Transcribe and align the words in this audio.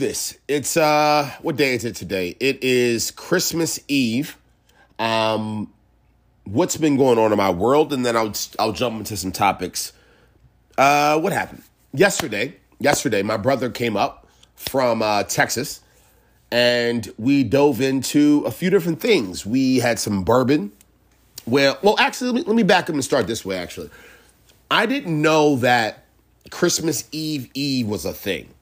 this. 0.00 0.36
It's 0.48 0.76
uh 0.76 1.30
what 1.42 1.56
day 1.56 1.74
is 1.74 1.84
it 1.84 1.94
today? 1.94 2.34
It 2.40 2.64
is 2.64 3.10
Christmas 3.10 3.78
Eve. 3.86 4.36
Um 4.98 5.72
what's 6.44 6.76
been 6.76 6.96
going 6.96 7.18
on 7.18 7.30
in 7.30 7.38
my 7.38 7.50
world 7.50 7.92
and 7.92 8.04
then 8.04 8.16
I'll 8.16 8.32
I'll 8.58 8.72
jump 8.72 8.98
into 8.98 9.16
some 9.16 9.30
topics. 9.30 9.92
Uh 10.76 11.20
what 11.20 11.32
happened? 11.32 11.62
Yesterday, 11.92 12.56
yesterday 12.80 13.22
my 13.22 13.36
brother 13.36 13.70
came 13.70 13.96
up 13.96 14.26
from 14.56 15.02
uh 15.02 15.22
Texas 15.24 15.82
and 16.50 17.12
we 17.18 17.44
dove 17.44 17.80
into 17.80 18.42
a 18.46 18.50
few 18.50 18.70
different 18.70 19.00
things. 19.00 19.46
We 19.46 19.78
had 19.78 19.98
some 19.98 20.24
bourbon. 20.24 20.72
Well, 21.46 21.78
well 21.82 21.96
actually 21.98 22.32
let 22.32 22.36
me, 22.36 22.42
let 22.44 22.56
me 22.56 22.62
back 22.62 22.84
up 22.84 22.94
and 22.94 23.04
start 23.04 23.26
this 23.26 23.44
way 23.44 23.58
actually. 23.58 23.90
I 24.70 24.86
didn't 24.86 25.20
know 25.20 25.56
that 25.56 26.06
Christmas 26.50 27.06
Eve 27.12 27.50
Eve 27.52 27.86
was 27.86 28.06
a 28.06 28.14
thing. 28.14 28.54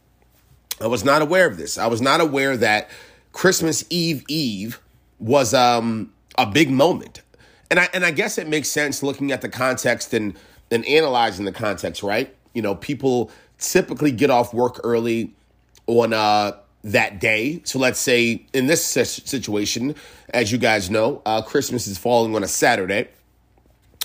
I 0.80 0.86
was 0.86 1.04
not 1.04 1.22
aware 1.22 1.46
of 1.46 1.56
this. 1.56 1.78
I 1.78 1.86
was 1.86 2.00
not 2.00 2.20
aware 2.20 2.56
that 2.56 2.88
Christmas 3.32 3.84
Eve 3.90 4.24
Eve 4.28 4.80
was 5.18 5.54
um, 5.54 6.12
a 6.36 6.46
big 6.46 6.70
moment. 6.70 7.22
And 7.70 7.80
I 7.80 7.88
and 7.92 8.04
I 8.04 8.10
guess 8.10 8.38
it 8.38 8.48
makes 8.48 8.68
sense 8.68 9.02
looking 9.02 9.32
at 9.32 9.42
the 9.42 9.48
context 9.48 10.14
and 10.14 10.34
and 10.70 10.84
analyzing 10.86 11.44
the 11.44 11.52
context, 11.52 12.02
right? 12.02 12.34
You 12.54 12.62
know, 12.62 12.74
people 12.74 13.30
typically 13.58 14.12
get 14.12 14.30
off 14.30 14.54
work 14.54 14.80
early 14.84 15.34
on 15.86 16.12
uh, 16.12 16.52
that 16.84 17.20
day. 17.20 17.60
So 17.64 17.78
let's 17.78 18.00
say 18.00 18.46
in 18.52 18.66
this 18.66 18.84
situation, 18.84 19.94
as 20.30 20.52
you 20.52 20.58
guys 20.58 20.90
know, 20.90 21.22
uh, 21.26 21.42
Christmas 21.42 21.86
is 21.86 21.98
falling 21.98 22.34
on 22.34 22.42
a 22.42 22.48
Saturday. 22.48 23.08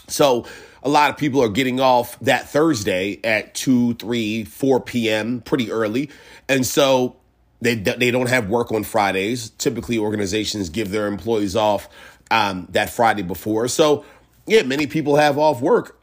So 0.07 0.45
a 0.83 0.89
lot 0.89 1.09
of 1.09 1.17
people 1.17 1.41
are 1.41 1.49
getting 1.49 1.79
off 1.79 2.19
that 2.19 2.49
Thursday 2.49 3.19
at 3.23 3.55
2, 3.55 3.95
3, 3.95 4.43
4 4.43 4.79
p.m. 4.81 5.41
pretty 5.41 5.71
early. 5.71 6.09
And 6.47 6.65
so 6.65 7.15
they, 7.61 7.75
they 7.75 8.11
don't 8.11 8.29
have 8.29 8.49
work 8.49 8.71
on 8.71 8.83
Fridays. 8.83 9.49
Typically, 9.51 9.97
organizations 9.97 10.69
give 10.69 10.91
their 10.91 11.07
employees 11.07 11.55
off 11.55 11.87
um, 12.29 12.67
that 12.71 12.89
Friday 12.89 13.21
before. 13.21 13.67
So, 13.69 14.03
yeah, 14.45 14.63
many 14.63 14.85
people 14.85 15.15
have 15.15 15.37
off 15.37 15.61
work 15.61 15.97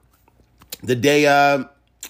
the 0.83 0.97
day 0.97 1.27
uh, 1.27 1.65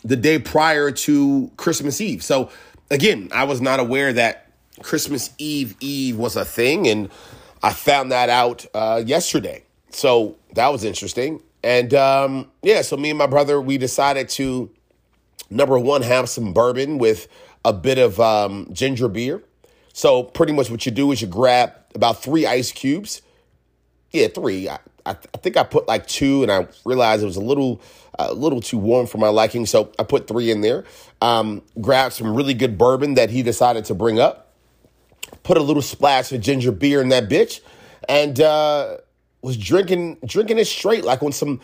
the 0.04 0.16
day 0.16 0.38
prior 0.38 0.92
to 0.92 1.50
Christmas 1.56 2.00
Eve. 2.00 2.22
So, 2.22 2.50
again, 2.90 3.30
I 3.34 3.44
was 3.44 3.60
not 3.60 3.80
aware 3.80 4.12
that 4.12 4.52
Christmas 4.82 5.30
Eve 5.38 5.74
Eve 5.80 6.16
was 6.16 6.36
a 6.36 6.44
thing, 6.44 6.86
and 6.86 7.10
I 7.62 7.72
found 7.72 8.12
that 8.12 8.28
out 8.28 8.66
uh, 8.72 9.02
yesterday. 9.04 9.64
So 9.90 10.36
that 10.54 10.68
was 10.68 10.84
interesting. 10.84 11.42
And 11.62 11.92
um, 11.94 12.50
yeah, 12.62 12.82
so 12.82 12.96
me 12.96 13.10
and 13.10 13.18
my 13.18 13.26
brother, 13.26 13.60
we 13.60 13.78
decided 13.78 14.28
to 14.30 14.70
number 15.50 15.78
one 15.78 16.02
have 16.02 16.28
some 16.28 16.52
bourbon 16.52 16.98
with 16.98 17.28
a 17.64 17.72
bit 17.72 17.98
of 17.98 18.18
um, 18.20 18.68
ginger 18.72 19.08
beer. 19.08 19.42
So 19.92 20.22
pretty 20.22 20.52
much 20.52 20.70
what 20.70 20.86
you 20.86 20.92
do 20.92 21.12
is 21.12 21.20
you 21.20 21.26
grab 21.26 21.72
about 21.94 22.22
three 22.22 22.46
ice 22.46 22.72
cubes. 22.72 23.22
Yeah, 24.10 24.28
three. 24.28 24.68
I, 24.68 24.78
I, 25.04 25.10
I 25.12 25.38
think 25.38 25.56
I 25.56 25.62
put 25.62 25.88
like 25.88 26.06
two, 26.06 26.42
and 26.42 26.50
I 26.50 26.68
realized 26.84 27.22
it 27.22 27.26
was 27.26 27.36
a 27.36 27.40
little 27.40 27.80
a 28.18 28.32
little 28.34 28.60
too 28.60 28.78
warm 28.78 29.06
for 29.06 29.18
my 29.18 29.28
liking, 29.28 29.66
so 29.66 29.92
I 29.98 30.02
put 30.02 30.26
three 30.26 30.50
in 30.50 30.60
there. 30.60 30.84
Um, 31.22 31.62
grabbed 31.80 32.14
some 32.14 32.34
really 32.34 32.54
good 32.54 32.76
bourbon 32.76 33.14
that 33.14 33.30
he 33.30 33.42
decided 33.42 33.84
to 33.86 33.94
bring 33.94 34.18
up. 34.18 34.52
Put 35.42 35.56
a 35.56 35.62
little 35.62 35.82
splash 35.82 36.32
of 36.32 36.40
ginger 36.40 36.72
beer 36.72 37.00
in 37.00 37.08
that 37.10 37.28
bitch, 37.28 37.60
and 38.08 38.40
uh, 38.40 38.98
was 39.42 39.56
drinking 39.56 40.18
drinking 40.24 40.58
it 40.58 40.66
straight, 40.66 41.04
like 41.04 41.22
on 41.22 41.32
some, 41.32 41.60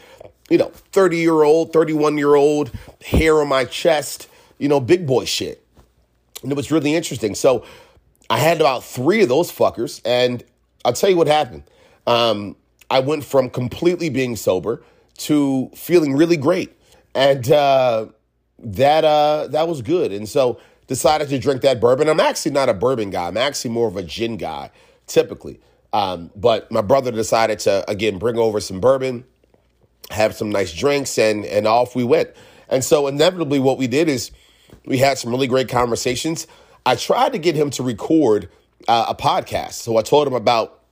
you 0.49 0.59
know, 0.59 0.71
30 0.93 1.19
year 1.19 1.43
old, 1.43 1.73
31 1.73 2.19
year 2.19 2.35
old, 2.35 2.71
hair 3.05 3.41
on 3.41 3.49
my 3.49 3.65
chest, 3.65 4.29
you 4.59 4.69
know, 4.69 4.81
big 4.81 5.07
boy 5.07 5.25
shit. 5.25 5.63
And 6.43 6.53
it 6.53 6.55
was 6.55 6.71
really 6.71 6.95
interesting. 6.95 7.35
So 7.35 7.65
I 8.29 8.39
had 8.39 8.61
about 8.61 8.85
three 8.85 9.23
of 9.23 9.29
those 9.29 9.51
fuckers, 9.51 10.01
and 10.05 10.43
I'll 10.85 10.93
tell 10.93 11.11
you 11.11 11.17
what 11.17 11.27
happened. 11.27 11.65
Um, 12.07 12.57
I 12.91 13.01
went 13.01 13.25
from 13.25 13.51
completely 13.51 14.11
being 14.11 14.37
sober 14.37 14.83
to 15.19 15.71
feeling 15.75 16.15
really 16.15 16.37
great. 16.37 16.73
And 17.15 17.51
uh, 17.51 18.07
that 18.59 19.05
uh, 19.05 19.49
that 19.49 19.69
was 19.69 19.83
good. 19.83 20.13
And 20.13 20.29
so 20.29 20.61
decided 20.87 21.29
to 21.31 21.39
drink 21.39 21.63
that 21.63 21.81
bourbon. 21.81 22.09
I'm 22.09 22.21
actually 22.21 22.53
not 22.53 22.69
a 22.69 22.75
bourbon 22.75 23.11
guy. 23.11 23.27
I'm 23.27 23.37
actually 23.37 23.71
more 23.71 23.89
of 23.89 23.97
a 23.97 24.03
gin 24.03 24.37
guy, 24.37 24.71
typically. 25.07 25.61
Um, 25.93 26.31
but 26.35 26.71
my 26.71 26.81
brother 26.81 27.11
decided 27.11 27.59
to 27.61 27.89
again 27.91 28.19
bring 28.19 28.39
over 28.39 28.61
some 28.61 28.81
bourbon, 28.81 29.25
have 30.11 30.35
some 30.35 30.51
nice 30.51 30.75
drinks, 30.75 31.19
and 31.19 31.45
and 31.45 31.67
off 31.67 31.95
we 31.95 32.05
went. 32.05 32.31
And 32.69 32.85
so 32.85 33.07
inevitably, 33.07 33.61
what 33.61 33.79
we 33.79 33.87
did 33.87 34.09
is 34.09 34.31
we 34.85 34.99
had 34.99 35.19
some 35.19 35.31
really 35.31 35.47
great 35.47 35.69
conversations. 35.69 36.47
I 36.85 36.97
tried 36.97 37.33
to 37.33 37.39
get 37.39 37.55
him 37.55 37.71
to 37.71 37.83
record 37.83 38.49
uh, 38.89 39.07
a 39.09 39.15
podcast, 39.15 39.75
so 39.75 39.97
I 39.97 40.03
told 40.03 40.27
him 40.27 40.35
about 40.35 40.83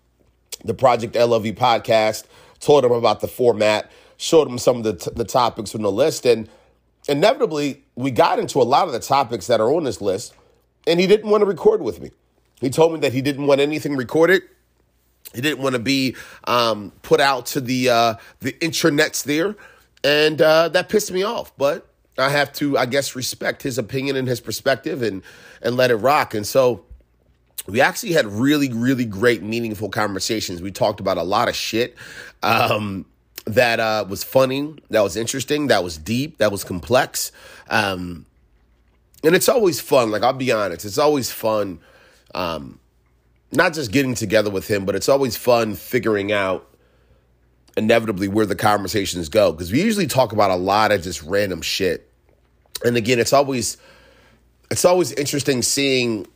the 0.65 0.75
Project 0.75 1.15
LOV 1.15 1.45
podcast, 1.47 2.25
told 2.61 2.85
him 2.85 2.93
about 2.93 3.21
the 3.21 3.29
format, 3.29 3.91
showed 4.17 4.49
him 4.49 4.59
some 4.59 4.79
of 4.79 4.85
the 4.85 4.95
t- 4.95 5.11
the 5.15 5.25
topics 5.25 5.75
on 5.75 5.83
the 5.83 5.93
list, 5.93 6.25
and 6.25 6.49
inevitably 7.09 7.85
we 7.97 8.11
got 8.11 8.39
into 8.39 8.61
a 8.61 8.65
lot 8.65 8.87
of 8.87 8.93
the 8.93 9.01
topics 9.01 9.49
that 9.49 9.61
are 9.61 9.73
on 9.73 9.85
this 9.85 10.01
list, 10.01 10.35
and 10.87 11.01
he 11.01 11.07
didn't 11.07 11.31
want 11.31 11.43
to 11.43 11.47
record 11.47 11.83
with 11.83 12.01
me. 12.01 12.11
He 12.61 12.71
told 12.71 12.93
me 12.93 13.01
that 13.01 13.13
he 13.13 13.21
didn't 13.21 13.47
want 13.47 13.61
anything 13.61 13.97
recorded 13.97 14.43
he 15.33 15.41
didn't 15.41 15.61
want 15.61 15.75
to 15.75 15.79
be 15.79 16.17
um, 16.45 16.93
put 17.03 17.21
out 17.21 17.47
to 17.47 17.61
the 17.61 17.89
uh, 17.89 18.15
the 18.41 18.53
intranets 18.55 19.25
there, 19.25 19.57
and 20.03 20.41
uh, 20.41 20.69
that 20.69 20.89
pissed 20.89 21.11
me 21.13 21.23
off. 21.23 21.53
But 21.57 21.89
I 22.19 22.31
have 22.31 22.53
to, 22.55 22.77
I 22.79 22.87
guess, 22.87 23.17
respect 23.17 23.63
his 23.63 23.79
opinion 23.79 24.17
and 24.17 24.29
his 24.29 24.41
perspective, 24.41 25.03
and 25.03 25.23
and 25.63 25.77
let 25.77 25.91
it 25.91 25.97
rock. 25.97 26.35
And 26.35 26.47
so 26.47 26.85
we 27.67 27.81
actually 27.81 28.13
had 28.13 28.27
really, 28.27 28.71
really 28.73 29.05
great, 29.05 29.43
meaningful 29.43 29.89
conversations. 29.89 30.61
We 30.61 30.71
talked 30.71 31.01
about 31.01 31.17
a 31.17 31.23
lot 31.23 31.49
of 31.49 31.57
shit 31.57 31.97
um, 32.43 33.07
that 33.47 33.81
uh, 33.81 34.05
was 34.09 34.23
funny, 34.23 34.75
that 34.91 35.01
was 35.01 35.17
interesting, 35.17 35.69
that 35.69 35.83
was 35.83 35.97
deep, 35.97 36.39
that 36.39 36.53
was 36.53 36.65
complex. 36.65 37.33
Um, 37.69 38.27
and 39.23 39.35
it's 39.35 39.49
always 39.49 39.81
fun. 39.81 40.11
Like 40.11 40.23
I'll 40.23 40.35
be 40.35 40.53
honest, 40.53 40.85
it's 40.85 40.99
always 40.99 41.31
fun. 41.31 41.81
Um, 42.35 42.79
not 43.55 43.75
just 43.75 43.93
getting 43.93 44.15
together 44.15 44.51
with 44.51 44.69
him, 44.69 44.85
but 44.85 44.95
it's 44.95 45.09
always 45.09 45.37
fun 45.37 45.75
figuring 45.75 46.33
out 46.33 46.69
inevitably 47.77 48.29
where 48.29 48.47
the 48.47 48.55
conversations 48.55 49.29
go 49.29 49.53
because 49.53 49.73
we 49.73 49.83
usually 49.83 50.07
talk 50.07 50.33
about 50.33 50.51
a 50.51 50.57
lot 50.57 50.93
of 50.93 51.03
just 51.03 51.23
random 51.23 51.61
shit. 51.63 52.11
And 52.85 52.97
again, 52.97 53.19
it's 53.19 53.33
always 53.33 53.77
it's 54.71 54.85
always 54.85 55.13
interesting 55.13 55.63
seeing 55.63 56.27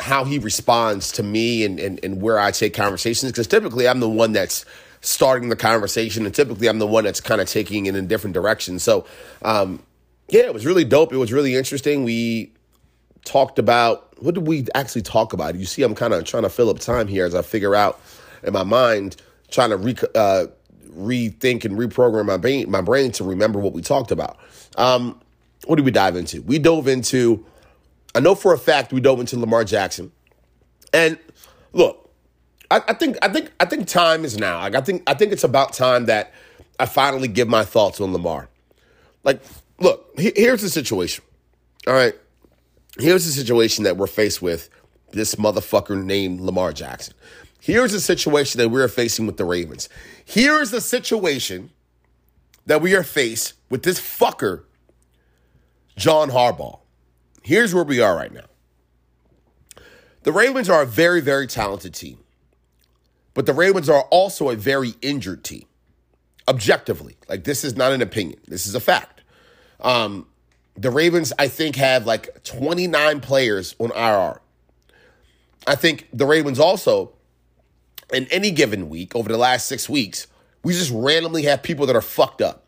how 0.00 0.24
he 0.24 0.38
responds 0.38 1.12
to 1.12 1.22
me 1.22 1.64
and, 1.64 1.78
and, 1.78 2.00
and 2.04 2.20
where 2.20 2.38
I 2.38 2.50
take 2.50 2.74
conversations 2.74 3.32
because 3.32 3.46
typically 3.46 3.88
I'm 3.88 4.00
the 4.00 4.08
one 4.08 4.32
that's 4.32 4.64
starting 5.00 5.48
the 5.48 5.56
conversation 5.56 6.26
and 6.26 6.34
typically 6.34 6.68
I'm 6.68 6.78
the 6.78 6.86
one 6.86 7.04
that's 7.04 7.20
kind 7.20 7.40
of 7.40 7.48
taking 7.48 7.86
it 7.86 7.96
in 7.96 8.06
different 8.06 8.34
directions. 8.34 8.82
So 8.82 9.06
um, 9.42 9.82
yeah, 10.28 10.42
it 10.42 10.54
was 10.54 10.66
really 10.66 10.84
dope. 10.84 11.12
It 11.12 11.16
was 11.16 11.32
really 11.32 11.54
interesting. 11.54 12.04
We 12.04 12.52
talked 13.24 13.58
about 13.58 14.05
what 14.18 14.34
did 14.34 14.46
we 14.46 14.66
actually 14.74 15.02
talk 15.02 15.32
about? 15.32 15.54
You 15.54 15.66
see, 15.66 15.82
I'm 15.82 15.94
kind 15.94 16.14
of 16.14 16.24
trying 16.24 16.44
to 16.44 16.48
fill 16.48 16.70
up 16.70 16.78
time 16.78 17.06
here 17.06 17.26
as 17.26 17.34
I 17.34 17.42
figure 17.42 17.74
out 17.74 18.00
in 18.42 18.52
my 18.52 18.64
mind, 18.64 19.16
trying 19.50 19.70
to 19.70 19.76
re, 19.76 19.94
uh, 20.14 20.46
rethink 20.90 21.64
and 21.64 21.78
reprogram 21.78 22.26
my 22.26 22.36
brain, 22.36 22.70
my 22.70 22.80
brain 22.80 23.12
to 23.12 23.24
remember 23.24 23.58
what 23.58 23.72
we 23.72 23.82
talked 23.82 24.10
about. 24.10 24.38
Um, 24.76 25.20
what 25.66 25.76
did 25.76 25.84
we 25.84 25.90
dive 25.90 26.16
into? 26.16 26.42
We 26.42 26.58
dove 26.58 26.88
into. 26.88 27.44
I 28.14 28.20
know 28.20 28.34
for 28.34 28.52
a 28.54 28.58
fact 28.58 28.92
we 28.92 29.00
dove 29.00 29.20
into 29.20 29.38
Lamar 29.38 29.64
Jackson, 29.64 30.12
and 30.92 31.18
look, 31.72 32.10
I, 32.70 32.82
I 32.88 32.94
think 32.94 33.18
I 33.22 33.28
think 33.28 33.52
I 33.60 33.64
think 33.66 33.86
time 33.86 34.24
is 34.24 34.38
now. 34.38 34.60
Like 34.60 34.74
I 34.74 34.80
think 34.80 35.02
I 35.06 35.14
think 35.14 35.32
it's 35.32 35.44
about 35.44 35.72
time 35.72 36.06
that 36.06 36.32
I 36.78 36.86
finally 36.86 37.28
give 37.28 37.48
my 37.48 37.64
thoughts 37.64 38.00
on 38.00 38.12
Lamar. 38.12 38.48
Like, 39.24 39.42
look, 39.80 40.12
here's 40.18 40.62
the 40.62 40.70
situation. 40.70 41.24
All 41.86 41.94
right, 41.94 42.14
Here's 42.98 43.26
the 43.26 43.32
situation 43.32 43.84
that 43.84 43.96
we're 43.96 44.06
faced 44.06 44.40
with 44.40 44.70
this 45.12 45.34
motherfucker 45.34 46.02
named 46.02 46.40
Lamar 46.40 46.72
Jackson. 46.72 47.14
Here's 47.60 47.92
the 47.92 48.00
situation 48.00 48.58
that 48.58 48.68
we're 48.68 48.88
facing 48.88 49.26
with 49.26 49.36
the 49.36 49.44
Ravens. 49.44 49.88
Here 50.24 50.60
is 50.60 50.70
the 50.70 50.80
situation 50.80 51.70
that 52.66 52.80
we 52.80 52.94
are 52.94 53.02
faced 53.02 53.54
with 53.70 53.82
this 53.82 54.00
fucker, 54.00 54.64
John 55.96 56.30
Harbaugh. 56.30 56.80
Here's 57.42 57.74
where 57.74 57.84
we 57.84 58.00
are 58.00 58.16
right 58.16 58.32
now. 58.32 58.44
The 60.22 60.32
Ravens 60.32 60.68
are 60.68 60.82
a 60.82 60.86
very, 60.86 61.20
very 61.20 61.46
talented 61.46 61.94
team, 61.94 62.18
but 63.34 63.46
the 63.46 63.52
Ravens 63.52 63.88
are 63.88 64.02
also 64.10 64.50
a 64.50 64.56
very 64.56 64.94
injured 65.02 65.44
team. 65.44 65.66
Objectively, 66.48 67.16
like 67.28 67.44
this 67.44 67.64
is 67.64 67.76
not 67.76 67.92
an 67.92 68.02
opinion, 68.02 68.40
this 68.46 68.66
is 68.66 68.74
a 68.74 68.80
fact. 68.80 69.22
Um, 69.80 70.26
the 70.76 70.90
Ravens, 70.90 71.32
I 71.38 71.48
think, 71.48 71.76
have 71.76 72.06
like 72.06 72.42
29 72.44 73.20
players 73.20 73.74
on 73.78 73.90
IR. 73.92 74.40
I 75.66 75.74
think 75.74 76.08
the 76.12 76.26
Ravens 76.26 76.58
also, 76.58 77.12
in 78.12 78.26
any 78.30 78.50
given 78.50 78.88
week 78.88 79.14
over 79.16 79.28
the 79.28 79.38
last 79.38 79.66
six 79.66 79.88
weeks, 79.88 80.26
we 80.62 80.72
just 80.72 80.92
randomly 80.94 81.42
have 81.42 81.62
people 81.62 81.86
that 81.86 81.96
are 81.96 82.02
fucked 82.02 82.40
up. 82.40 82.64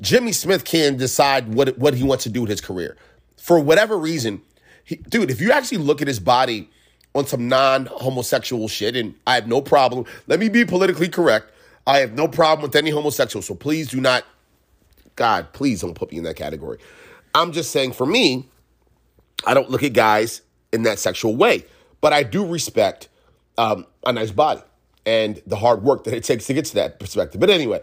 Jimmy 0.00 0.32
Smith 0.32 0.64
can 0.64 0.96
decide 0.96 1.54
what, 1.54 1.78
what 1.78 1.94
he 1.94 2.02
wants 2.02 2.24
to 2.24 2.30
do 2.30 2.40
with 2.40 2.50
his 2.50 2.60
career. 2.60 2.96
For 3.36 3.60
whatever 3.60 3.96
reason, 3.96 4.42
he, 4.84 4.96
dude, 4.96 5.30
if 5.30 5.40
you 5.40 5.52
actually 5.52 5.78
look 5.78 6.02
at 6.02 6.08
his 6.08 6.18
body 6.18 6.68
on 7.14 7.26
some 7.26 7.48
non-homosexual 7.48 8.68
shit, 8.68 8.96
and 8.96 9.14
I 9.26 9.36
have 9.36 9.46
no 9.46 9.60
problem. 9.60 10.04
Let 10.26 10.40
me 10.40 10.48
be 10.48 10.64
politically 10.64 11.08
correct. 11.08 11.52
I 11.86 11.98
have 11.98 12.12
no 12.12 12.26
problem 12.26 12.62
with 12.62 12.74
any 12.74 12.90
homosexual. 12.90 13.42
So 13.42 13.54
please 13.54 13.88
do 13.88 14.00
not, 14.00 14.24
God, 15.16 15.52
please 15.52 15.82
don't 15.82 15.94
put 15.94 16.10
me 16.10 16.18
in 16.18 16.24
that 16.24 16.36
category. 16.36 16.78
I'm 17.34 17.52
just 17.52 17.70
saying 17.70 17.92
for 17.92 18.06
me, 18.06 18.48
I 19.46 19.54
don't 19.54 19.70
look 19.70 19.82
at 19.82 19.92
guys 19.92 20.42
in 20.72 20.84
that 20.84 20.98
sexual 20.98 21.36
way, 21.36 21.64
but 22.00 22.12
I 22.12 22.22
do 22.22 22.46
respect 22.46 23.08
um, 23.58 23.86
a 24.06 24.12
nice 24.12 24.30
body 24.30 24.62
and 25.06 25.42
the 25.46 25.56
hard 25.56 25.82
work 25.82 26.04
that 26.04 26.14
it 26.14 26.24
takes 26.24 26.46
to 26.46 26.54
get 26.54 26.64
to 26.66 26.74
that 26.74 26.98
perspective. 26.98 27.40
But 27.40 27.50
anyway, 27.50 27.82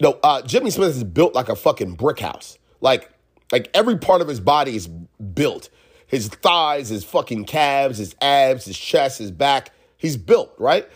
no, 0.00 0.18
uh, 0.22 0.42
Jimmy 0.42 0.70
Smith 0.70 0.90
is 0.90 1.04
built 1.04 1.34
like 1.34 1.48
a 1.48 1.56
fucking 1.56 1.94
brick 1.94 2.20
house. 2.20 2.58
Like, 2.80 3.10
like 3.52 3.70
every 3.74 3.98
part 3.98 4.20
of 4.22 4.28
his 4.28 4.40
body 4.40 4.76
is 4.76 4.86
built. 4.88 5.68
His 6.06 6.28
thighs, 6.28 6.88
his 6.88 7.04
fucking 7.04 7.44
calves, 7.44 7.98
his 7.98 8.16
abs, 8.20 8.64
his 8.64 8.78
chest, 8.78 9.18
his 9.18 9.30
back. 9.30 9.72
He's 9.96 10.16
built, 10.16 10.52
right? 10.58 10.88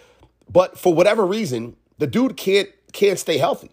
But 0.51 0.79
for 0.79 0.93
whatever 0.95 1.25
reason, 1.25 1.77
the 1.99 2.07
dude 2.07 2.37
can't 2.37 2.69
can't 2.93 3.19
stay 3.19 3.39
healthy. 3.39 3.71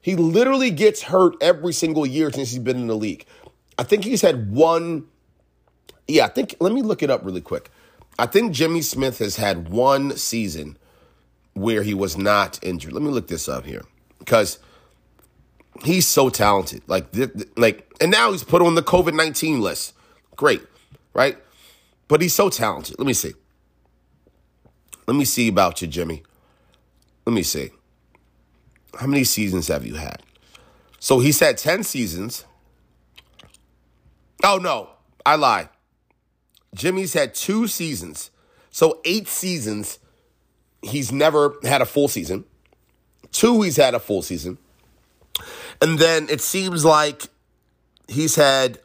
He 0.00 0.16
literally 0.16 0.70
gets 0.70 1.02
hurt 1.02 1.34
every 1.40 1.72
single 1.72 2.06
year 2.06 2.32
since 2.32 2.50
he's 2.50 2.58
been 2.58 2.76
in 2.76 2.86
the 2.86 2.96
league. 2.96 3.26
I 3.78 3.82
think 3.82 4.04
he's 4.04 4.22
had 4.22 4.50
one. 4.50 5.06
Yeah, 6.08 6.24
I 6.24 6.28
think. 6.28 6.56
Let 6.60 6.72
me 6.72 6.82
look 6.82 7.02
it 7.02 7.10
up 7.10 7.24
really 7.24 7.40
quick. 7.40 7.70
I 8.18 8.26
think 8.26 8.52
Jimmy 8.52 8.82
Smith 8.82 9.18
has 9.18 9.36
had 9.36 9.68
one 9.68 10.16
season 10.16 10.76
where 11.54 11.82
he 11.82 11.94
was 11.94 12.16
not 12.16 12.58
injured. 12.62 12.92
Let 12.92 13.02
me 13.02 13.10
look 13.10 13.28
this 13.28 13.48
up 13.48 13.64
here 13.64 13.82
because 14.18 14.58
he's 15.84 16.06
so 16.06 16.28
talented. 16.28 16.82
Like, 16.86 17.06
like, 17.56 17.90
and 18.00 18.10
now 18.10 18.32
he's 18.32 18.44
put 18.44 18.62
on 18.62 18.74
the 18.74 18.82
COVID 18.82 19.14
nineteen 19.14 19.60
list. 19.60 19.94
Great, 20.36 20.62
right? 21.14 21.38
But 22.08 22.22
he's 22.22 22.34
so 22.34 22.48
talented. 22.48 22.96
Let 22.98 23.06
me 23.06 23.12
see. 23.12 23.34
Let 25.06 25.16
me 25.16 25.24
see 25.24 25.48
about 25.48 25.82
you, 25.82 25.88
Jimmy. 25.88 26.22
Let 27.26 27.32
me 27.34 27.42
see. 27.42 27.70
How 28.98 29.06
many 29.06 29.24
seasons 29.24 29.68
have 29.68 29.86
you 29.86 29.94
had? 29.94 30.22
So 30.98 31.18
he 31.20 31.32
said 31.32 31.58
10 31.58 31.84
seasons. 31.84 32.44
Oh, 34.42 34.58
no, 34.58 34.90
I 35.24 35.36
lied. 35.36 35.68
Jimmy's 36.74 37.14
had 37.14 37.34
two 37.34 37.66
seasons. 37.66 38.30
So 38.70 39.00
eight 39.04 39.28
seasons, 39.28 39.98
he's 40.82 41.10
never 41.10 41.56
had 41.64 41.82
a 41.82 41.86
full 41.86 42.08
season. 42.08 42.44
Two, 43.32 43.62
he's 43.62 43.76
had 43.76 43.94
a 43.94 44.00
full 44.00 44.22
season. 44.22 44.58
And 45.80 45.98
then 45.98 46.28
it 46.28 46.40
seems 46.40 46.84
like 46.84 47.24
he's 48.08 48.36
had 48.36 48.78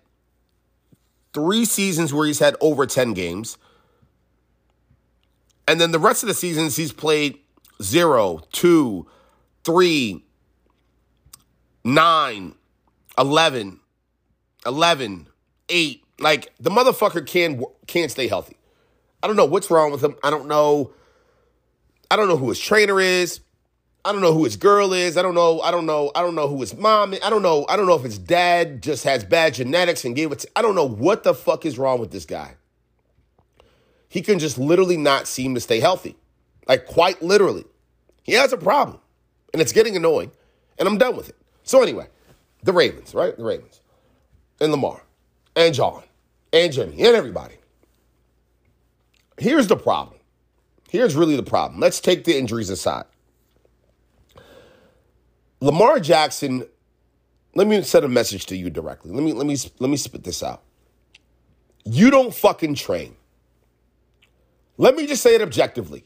three 1.33 1.65
seasons 1.65 2.13
where 2.13 2.25
he's 2.25 2.39
had 2.39 2.55
over 2.61 2.85
10 2.85 3.13
games. 3.13 3.57
And 5.67 5.81
then 5.81 5.91
the 5.91 5.99
rest 5.99 6.23
of 6.23 6.27
the 6.27 6.33
seasons, 6.33 6.75
he's 6.75 6.93
played 6.93 7.39
zero, 7.81 8.41
two, 8.51 9.07
three, 9.65 10.23
nine, 11.83 12.55
11, 13.17 13.79
11, 14.65 15.27
8. 15.67 16.03
Like 16.19 16.53
the 16.59 16.69
motherfucker 16.69 17.25
can 17.27 17.61
can't 17.87 18.09
stay 18.09 18.27
healthy. 18.27 18.55
I 19.21 19.27
don't 19.27 19.35
know 19.35 19.45
what's 19.45 19.69
wrong 19.69 19.91
with 19.91 20.03
him. 20.03 20.15
I 20.23 20.29
don't 20.29 20.47
know. 20.47 20.93
I 22.09 22.15
don't 22.15 22.29
know 22.29 22.37
who 22.37 22.49
his 22.49 22.59
trainer 22.59 23.01
is. 23.01 23.41
I 24.05 24.11
don't 24.11 24.21
know 24.21 24.33
who 24.33 24.43
his 24.43 24.55
girl 24.55 24.93
is. 24.93 25.17
I 25.17 25.23
don't 25.23 25.33
know. 25.33 25.59
I 25.61 25.71
don't 25.71 25.87
know. 25.87 26.11
I 26.15 26.21
don't 26.21 26.35
know 26.35 26.47
who 26.47 26.61
his 26.61 26.75
mom 26.77 27.15
is. 27.15 27.19
I 27.23 27.31
don't 27.31 27.41
know. 27.41 27.65
I 27.67 27.75
don't 27.75 27.87
know 27.87 27.95
if 27.95 28.03
his 28.03 28.19
dad 28.19 28.83
just 28.83 29.03
has 29.03 29.23
bad 29.23 29.55
genetics 29.55 30.05
and 30.05 30.15
gave 30.15 30.31
it 30.31 30.39
to, 30.39 30.49
I 30.55 30.61
don't 30.61 30.75
know 30.75 30.87
what 30.87 31.23
the 31.23 31.33
fuck 31.33 31.65
is 31.65 31.79
wrong 31.79 31.99
with 31.99 32.11
this 32.11 32.23
guy. 32.23 32.53
He 34.07 34.21
can 34.21 34.37
just 34.37 34.59
literally 34.59 34.95
not 34.95 35.27
seem 35.27 35.55
to 35.55 35.59
stay 35.59 35.79
healthy. 35.79 36.15
Like 36.67 36.85
quite 36.85 37.23
literally. 37.23 37.65
He 38.21 38.33
has 38.33 38.53
a 38.53 38.57
problem. 38.57 38.99
And 39.55 39.61
it's 39.61 39.71
getting 39.71 39.95
annoying. 39.95 40.31
And 40.77 40.85
I'm 40.85 40.97
done 40.97 41.15
with 41.15 41.29
it. 41.29 41.37
So 41.63 41.81
anyway, 41.81 42.07
the 42.63 42.73
Ravens, 42.73 43.15
right? 43.15 43.37
The 43.37 43.45
Ravens. 43.45 43.79
And 44.59 44.69
Lamar. 44.69 45.01
And 45.55 45.73
John. 45.73 46.03
And 46.51 46.73
Jimmy. 46.73 47.01
And 47.01 47.15
everybody. 47.15 47.55
Here's 49.37 49.67
the 49.67 49.77
problem. 49.77 50.19
Here's 50.89 51.15
really 51.15 51.37
the 51.37 51.43
problem. 51.43 51.79
Let's 51.79 52.01
take 52.01 52.25
the 52.25 52.37
injuries 52.37 52.69
aside. 52.69 53.05
Lamar 55.61 56.01
Jackson, 56.01 56.65
let 57.53 57.65
me 57.65 57.81
send 57.81 58.03
a 58.03 58.09
message 58.09 58.47
to 58.47 58.57
you 58.57 58.69
directly. 58.69 59.13
Let 59.13 59.23
me 59.23 59.31
let 59.31 59.47
me 59.47 59.55
let 59.79 59.89
me 59.89 59.95
spit 59.95 60.25
this 60.25 60.43
out. 60.43 60.63
You 61.85 62.11
don't 62.11 62.35
fucking 62.35 62.75
train. 62.75 63.15
Let 64.77 64.97
me 64.97 65.07
just 65.07 65.23
say 65.23 65.33
it 65.33 65.41
objectively. 65.41 66.03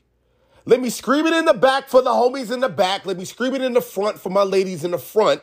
Let 0.70 0.82
me 0.82 0.92
scream 0.92 1.26
it 1.26 1.34
in 1.34 1.46
the 1.46 1.56
back 1.56 1.90
for 1.90 2.04
the 2.04 2.12
homies 2.12 2.54
in 2.54 2.60
the 2.60 2.70
back. 2.70 3.04
Let 3.04 3.18
me 3.18 3.26
scream 3.26 3.56
it 3.56 3.64
in 3.64 3.74
the 3.74 3.82
front 3.82 4.20
for 4.20 4.30
my 4.30 4.44
ladies 4.44 4.84
in 4.84 4.92
the 4.92 5.00
front. 5.00 5.42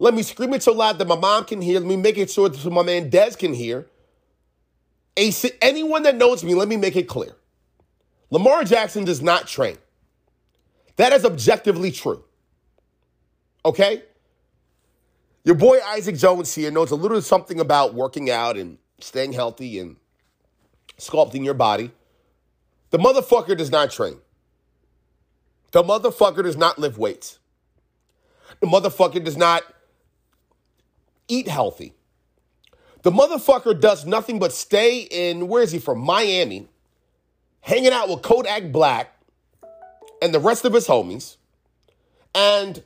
Let 0.00 0.14
me 0.14 0.24
scream 0.24 0.52
it 0.52 0.64
so 0.64 0.72
loud 0.72 0.98
that 0.98 1.06
my 1.06 1.14
mom 1.14 1.44
can 1.44 1.62
hear. 1.62 1.78
Let 1.78 1.86
me 1.86 1.96
make 1.96 2.18
it 2.18 2.28
so, 2.28 2.50
so 2.50 2.70
my 2.70 2.82
man 2.82 3.08
Des 3.08 3.36
can 3.38 3.54
hear. 3.54 3.86
anyone 5.62 6.02
that 6.02 6.16
knows 6.16 6.42
me, 6.42 6.56
let 6.56 6.66
me 6.66 6.76
make 6.76 6.96
it 6.96 7.06
clear. 7.06 7.36
Lamar 8.30 8.64
Jackson 8.64 9.04
does 9.04 9.22
not 9.22 9.46
train. 9.46 9.78
That 10.96 11.12
is 11.12 11.24
objectively 11.24 11.92
true. 11.92 12.24
Okay? 13.64 14.02
Your 15.44 15.54
boy 15.54 15.78
Isaac 15.86 16.16
Jones 16.16 16.52
here 16.52 16.72
knows 16.72 16.90
a 16.90 16.96
little 16.96 17.22
something 17.22 17.60
about 17.60 17.94
working 17.94 18.28
out 18.28 18.56
and 18.56 18.78
staying 18.98 19.34
healthy 19.34 19.78
and 19.78 19.98
sculpting 20.98 21.44
your 21.44 21.54
body. 21.54 21.92
The 22.94 23.00
motherfucker 23.00 23.56
does 23.56 23.72
not 23.72 23.90
train. 23.90 24.18
The 25.72 25.82
motherfucker 25.82 26.44
does 26.44 26.56
not 26.56 26.78
lift 26.78 26.96
weights. 26.96 27.40
The 28.60 28.68
motherfucker 28.68 29.24
does 29.24 29.36
not 29.36 29.64
eat 31.26 31.48
healthy. 31.48 31.92
The 33.02 33.10
motherfucker 33.10 33.80
does 33.80 34.06
nothing 34.06 34.38
but 34.38 34.52
stay 34.52 35.00
in, 35.00 35.48
where 35.48 35.60
is 35.60 35.72
he 35.72 35.80
from? 35.80 35.98
Miami, 35.98 36.68
hanging 37.62 37.90
out 37.90 38.08
with 38.08 38.22
Kodak 38.22 38.70
Black 38.70 39.12
and 40.22 40.32
the 40.32 40.38
rest 40.38 40.64
of 40.64 40.72
his 40.72 40.86
homies. 40.86 41.34
And 42.32 42.80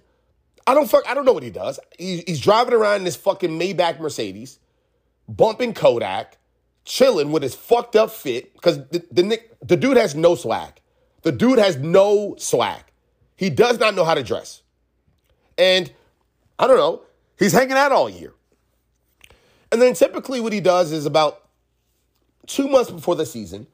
I 0.66 0.72
don't 0.72 0.88
fuck, 0.88 1.06
I 1.06 1.12
don't 1.12 1.26
know 1.26 1.34
what 1.34 1.42
he 1.42 1.50
does. 1.50 1.78
He, 1.98 2.24
he's 2.26 2.40
driving 2.40 2.72
around 2.72 2.96
in 2.96 3.04
this 3.04 3.16
fucking 3.16 3.50
Maybach 3.60 4.00
Mercedes, 4.00 4.58
bumping 5.28 5.74
Kodak, 5.74 6.38
chilling 6.88 7.30
with 7.30 7.42
his 7.42 7.54
fucked 7.54 7.94
up 7.94 8.10
fit 8.10 8.54
because 8.54 8.78
the, 8.88 9.04
the, 9.12 9.40
the 9.62 9.76
dude 9.76 9.98
has 9.98 10.14
no 10.14 10.34
swag. 10.34 10.80
The 11.22 11.30
dude 11.30 11.58
has 11.58 11.76
no 11.76 12.34
swag. 12.38 12.82
He 13.36 13.50
does 13.50 13.78
not 13.78 13.94
know 13.94 14.04
how 14.04 14.14
to 14.14 14.22
dress. 14.22 14.62
And 15.58 15.92
I 16.58 16.66
don't 16.66 16.78
know, 16.78 17.02
he's 17.38 17.52
hanging 17.52 17.76
out 17.76 17.92
all 17.92 18.08
year. 18.08 18.32
And 19.70 19.82
then 19.82 19.92
typically 19.92 20.40
what 20.40 20.52
he 20.52 20.60
does 20.60 20.90
is 20.90 21.04
about 21.04 21.46
two 22.46 22.68
months 22.68 22.90
before 22.90 23.14
the 23.14 23.26
season, 23.26 23.66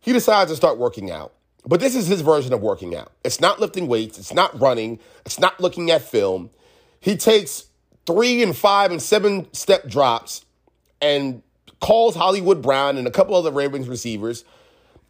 he 0.00 0.12
decides 0.12 0.50
to 0.50 0.56
start 0.56 0.78
working 0.78 1.10
out. 1.12 1.32
But 1.64 1.78
this 1.78 1.94
is 1.94 2.08
his 2.08 2.22
version 2.22 2.52
of 2.52 2.60
working 2.60 2.96
out. 2.96 3.12
It's 3.22 3.40
not 3.40 3.60
lifting 3.60 3.86
weights, 3.86 4.18
it's 4.18 4.34
not 4.34 4.58
running, 4.60 4.98
it's 5.24 5.38
not 5.38 5.60
looking 5.60 5.90
at 5.90 6.02
film. 6.02 6.50
He 6.98 7.16
takes 7.16 7.66
three 8.04 8.42
and 8.42 8.56
five 8.56 8.90
and 8.90 9.00
seven 9.00 9.46
step 9.52 9.86
drops 9.86 10.44
and 11.00 11.42
calls 11.80 12.14
Hollywood 12.14 12.62
Brown 12.62 12.96
and 12.96 13.06
a 13.06 13.10
couple 13.10 13.34
other 13.34 13.50
Ravens 13.50 13.88
receivers, 13.88 14.44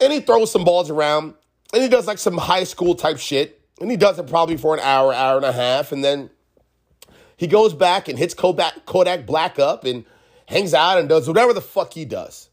and 0.01 0.13
he 0.13 0.21
throws 0.21 0.51
some 0.51 0.65
balls 0.65 0.91
around, 0.91 1.35
and 1.73 1.83
he 1.83 1.89
does 1.89 2.07
like 2.07 2.19
some 2.19 2.39
high 2.39 2.65
school 2.65 2.95
type 2.95 3.19
shit, 3.19 3.61
and 3.81 3.91
he 3.91 3.97
does 3.97 4.19
it 4.19 4.27
probably 4.27 4.57
for 4.57 4.75
an 4.75 4.81
hour, 4.81 5.13
hour 5.13 5.37
and 5.37 5.45
a 5.45 5.53
half, 5.53 5.93
and 5.93 6.05
then 6.05 6.31
he 7.41 7.47
goes 7.47 7.73
back 7.73 8.07
and 8.07 8.19
hits 8.19 8.35
Kodak, 8.35 8.85
Kodak 8.85 9.25
Black 9.25 9.59
up 9.59 9.85
and 9.85 10.05
hangs 10.47 10.75
out 10.75 10.99
and 10.99 11.09
does 11.09 11.27
whatever 11.27 11.55
the 11.55 11.63
fuck 11.63 11.95
he 11.95 12.05
does. 12.05 12.51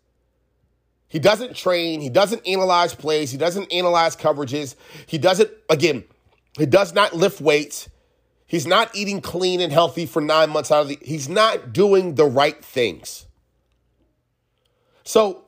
He 1.09 1.19
doesn't 1.19 1.57
train. 1.57 1.99
He 1.99 2.07
doesn't 2.07 2.47
analyze 2.47 2.95
plays. 2.95 3.29
He 3.29 3.37
doesn't 3.37 3.71
analyze 3.73 4.15
coverages. 4.15 4.75
He 5.05 5.17
doesn't, 5.17 5.51
again, 5.69 6.05
he 6.57 6.65
does 6.65 6.93
not 6.93 7.13
lift 7.13 7.41
weights. 7.41 7.89
He's 8.45 8.65
not 8.65 8.95
eating 8.95 9.19
clean 9.19 9.59
and 9.59 9.73
healthy 9.73 10.05
for 10.05 10.21
nine 10.21 10.51
months 10.51 10.71
out 10.71 10.83
of 10.83 10.87
the, 10.87 10.99
he's 11.01 11.27
not 11.27 11.73
doing 11.73 12.15
the 12.15 12.25
right 12.25 12.63
things. 12.63 13.26
So, 15.07 15.45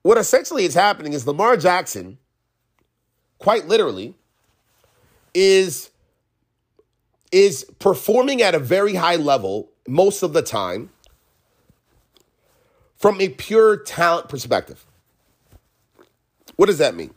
what 0.00 0.16
essentially 0.16 0.64
is 0.64 0.72
happening 0.72 1.12
is 1.12 1.26
Lamar 1.26 1.58
Jackson, 1.58 2.16
quite 3.36 3.68
literally, 3.68 4.14
is, 5.34 5.90
is 7.30 7.66
performing 7.78 8.40
at 8.40 8.54
a 8.54 8.58
very 8.58 8.94
high 8.94 9.16
level 9.16 9.68
most 9.86 10.22
of 10.22 10.32
the 10.32 10.40
time 10.40 10.88
from 12.96 13.20
a 13.20 13.28
pure 13.28 13.76
talent 13.76 14.30
perspective. 14.30 14.86
What 16.54 16.66
does 16.66 16.78
that 16.78 16.94
mean? 16.94 17.12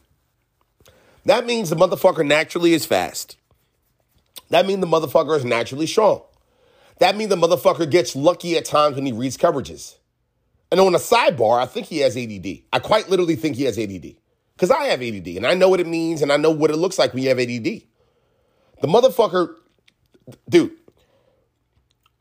That 1.23 1.45
means 1.45 1.69
the 1.69 1.77
motherfucker 1.77 2.27
naturally 2.27 2.73
is 2.73 2.85
fast. 2.85 3.37
That 4.49 4.67
means 4.67 4.81
the 4.81 4.87
motherfucker 4.87 5.37
is 5.37 5.45
naturally 5.45 5.87
strong. 5.87 6.23
that 6.99 7.15
means 7.15 7.29
the 7.29 7.37
motherfucker 7.37 7.89
gets 7.89 8.17
lucky 8.17 8.57
at 8.57 8.65
times 8.65 8.97
when 8.97 9.05
he 9.05 9.13
reads 9.13 9.37
coverages. 9.37 9.95
And 10.71 10.79
on 10.79 10.93
a 10.93 10.99
sidebar, 10.99 11.59
I 11.59 11.65
think 11.65 11.87
he 11.87 11.99
has 11.99 12.15
ADD. 12.15 12.63
I 12.71 12.79
quite 12.79 13.09
literally 13.09 13.35
think 13.35 13.55
he 13.55 13.63
has 13.63 13.77
ADD. 13.77 14.15
Because 14.55 14.71
I 14.71 14.85
have 14.85 15.01
ADD 15.01 15.27
and 15.27 15.47
I 15.47 15.53
know 15.53 15.69
what 15.69 15.79
it 15.79 15.87
means 15.87 16.21
and 16.21 16.31
I 16.31 16.37
know 16.37 16.51
what 16.51 16.69
it 16.69 16.75
looks 16.75 16.99
like 16.99 17.13
when 17.13 17.23
you 17.23 17.29
have 17.29 17.39
ADD. 17.39 17.83
The 18.81 18.87
motherfucker, 18.87 19.55
dude, 20.49 20.71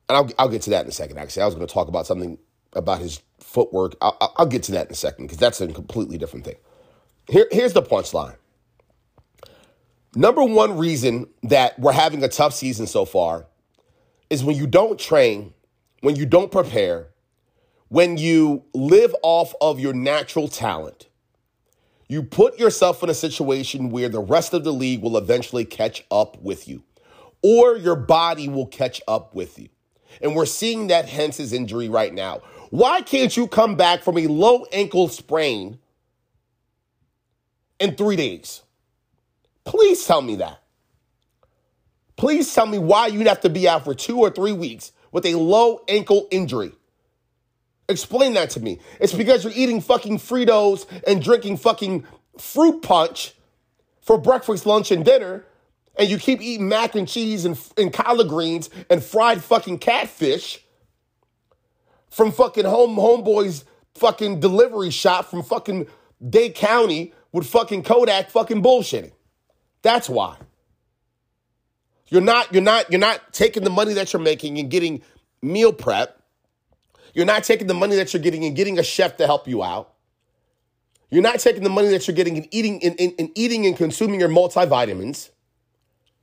and 0.09 0.17
I'll, 0.17 0.31
I'll 0.39 0.49
get 0.49 0.63
to 0.63 0.71
that 0.71 0.85
in 0.85 0.89
a 0.89 0.93
second, 0.93 1.19
actually. 1.19 1.43
I 1.43 1.47
was 1.47 1.55
going 1.55 1.67
to 1.67 1.73
talk 1.73 1.89
about 1.89 2.07
something 2.07 2.39
about 2.73 3.01
his 3.01 3.21
footwork. 3.41 3.97
I'll, 4.01 4.35
I'll 4.37 4.47
get 4.47 4.63
to 4.65 4.73
that 4.73 4.87
in 4.87 4.93
a 4.93 4.97
second 4.97 5.27
because 5.27 5.39
that's 5.39 5.61
a 5.61 5.67
completely 5.69 6.17
different 6.17 6.45
thing. 6.45 6.57
Here, 7.29 7.49
here's 7.51 7.73
the 7.73 7.83
punchline. 7.83 8.37
Number 10.15 10.43
one 10.43 10.79
reason 10.79 11.29
that 11.43 11.79
we're 11.79 11.93
having 11.93 12.25
a 12.25 12.29
tough 12.29 12.55
season 12.55 12.87
so 12.87 13.05
far 13.05 13.47
is 14.31 14.43
when 14.43 14.57
you 14.57 14.67
don't 14.67 14.99
train, 14.99 15.53
when 16.01 16.17
you 16.17 16.25
don't 16.25 16.51
prepare, 16.51 17.09
when 17.89 18.17
you 18.17 18.65
live 18.75 19.15
off 19.23 19.55
of 19.61 19.81
your 19.81 19.93
natural 19.93 20.49
talent, 20.49 21.09
you 22.09 22.23
put 22.23 22.59
yourself 22.59 23.03
in 23.03 23.11
a 23.11 23.15
situation 23.15 23.91
where 23.91 24.09
the 24.09 24.21
rest 24.21 24.55
of 24.55 24.65
the 24.65 24.73
league 24.73 25.03
will 25.03 25.17
eventually 25.17 25.65
catch 25.65 26.05
up 26.11 26.41
with 26.43 26.69
you, 26.69 26.83
or 27.43 27.77
your 27.77 27.97
body 27.97 28.49
will 28.49 28.67
catch 28.67 29.01
up 29.07 29.35
with 29.35 29.59
you. 29.59 29.69
And 30.23 30.35
we're 30.35 30.47
seeing 30.47 30.89
that 30.89 31.09
hence 31.09 31.37
his 31.37 31.53
injury 31.53 31.89
right 31.89 32.13
now. 32.13 32.41
Why 32.71 33.03
can't 33.03 33.37
you 33.37 33.47
come 33.47 33.77
back 33.77 34.03
from 34.03 34.19
a 34.19 34.27
low 34.27 34.65
ankle 34.73 35.09
sprain 35.09 35.79
in 37.79 37.95
three 37.95 38.17
days? 38.17 38.63
Please 39.65 40.05
tell 40.05 40.23
me 40.23 40.37
that. 40.37 40.63
Please 42.17 42.53
tell 42.53 42.67
me 42.67 42.79
why 42.79 43.07
you'd 43.07 43.27
have 43.27 43.43
to 43.43 43.51
be 43.51 43.69
out 43.69 43.85
for 43.85 43.95
two 43.95 44.19
or 44.19 44.31
three 44.31 44.53
weeks 44.53 44.93
with 45.13 45.25
a 45.25 45.35
low 45.35 45.83
ankle 45.89 46.27
injury. 46.31 46.73
Explain 47.89 48.35
that 48.35 48.51
to 48.51 48.61
me. 48.61 48.81
It's 49.01 49.15
because 49.15 49.45
you're 49.45 49.53
eating 49.55 49.81
fucking 49.81 50.19
Fritos 50.19 50.87
and 51.07 51.23
drinking 51.23 51.57
fucking 51.57 52.05
fruit 52.39 52.83
punch 52.83 53.35
for 54.03 54.19
breakfast, 54.19 54.67
lunch, 54.67 54.91
and 54.91 55.05
dinner, 55.05 55.45
and 55.97 56.09
you 56.09 56.19
keep 56.19 56.41
eating 56.41 56.69
mac 56.69 56.95
and 56.95 57.09
cheese 57.09 57.45
and, 57.45 57.59
and 57.77 57.93
collard 57.93 58.29
greens 58.29 58.71
and 58.89 59.03
fried 59.03 59.43
fucking 59.43 59.79
catfish 59.79 60.65
from 62.11 62.31
fucking 62.31 62.65
home 62.65 62.97
homeboys 62.97 63.65
fucking 63.95 64.41
delivery 64.41 64.91
shop 64.91 65.27
from 65.27 65.43
fucking 65.43 65.87
Dade 66.27 66.55
County 66.55 67.13
with 67.33 67.47
fucking 67.47 67.83
Kodak 67.83 68.31
fucking 68.31 68.63
bullshitting. 68.63 69.13
That's 69.83 70.09
why. 70.09 70.37
You're 72.09 72.23
not 72.23 72.53
you're 72.53 72.63
not 72.63 72.91
you're 72.91 73.01
not 73.01 73.33
taking 73.33 73.65
the 73.65 73.71
money 73.71 73.95
that 73.95 74.13
you're 74.13 74.23
making 74.23 74.59
and 74.59 74.71
getting 74.71 75.03
meal 75.43 75.73
prep 75.73 76.18
you're 77.15 77.27
not 77.27 77.45
taking 77.45 77.67
the 77.67 77.75
money 77.75 77.97
that 77.97 78.13
you're 78.13 78.23
getting 78.23 78.45
and 78.45 78.55
getting 78.57 78.79
a 78.79 78.83
chef 78.83 79.17
to 79.19 79.27
help 79.27 79.49
you 79.49 79.63
out. 79.63 79.95
You're 81.11 81.23
not 81.23 81.41
taking 81.41 81.63
the 81.63 81.71
money 81.71 81.89
that 81.89 82.07
you're 82.07 82.15
getting 82.15 82.37
and 82.37 82.49
eating 82.51 82.83
and, 82.85 82.99
and, 83.01 83.15
and 83.19 83.31
eating 83.35 83.67
and 83.67 83.77
consuming 83.77 84.21
your 84.21 84.29
multivitamins. 84.29 85.31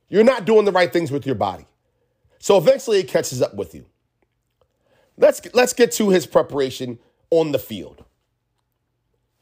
You're 0.08 0.24
not 0.24 0.44
doing 0.44 0.64
the 0.64 0.72
right 0.72 0.92
things 0.92 1.10
with 1.10 1.26
your 1.26 1.34
body. 1.34 1.66
So 2.38 2.56
eventually 2.56 3.00
it 3.00 3.08
catches 3.08 3.42
up 3.42 3.54
with 3.54 3.74
you. 3.74 3.86
Let's 5.18 5.40
let's 5.54 5.72
get 5.72 5.92
to 5.92 6.10
his 6.10 6.26
preparation 6.26 6.98
on 7.30 7.52
the 7.52 7.58
field. 7.58 8.04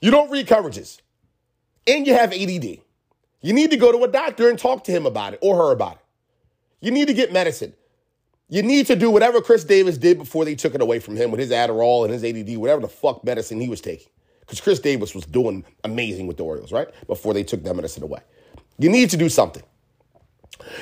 You 0.00 0.10
don't 0.10 0.30
read 0.30 0.46
coverages. 0.46 1.00
And 1.86 2.06
you 2.06 2.14
have 2.14 2.32
ADD. 2.32 2.78
You 3.42 3.52
need 3.52 3.70
to 3.72 3.76
go 3.76 3.92
to 3.92 4.04
a 4.04 4.08
doctor 4.08 4.48
and 4.48 4.58
talk 4.58 4.84
to 4.84 4.92
him 4.92 5.04
about 5.04 5.34
it 5.34 5.38
or 5.42 5.56
her 5.56 5.72
about 5.72 5.96
it. 5.96 5.98
You 6.80 6.90
need 6.90 7.08
to 7.08 7.14
get 7.14 7.32
medicine. 7.32 7.74
You 8.54 8.62
need 8.62 8.86
to 8.86 8.94
do 8.94 9.10
whatever 9.10 9.40
Chris 9.40 9.64
Davis 9.64 9.98
did 9.98 10.16
before 10.16 10.44
they 10.44 10.54
took 10.54 10.76
it 10.76 10.80
away 10.80 11.00
from 11.00 11.16
him 11.16 11.32
with 11.32 11.40
his 11.40 11.50
Adderall 11.50 12.04
and 12.04 12.12
his 12.12 12.22
ADD, 12.22 12.56
whatever 12.56 12.80
the 12.80 12.86
fuck 12.88 13.24
medicine 13.24 13.60
he 13.60 13.68
was 13.68 13.80
taking. 13.80 14.06
Because 14.38 14.60
Chris 14.60 14.78
Davis 14.78 15.12
was 15.12 15.26
doing 15.26 15.64
amazing 15.82 16.28
with 16.28 16.36
the 16.36 16.44
Orioles, 16.44 16.70
right? 16.70 16.86
Before 17.08 17.34
they 17.34 17.42
took 17.42 17.64
that 17.64 17.74
medicine 17.74 18.04
away. 18.04 18.20
You 18.78 18.90
need 18.90 19.10
to 19.10 19.16
do 19.16 19.28
something. 19.28 19.64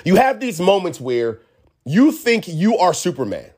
You 0.05 0.17
have 0.17 0.39
these 0.39 0.61
moments 0.61 1.01
where 1.01 1.41
you 1.87 2.13
think 2.13 2.47
you 2.47 2.77
are 2.77 2.93
Superman. 2.93 3.51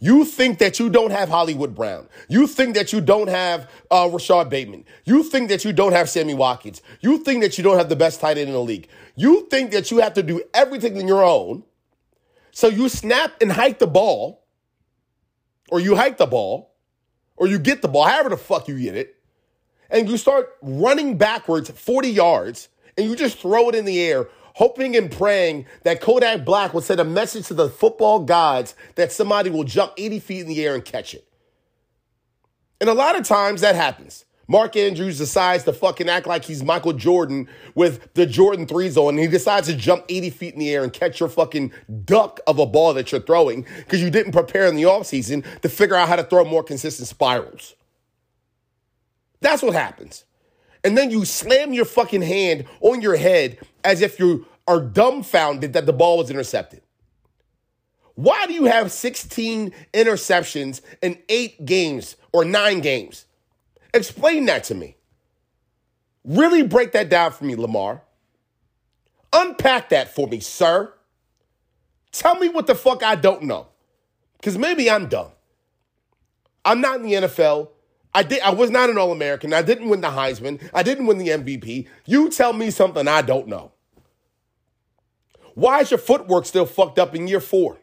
You 0.00 0.24
think 0.24 0.58
that 0.58 0.80
you 0.80 0.90
don't 0.90 1.12
have 1.12 1.28
Hollywood 1.28 1.76
Brown. 1.76 2.08
You 2.28 2.48
think 2.48 2.74
that 2.74 2.92
you 2.92 3.00
don't 3.00 3.28
have 3.28 3.70
uh, 3.88 4.10
Rashod 4.12 4.50
Bateman. 4.50 4.84
You 5.04 5.22
think 5.22 5.48
that 5.50 5.64
you 5.64 5.72
don't 5.72 5.92
have 5.92 6.10
Sammy 6.10 6.34
Watkins. 6.34 6.82
You 7.02 7.18
think 7.18 7.42
that 7.42 7.56
you 7.56 7.62
don't 7.62 7.78
have 7.78 7.88
the 7.88 7.94
best 7.94 8.20
tight 8.20 8.36
end 8.36 8.48
in 8.48 8.54
the 8.54 8.60
league. 8.60 8.88
You 9.14 9.46
think 9.48 9.70
that 9.70 9.92
you 9.92 9.98
have 9.98 10.14
to 10.14 10.24
do 10.24 10.42
everything 10.54 10.98
on 10.98 11.06
your 11.06 11.22
own 11.22 11.62
so 12.58 12.66
you 12.66 12.88
snap 12.88 13.40
and 13.40 13.52
hike 13.52 13.78
the 13.78 13.86
ball, 13.86 14.44
or 15.70 15.78
you 15.78 15.94
hike 15.94 16.18
the 16.18 16.26
ball, 16.26 16.74
or 17.36 17.46
you 17.46 17.56
get 17.56 17.82
the 17.82 17.86
ball, 17.86 18.02
however 18.02 18.30
the 18.30 18.36
fuck 18.36 18.66
you 18.66 18.76
get 18.80 18.96
it, 18.96 19.14
and 19.90 20.08
you 20.08 20.16
start 20.16 20.56
running 20.60 21.16
backwards 21.16 21.70
40 21.70 22.08
yards, 22.10 22.68
and 22.96 23.08
you 23.08 23.14
just 23.14 23.38
throw 23.38 23.68
it 23.68 23.76
in 23.76 23.84
the 23.84 24.00
air, 24.00 24.26
hoping 24.54 24.96
and 24.96 25.08
praying 25.08 25.66
that 25.84 26.00
Kodak 26.00 26.44
Black 26.44 26.74
will 26.74 26.80
send 26.80 26.98
a 26.98 27.04
message 27.04 27.46
to 27.46 27.54
the 27.54 27.68
football 27.68 28.24
gods 28.24 28.74
that 28.96 29.12
somebody 29.12 29.50
will 29.50 29.62
jump 29.62 29.92
80 29.96 30.18
feet 30.18 30.40
in 30.40 30.48
the 30.48 30.66
air 30.66 30.74
and 30.74 30.84
catch 30.84 31.14
it. 31.14 31.28
And 32.80 32.90
a 32.90 32.94
lot 32.94 33.16
of 33.16 33.24
times 33.24 33.60
that 33.60 33.76
happens. 33.76 34.24
Mark 34.50 34.76
Andrews 34.76 35.18
decides 35.18 35.64
to 35.64 35.74
fucking 35.74 36.08
act 36.08 36.26
like 36.26 36.42
he's 36.42 36.64
Michael 36.64 36.94
Jordan 36.94 37.48
with 37.74 38.14
the 38.14 38.24
Jordan 38.24 38.66
3 38.66 38.88
zone, 38.88 39.10
and 39.10 39.18
he 39.18 39.28
decides 39.28 39.68
to 39.68 39.76
jump 39.76 40.06
80 40.08 40.30
feet 40.30 40.54
in 40.54 40.60
the 40.60 40.74
air 40.74 40.82
and 40.82 40.92
catch 40.92 41.20
your 41.20 41.28
fucking 41.28 41.70
duck 42.06 42.40
of 42.46 42.58
a 42.58 42.64
ball 42.64 42.94
that 42.94 43.12
you're 43.12 43.20
throwing 43.20 43.66
because 43.76 44.02
you 44.02 44.08
didn't 44.08 44.32
prepare 44.32 44.66
in 44.66 44.74
the 44.74 44.84
offseason 44.84 45.44
to 45.60 45.68
figure 45.68 45.96
out 45.96 46.08
how 46.08 46.16
to 46.16 46.24
throw 46.24 46.46
more 46.46 46.64
consistent 46.64 47.06
spirals. 47.06 47.74
That's 49.42 49.62
what 49.62 49.74
happens. 49.74 50.24
And 50.82 50.96
then 50.96 51.10
you 51.10 51.26
slam 51.26 51.74
your 51.74 51.84
fucking 51.84 52.22
hand 52.22 52.64
on 52.80 53.02
your 53.02 53.16
head 53.16 53.58
as 53.84 54.00
if 54.00 54.18
you 54.18 54.46
are 54.66 54.80
dumbfounded 54.80 55.74
that 55.74 55.84
the 55.84 55.92
ball 55.92 56.16
was 56.16 56.30
intercepted. 56.30 56.80
Why 58.14 58.46
do 58.46 58.54
you 58.54 58.64
have 58.64 58.90
16 58.90 59.72
interceptions 59.92 60.80
in 61.02 61.18
eight 61.28 61.66
games 61.66 62.16
or 62.32 62.44
nine 62.44 62.80
games? 62.80 63.26
Explain 63.98 64.46
that 64.46 64.64
to 64.64 64.74
me. 64.74 64.96
Really 66.24 66.62
break 66.62 66.92
that 66.92 67.08
down 67.08 67.32
for 67.32 67.44
me, 67.44 67.56
Lamar. 67.56 68.02
Unpack 69.32 69.88
that 69.88 70.14
for 70.14 70.28
me, 70.28 70.40
sir. 70.40 70.94
Tell 72.12 72.36
me 72.36 72.48
what 72.48 72.66
the 72.66 72.74
fuck 72.74 73.02
I 73.02 73.16
don't 73.16 73.42
know. 73.42 73.66
Because 74.38 74.56
maybe 74.56 74.88
I'm 74.88 75.08
dumb. 75.08 75.32
I'm 76.64 76.80
not 76.80 77.00
in 77.00 77.02
the 77.02 77.12
NFL. 77.14 77.70
I 78.14 78.22
did 78.22 78.40
I 78.40 78.50
was 78.50 78.70
not 78.70 78.88
an 78.88 78.98
All-American. 78.98 79.52
I 79.52 79.62
didn't 79.62 79.88
win 79.88 80.00
the 80.00 80.08
Heisman. 80.08 80.70
I 80.72 80.82
didn't 80.82 81.06
win 81.06 81.18
the 81.18 81.28
MVP. 81.28 81.88
You 82.06 82.30
tell 82.30 82.52
me 82.52 82.70
something 82.70 83.08
I 83.08 83.22
don't 83.22 83.48
know. 83.48 83.72
Why 85.54 85.80
is 85.80 85.90
your 85.90 85.98
footwork 85.98 86.46
still 86.46 86.66
fucked 86.66 87.00
up 87.00 87.16
in 87.16 87.26
year 87.26 87.40
four? 87.40 87.78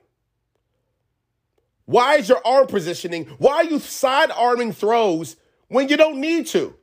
Why 1.85 2.15
is 2.15 2.29
your 2.29 2.41
arm 2.45 2.67
positioning? 2.67 3.25
Why 3.37 3.55
are 3.55 3.63
you 3.65 3.79
side 3.79 4.31
arming 4.31 4.71
throws 4.71 5.35
when 5.67 5.89
you 5.89 5.97
don't 5.97 6.19
need 6.19 6.47
to. 6.47 6.75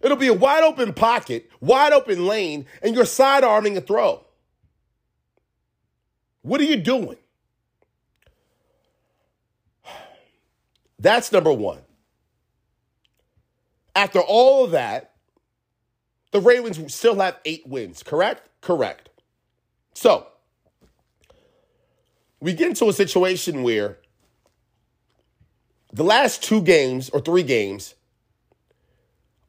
It'll 0.00 0.16
be 0.16 0.28
a 0.28 0.34
wide 0.34 0.62
open 0.62 0.92
pocket, 0.92 1.50
wide 1.60 1.92
open 1.92 2.26
lane, 2.26 2.66
and 2.82 2.94
you're 2.94 3.06
side 3.06 3.44
arming 3.44 3.76
a 3.76 3.80
throw. 3.80 4.24
What 6.42 6.60
are 6.60 6.64
you 6.64 6.76
doing? 6.76 7.16
That's 10.98 11.32
number 11.32 11.52
one. 11.52 11.80
After 13.94 14.20
all 14.20 14.64
of 14.64 14.70
that, 14.72 15.12
the 16.32 16.40
Ravens 16.40 16.94
still 16.94 17.16
have 17.16 17.38
eight 17.44 17.66
wins, 17.66 18.02
correct? 18.02 18.48
Correct. 18.60 19.08
So, 19.94 20.26
we 22.40 22.52
get 22.52 22.68
into 22.68 22.88
a 22.88 22.92
situation 22.92 23.62
where 23.62 23.98
the 25.96 26.04
last 26.04 26.42
two 26.42 26.60
games 26.60 27.08
or 27.08 27.20
three 27.20 27.42
games, 27.42 27.94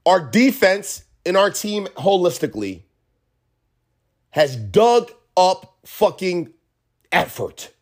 our 0.06 0.22
defense 0.22 1.04
and 1.26 1.36
our 1.36 1.52
team 1.52 1.88
holistically 1.98 2.84
has 4.30 4.56
dug 4.56 5.12
up 5.36 5.78
fucking 5.86 6.54
effort. 7.12 7.74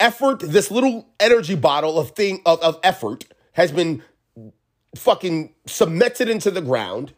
Effort, 0.00 0.40
this 0.40 0.72
little 0.72 1.06
energy 1.20 1.54
bottle 1.54 2.00
of 2.00 2.10
thing 2.10 2.42
of, 2.44 2.60
of 2.62 2.80
effort 2.82 3.26
has 3.52 3.70
been 3.70 4.02
fucking 4.96 5.54
cemented 5.66 6.28
into 6.28 6.50
the 6.50 6.60
ground. 6.60 7.12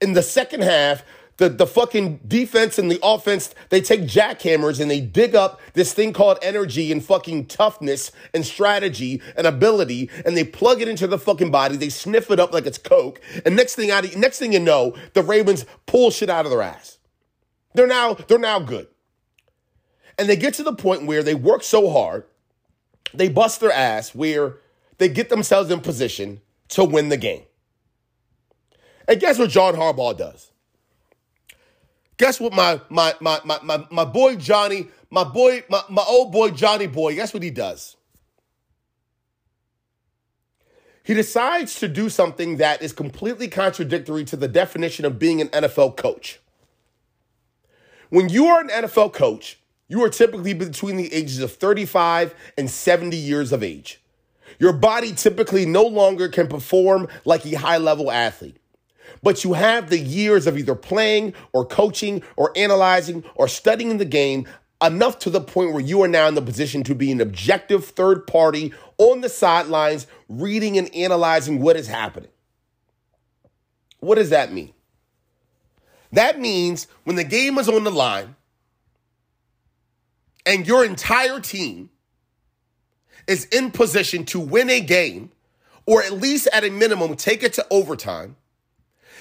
In 0.00 0.14
the 0.14 0.22
second 0.22 0.64
half, 0.64 1.04
the, 1.36 1.48
the 1.48 1.66
fucking 1.66 2.20
defense 2.26 2.78
and 2.78 2.90
the 2.90 3.00
offense, 3.02 3.54
they 3.70 3.80
take 3.80 4.02
jackhammers 4.02 4.80
and 4.80 4.90
they 4.90 5.00
dig 5.00 5.34
up 5.34 5.60
this 5.72 5.92
thing 5.92 6.12
called 6.12 6.38
energy 6.42 6.92
and 6.92 7.04
fucking 7.04 7.46
toughness 7.46 8.12
and 8.32 8.46
strategy 8.46 9.20
and 9.36 9.46
ability 9.46 10.10
and 10.24 10.36
they 10.36 10.44
plug 10.44 10.80
it 10.80 10.88
into 10.88 11.06
the 11.06 11.18
fucking 11.18 11.50
body. 11.50 11.76
They 11.76 11.88
sniff 11.88 12.30
it 12.30 12.38
up 12.38 12.52
like 12.52 12.66
it's 12.66 12.78
coke. 12.78 13.20
And 13.44 13.56
next 13.56 13.74
thing 13.74 13.90
out, 13.90 14.04
next 14.16 14.38
thing 14.38 14.52
you 14.52 14.60
know, 14.60 14.94
the 15.14 15.22
Ravens 15.22 15.66
pull 15.86 16.10
shit 16.10 16.30
out 16.30 16.44
of 16.46 16.50
their 16.50 16.62
ass. 16.62 16.98
They're 17.74 17.88
now, 17.88 18.14
they're 18.14 18.38
now 18.38 18.60
good. 18.60 18.86
And 20.16 20.28
they 20.28 20.36
get 20.36 20.54
to 20.54 20.62
the 20.62 20.74
point 20.74 21.06
where 21.06 21.24
they 21.24 21.34
work 21.34 21.64
so 21.64 21.90
hard, 21.90 22.24
they 23.12 23.28
bust 23.28 23.60
their 23.60 23.72
ass, 23.72 24.14
where 24.14 24.58
they 24.98 25.08
get 25.08 25.28
themselves 25.28 25.70
in 25.72 25.80
position 25.80 26.40
to 26.68 26.84
win 26.84 27.08
the 27.08 27.16
game. 27.16 27.42
And 29.08 29.20
guess 29.20 29.38
what 29.38 29.50
John 29.50 29.74
Harbaugh 29.74 30.16
does? 30.16 30.52
Guess 32.16 32.40
what 32.40 32.52
my 32.52 32.80
my 32.88 33.14
my 33.20 33.40
my 33.44 33.58
my, 33.62 33.86
my 33.90 34.04
boy 34.04 34.36
Johnny, 34.36 34.88
my 35.10 35.24
boy, 35.24 35.64
my, 35.68 35.82
my 35.88 36.04
old 36.06 36.32
boy 36.32 36.50
Johnny 36.50 36.86
boy, 36.86 37.14
guess 37.14 37.34
what 37.34 37.42
he 37.42 37.50
does? 37.50 37.96
He 41.02 41.12
decides 41.12 41.78
to 41.80 41.88
do 41.88 42.08
something 42.08 42.56
that 42.56 42.80
is 42.80 42.92
completely 42.92 43.48
contradictory 43.48 44.24
to 44.24 44.36
the 44.36 44.48
definition 44.48 45.04
of 45.04 45.18
being 45.18 45.40
an 45.40 45.48
NFL 45.48 45.96
coach. 45.96 46.40
When 48.08 48.30
you 48.30 48.46
are 48.46 48.60
an 48.60 48.68
NFL 48.68 49.12
coach, 49.12 49.60
you 49.86 50.02
are 50.02 50.08
typically 50.08 50.54
between 50.54 50.96
the 50.96 51.12
ages 51.12 51.40
of 51.40 51.52
35 51.52 52.34
and 52.56 52.70
70 52.70 53.16
years 53.16 53.52
of 53.52 53.62
age. 53.62 54.00
Your 54.58 54.72
body 54.72 55.12
typically 55.12 55.66
no 55.66 55.82
longer 55.82 56.28
can 56.28 56.46
perform 56.46 57.08
like 57.24 57.44
a 57.44 57.54
high 57.54 57.78
level 57.78 58.10
athlete 58.10 58.56
but 59.22 59.44
you 59.44 59.54
have 59.54 59.90
the 59.90 59.98
years 59.98 60.46
of 60.46 60.58
either 60.58 60.74
playing 60.74 61.34
or 61.52 61.64
coaching 61.64 62.22
or 62.36 62.52
analyzing 62.56 63.24
or 63.34 63.48
studying 63.48 63.98
the 63.98 64.04
game 64.04 64.46
enough 64.82 65.18
to 65.20 65.30
the 65.30 65.40
point 65.40 65.72
where 65.72 65.82
you 65.82 66.02
are 66.02 66.08
now 66.08 66.28
in 66.28 66.34
the 66.34 66.42
position 66.42 66.82
to 66.84 66.94
be 66.94 67.10
an 67.10 67.20
objective 67.20 67.86
third 67.86 68.26
party 68.26 68.72
on 68.98 69.20
the 69.20 69.28
sidelines, 69.28 70.06
reading 70.28 70.76
and 70.78 70.94
analyzing 70.94 71.60
what 71.60 71.76
is 71.76 71.86
happening. 71.86 72.30
What 74.00 74.16
does 74.16 74.30
that 74.30 74.52
mean? 74.52 74.72
That 76.12 76.38
means 76.38 76.86
when 77.04 77.16
the 77.16 77.24
game 77.24 77.58
is 77.58 77.68
on 77.68 77.84
the 77.84 77.90
line 77.90 78.36
and 80.46 80.66
your 80.66 80.84
entire 80.84 81.40
team 81.40 81.90
is 83.26 83.46
in 83.46 83.70
position 83.70 84.24
to 84.26 84.38
win 84.38 84.68
a 84.68 84.80
game, 84.80 85.32
or 85.86 86.02
at 86.02 86.12
least 86.12 86.46
at 86.52 86.64
a 86.64 86.70
minimum, 86.70 87.16
take 87.16 87.42
it 87.42 87.54
to 87.54 87.66
overtime 87.70 88.36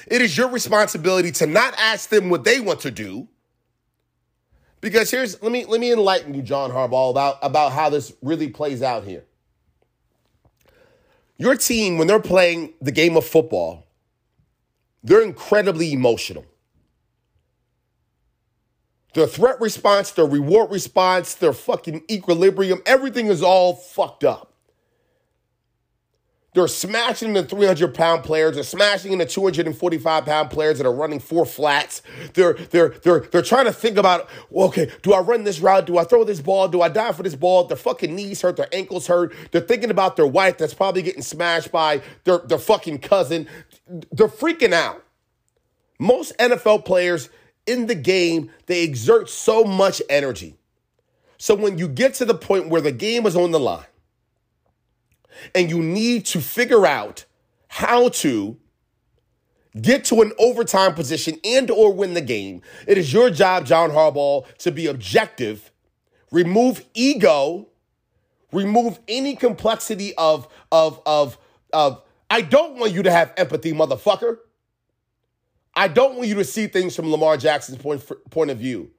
it 0.07 0.22
is 0.22 0.38
your 0.38 0.50
responsibility 0.50 1.31
to 1.33 1.48
not 1.48 1.74
ask 1.77 2.10
them 2.10 2.29
what 2.29 2.43
they 2.43 2.60
want 2.60 2.81
to 2.81 2.91
do. 2.91 3.27
Because 4.81 5.10
here's 5.12 5.41
let 5.41 5.51
me 5.51 5.65
let 5.65 5.79
me 5.79 5.93
enlighten 5.93 6.33
you, 6.33 6.41
John 6.41 6.72
Harbaugh, 6.72 7.12
about, 7.12 7.38
about 7.41 7.72
how 7.72 7.89
this 7.89 8.13
really 8.22 8.50
plays 8.50 8.81
out 8.81 9.05
here. 9.05 9.24
Your 11.38 11.55
team, 11.55 11.98
when 11.98 12.07
they're 12.07 12.19
playing 12.19 12.74
the 12.81 12.91
game 12.91 13.17
of 13.17 13.25
football, 13.25 13.88
they're 15.03 15.22
incredibly 15.22 15.91
emotional. 15.93 16.45
Their 19.13 19.27
threat 19.27 19.62
response, 19.62 20.12
their 20.12 20.25
reward 20.25 20.72
response, 20.72 21.36
their 21.36 21.53
fucking 21.53 22.03
equilibrium, 22.10 22.81
everything 22.86 23.27
is 23.27 23.43
all 23.43 23.75
fucked 23.75 24.24
up. 24.24 24.52
They're 26.53 26.67
smashing 26.67 27.33
the 27.33 27.43
300 27.43 27.93
pound 27.93 28.24
players. 28.24 28.55
They're 28.55 28.63
smashing 28.63 29.17
the 29.17 29.25
245 29.25 30.25
pound 30.25 30.50
players 30.51 30.77
that 30.77 30.86
are 30.86 30.93
running 30.93 31.19
four 31.19 31.45
flats. 31.45 32.03
They're, 32.33 32.53
they're, 32.53 32.89
they're, 32.89 33.22
they're 33.22 33.41
trying 33.41 33.66
to 33.66 33.74
think 33.74 33.98
about, 33.98 34.29
okay, 34.53 34.92
do 35.01 35.13
I 35.13 35.22
run 35.22 35.44
this 35.44 35.59
route? 35.59 35.87
Do 35.87 35.98
I 35.98 36.03
throw 36.03 36.24
this 36.24 36.42
ball? 36.42 36.68
Do 36.68 36.81
I 36.81 36.89
dive 36.89 37.18
for 37.18 37.24
this 37.24 37.35
ball? 37.35 37.66
Their 37.66 37.77
fucking 37.77 38.16
knees 38.16 38.42
hurt. 38.42 38.57
Their 38.57 38.70
ankles 38.72 39.07
hurt. 39.07 39.33
They're 39.51 39.61
thinking 39.61 39.89
about 39.89 40.16
their 40.16 40.27
wife 40.27 40.59
that's 40.59 40.75
probably 40.75 41.01
getting 41.01 41.24
smashed 41.24 41.72
by 41.72 42.01
their, 42.24 42.37
their 42.39 42.59
fucking 42.59 43.00
cousin. 43.00 43.48
They're 44.11 44.27
freaking 44.27 44.74
out. 44.74 45.03
Most 46.00 46.37
NFL 46.37 46.85
players 46.85 47.29
in 47.66 47.87
the 47.87 47.96
game, 47.96 48.51
they 48.68 48.83
exert 48.83 49.29
so 49.29 49.63
much 49.63 50.01
energy. 50.09 50.57
So 51.37 51.55
when 51.55 51.77
you 51.77 51.87
get 51.87 52.13
to 52.16 52.25
the 52.25 52.35
point 52.35 52.70
where 52.70 52.81
the 52.81 52.92
game 52.92 53.25
is 53.25 53.35
on 53.35 53.51
the 53.51 53.59
line, 53.59 53.85
and 55.53 55.69
you 55.69 55.81
need 55.81 56.25
to 56.27 56.41
figure 56.41 56.85
out 56.85 57.25
how 57.67 58.09
to 58.09 58.57
get 59.81 60.05
to 60.05 60.22
an 60.22 60.31
overtime 60.37 60.93
position 60.93 61.39
and 61.43 61.72
or 61.72 61.93
win 61.93 62.13
the 62.13 62.22
game. 62.22 62.61
It 62.87 62.98
is 62.98 63.11
your 63.11 63.29
job, 63.29 63.65
John 63.65 63.91
Harbaugh, 63.91 64.46
to 64.59 64.72
be 64.72 64.87
objective, 64.87 65.72
remove 66.31 66.85
ego, 66.93 67.69
remove 68.51 69.00
any 69.07 69.35
complexity 69.35 70.13
of 70.15 70.48
of 70.72 71.01
of 71.05 71.37
of 71.72 72.01
I 72.29 72.41
don't 72.41 72.77
want 72.77 72.93
you 72.93 73.03
to 73.03 73.11
have 73.11 73.33
empathy, 73.37 73.74
motherfucker. 73.74 74.37
I 75.75 75.87
don't 75.87 76.15
want 76.15 76.27
you 76.27 76.35
to 76.35 76.43
see 76.43 76.67
things 76.67 76.96
from 76.96 77.11
Lamar 77.11 77.37
Jackson's 77.37 77.79
point 77.79 78.09
point 78.29 78.51
of 78.51 78.57
view. 78.57 78.91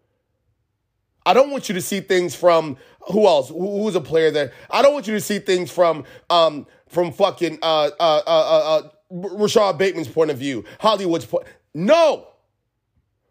I 1.27 1.35
don't 1.35 1.51
want 1.51 1.69
you 1.69 1.75
to 1.75 1.81
see 1.81 2.01
things 2.01 2.35
from 2.35 2.77
who 3.11 3.27
else? 3.27 3.49
Who's 3.49 3.95
a 3.95 4.01
player 4.01 4.31
that 4.31 4.53
I 4.71 4.83
don't 4.83 4.93
want 4.93 5.07
you 5.07 5.15
to 5.15 5.21
see 5.21 5.39
things 5.39 5.71
from 5.71 6.05
um 6.31 6.67
from 6.89 7.13
fucking 7.13 7.59
uh 7.63 7.91
uh 7.99 8.23
uh 8.27 8.31
uh, 8.31 8.81
uh 8.81 8.89
Rashod 9.11 9.79
Bateman's 9.79 10.09
point 10.09 10.31
of 10.31 10.39
view, 10.39 10.65
Hollywood's 10.81 11.27
point. 11.27 11.47
No, 11.75 12.29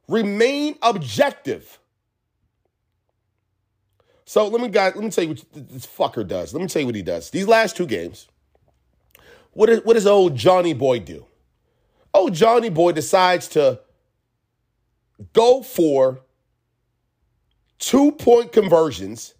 remain 0.08 0.78
objective. 0.82 1.80
So 4.26 4.48
let 4.48 4.62
me 4.62 4.68
guys, 4.68 4.96
let 4.96 5.04
me 5.04 5.12
tell 5.12 5.26
you 5.26 5.32
what 5.32 5.44
this 5.54 5.86
fucker 5.86 6.28
does. 6.28 6.54
Let 6.54 6.62
me 6.62 6.68
tell 6.68 6.82
you 6.82 6.86
what 6.88 6.96
he 6.96 7.02
does. 7.02 7.30
These 7.30 7.48
last 7.48 7.76
two 7.78 7.86
games, 7.86 8.28
what, 9.52 9.70
is, 9.70 9.84
what 9.84 9.94
does 9.94 10.08
old 10.08 10.36
Johnny 10.36 10.74
Boy 10.74 11.00
do? 11.00 11.26
Oh, 12.14 12.30
Johnny 12.30 12.70
Boy 12.70 12.94
decides 12.94 13.48
to 13.50 13.82
go 15.34 15.62
for 15.62 16.23
two 17.80 18.12
point 18.12 18.52
conversions 18.52 19.34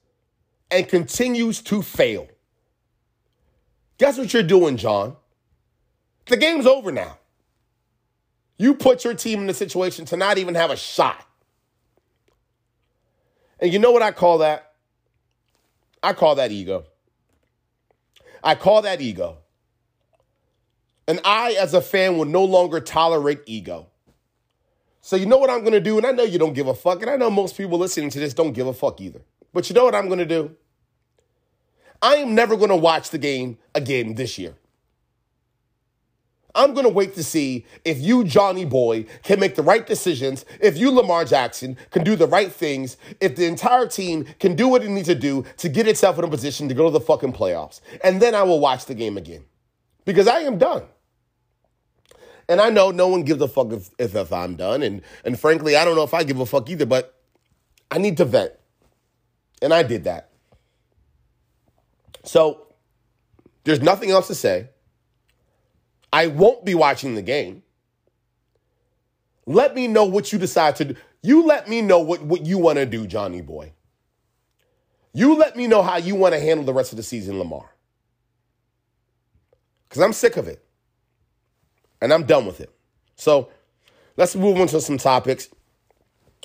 and 0.72 0.88
continues 0.88 1.62
to 1.62 1.82
fail. 1.82 2.28
Guess 3.98 4.18
what 4.18 4.34
you're 4.34 4.44
doing, 4.44 4.78
John? 4.78 5.16
The 6.26 6.38
game's 6.38 6.66
over 6.66 6.92
now. 6.92 7.20
You 8.58 8.76
put 8.76 9.04
your 9.04 9.14
team 9.14 9.42
in 9.42 9.50
a 9.50 9.54
situation 9.54 10.06
to 10.06 10.18
not 10.18 10.38
even 10.38 10.56
have 10.56 10.72
a 10.72 10.76
shot. 10.76 11.28
And 13.60 13.72
you 13.72 13.80
know 13.80 13.92
what 13.92 14.02
I 14.02 14.12
call 14.12 14.40
that? 14.40 14.74
I 16.02 16.14
call 16.14 16.36
that 16.36 16.52
ego. 16.52 16.86
I 18.44 18.56
call 18.56 18.82
that 18.82 19.00
ego. 19.00 19.38
And 21.08 21.20
I, 21.24 21.54
as 21.54 21.74
a 21.74 21.82
fan, 21.82 22.18
will 22.18 22.26
no 22.26 22.44
longer 22.44 22.80
tolerate 22.80 23.42
ego. 23.46 23.88
So 25.06 25.18
you 25.18 25.26
know 25.26 25.38
what 25.38 25.50
I'm 25.50 25.60
going 25.60 25.74
to 25.74 25.82
do? 25.82 25.98
And 25.98 26.08
I 26.08 26.12
know 26.12 26.24
you 26.24 26.40
don't 26.40 26.54
give 26.54 26.68
a 26.68 26.74
fuck. 26.74 27.02
And 27.02 27.12
I 27.12 27.18
know 27.18 27.30
most 27.30 27.58
people 27.58 27.78
listening 27.78 28.10
to 28.12 28.20
this 28.20 28.34
don't 28.34 28.54
give 28.54 28.68
a 28.68 28.74
fuck 28.74 29.02
either. 29.02 29.20
But 29.52 29.70
you 29.70 29.76
know 29.76 29.84
what 29.84 29.94
I'm 29.94 30.08
going 30.08 30.20
to 30.20 30.26
do? 30.26 30.56
I 32.02 32.16
am 32.16 32.34
never 32.34 32.56
going 32.56 32.70
to 32.70 32.78
watch 32.78 33.10
the 33.10 33.18
game 33.18 33.58
again 33.76 34.16
this 34.16 34.38
year. 34.38 34.56
I'm 36.56 36.74
going 36.74 36.86
to 36.86 36.90
wait 36.90 37.16
to 37.16 37.24
see 37.24 37.66
if 37.84 38.00
you, 38.00 38.24
Johnny 38.24 38.64
Boy, 38.64 39.06
can 39.24 39.42
make 39.42 39.56
the 39.56 39.62
right 39.62 39.86
decisions, 39.86 40.46
if 40.62 40.78
you, 40.78 40.90
Lamar 40.90 41.26
Jackson, 41.26 41.76
can 41.92 42.06
do 42.06 42.16
the 42.16 42.28
right 42.28 42.52
things, 42.52 42.96
if 43.20 43.36
the 43.36 43.46
entire 43.46 43.88
team 43.88 44.26
can 44.40 44.56
do 44.56 44.70
what 44.70 44.84
it 44.84 44.90
needs 44.90 45.10
to 45.10 45.16
do 45.16 45.44
to 45.58 45.68
get 45.68 45.86
itself 45.86 46.18
in 46.18 46.24
a 46.24 46.30
position 46.30 46.70
to 46.70 46.74
go 46.74 46.86
to 46.86 46.92
the 46.92 47.02
fucking 47.02 47.34
playoffs. 47.34 47.82
And 48.06 48.22
then 48.22 48.36
I 48.36 48.44
will 48.44 48.62
watch 48.62 48.86
the 48.86 48.96
game 48.96 49.18
again. 49.18 49.44
Because 50.06 50.30
I 50.30 50.40
am 50.42 50.58
done. 50.58 50.84
And 52.50 52.60
I 52.60 52.70
know 52.70 52.92
no 52.92 53.08
one 53.08 53.24
gives 53.24 53.42
a 53.42 53.48
fuck 53.48 53.72
if, 53.72 53.90
if, 53.98 54.16
if 54.16 54.34
I'm 54.34 54.56
done. 54.56 54.84
And, 54.84 55.02
and 55.24 55.40
frankly, 55.40 55.76
I 55.76 55.86
don't 55.86 55.96
know 55.96 56.04
if 56.04 56.14
I 56.14 56.24
give 56.24 56.40
a 56.40 56.46
fuck 56.46 56.70
either, 56.70 56.86
but 56.86 57.18
I 57.90 57.98
need 57.98 58.18
to 58.18 58.26
vent. 58.26 58.54
And 59.62 59.74
I 59.74 59.84
did 59.84 60.04
that. 60.04 60.30
So 62.24 62.68
there's 63.64 63.82
nothing 63.82 64.12
else 64.12 64.28
to 64.28 64.36
say. 64.36 64.70
I 66.12 66.28
won't 66.28 66.66
be 66.66 66.76
watching 66.76 67.16
the 67.16 67.22
game. 67.22 67.64
Let 69.46 69.76
me 69.76 69.88
know 69.88 70.06
what 70.06 70.32
you 70.32 70.40
decide 70.40 70.76
to 70.78 70.86
do. 70.86 70.96
You 71.22 71.46
let 71.46 71.68
me 71.70 71.82
know 71.82 72.00
what, 72.00 72.22
what 72.22 72.46
you 72.46 72.58
want 72.58 72.78
to 72.78 72.86
do, 72.86 73.08
Johnny 73.08 73.42
boy. 73.42 73.74
You 75.14 75.36
let 75.36 75.56
me 75.56 75.68
know 75.68 75.82
how 75.82 75.98
you 75.98 76.16
want 76.16 76.34
to 76.34 76.40
handle 76.40 76.66
the 76.66 76.74
rest 76.74 76.92
of 76.92 76.98
the 76.98 77.04
season, 77.04 77.38
Lamar. 77.40 77.70
Because 79.88 80.02
I'm 80.02 80.14
sick 80.14 80.38
of 80.38 80.48
it 80.48 80.63
and 82.04 82.12
I'm 82.14 82.26
done 82.26 82.46
with 82.46 82.60
it. 82.60 82.70
So 83.16 83.50
let's 84.18 84.36
move 84.36 84.60
on 84.60 84.68
to 84.68 84.82
some 84.82 84.98
topics. 84.98 85.48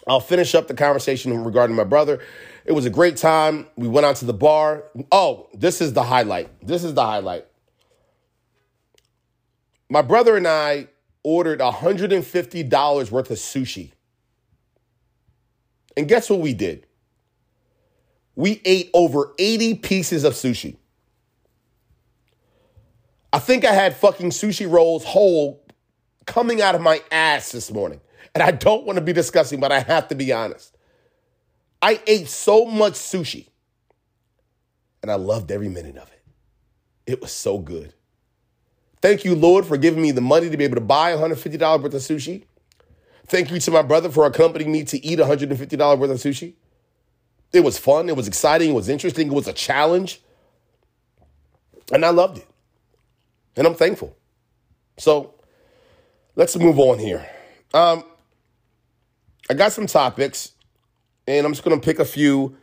I'll 0.07 0.21
finish 0.21 0.55
up 0.55 0.69
the 0.69 0.75
conversation 0.75 1.43
regarding 1.43 1.75
my 1.75 1.83
brother. 1.83 2.21
It 2.65 2.73
was 2.73 2.87
a 2.87 2.91
great 2.91 3.17
time. 3.17 3.67
We 3.77 3.89
went 3.89 4.07
out 4.07 4.17
to 4.17 4.25
the 4.25 4.33
bar. 4.33 4.85
Oh, 5.11 5.49
this 5.53 5.81
is 5.81 5.95
the 5.95 6.05
highlight. 6.05 6.49
This 6.65 6.85
is 6.85 6.95
the 6.95 7.05
highlight. 7.05 7.45
My 9.91 10.01
brother 10.01 10.37
and 10.37 10.47
I 10.47 10.87
ordered 11.25 11.59
$150 11.59 13.11
worth 13.11 13.31
of 13.31 13.37
sushi. 13.39 13.91
And 15.97 16.07
guess 16.07 16.31
what 16.31 16.39
we 16.39 16.55
did? 16.55 16.87
We 18.37 18.63
ate 18.65 18.91
over 18.95 19.35
80 19.41 19.75
pieces 19.75 20.23
of 20.23 20.35
sushi. 20.35 20.77
I 23.33 23.39
think 23.39 23.65
I 23.65 23.73
had 23.73 23.97
fucking 23.97 24.31
sushi 24.31 24.71
rolls 24.71 25.05
whole 25.05 25.65
coming 26.27 26.63
out 26.63 26.75
of 26.75 26.81
my 26.81 27.03
ass 27.11 27.53
this 27.53 27.71
morning. 27.73 28.01
And 28.35 28.43
I 28.43 28.51
don't 28.51 28.85
want 28.85 28.99
to 28.99 29.05
be 29.05 29.13
disgusting, 29.13 29.61
but 29.61 29.73
I 29.73 29.81
have 29.81 30.09
to 30.09 30.15
be 30.15 30.33
honest. 30.33 30.77
I 31.83 32.01
ate 32.07 32.29
so 32.29 32.65
much 32.65 32.95
sushi 32.95 33.49
and 35.03 35.11
I 35.11 35.15
loved 35.15 35.51
every 35.51 35.69
minute 35.69 35.97
of 35.97 36.09
it. 36.09 36.23
It 37.07 37.21
was 37.21 37.33
so 37.33 37.59
good. 37.59 37.95
Thank 39.01 39.25
you, 39.25 39.35
Lord, 39.35 39.65
for 39.65 39.77
giving 39.77 40.03
me 40.03 40.11
the 40.11 40.21
money 40.21 40.51
to 40.51 40.57
be 40.57 40.65
able 40.65 40.75
to 40.75 40.81
buy 40.81 41.13
$150 41.13 41.83
worth 41.83 41.95
of 41.95 42.03
sushi. 42.03 42.45
Thank 43.27 43.51
you 43.51 43.61
to 43.61 43.71
my 43.71 43.83
brother 43.83 44.11
for 44.11 44.27
accompanying 44.27 44.73
me 44.73 44.85
to 44.85 45.05
eat 45.05 45.19
$150 45.19 45.99
worth 45.99 46.11
of 46.11 46.17
sushi. 46.19 46.55
It 47.53 47.61
was 47.61 47.79
fun, 47.79 48.09
it 48.09 48.17
was 48.17 48.29
exciting, 48.29 48.71
it 48.71 48.75
was 48.75 48.89
interesting, 48.89 49.29
it 49.29 49.35
was 49.35 49.49
a 49.49 49.53
challenge. 49.53 50.21
And 51.93 52.05
I 52.05 52.11
loved 52.11 52.39
it. 52.39 52.47
And 53.57 53.67
I'm 53.67 53.75
thankful. 53.75 54.17
So 54.99 55.35
let's 56.37 56.57
move 56.57 56.79
on 56.79 56.99
here. 56.99 57.29
Um, 57.75 58.05
I 59.51 59.55
got 59.55 59.73
some 59.73 59.87
topics, 59.87 60.53
and 61.27 61.47
I'm 61.47 61.53
just 61.53 61.65
going 61.65 61.79
to 61.79 61.85
pick 61.85 61.99
a 61.99 62.05
few, 62.05 62.57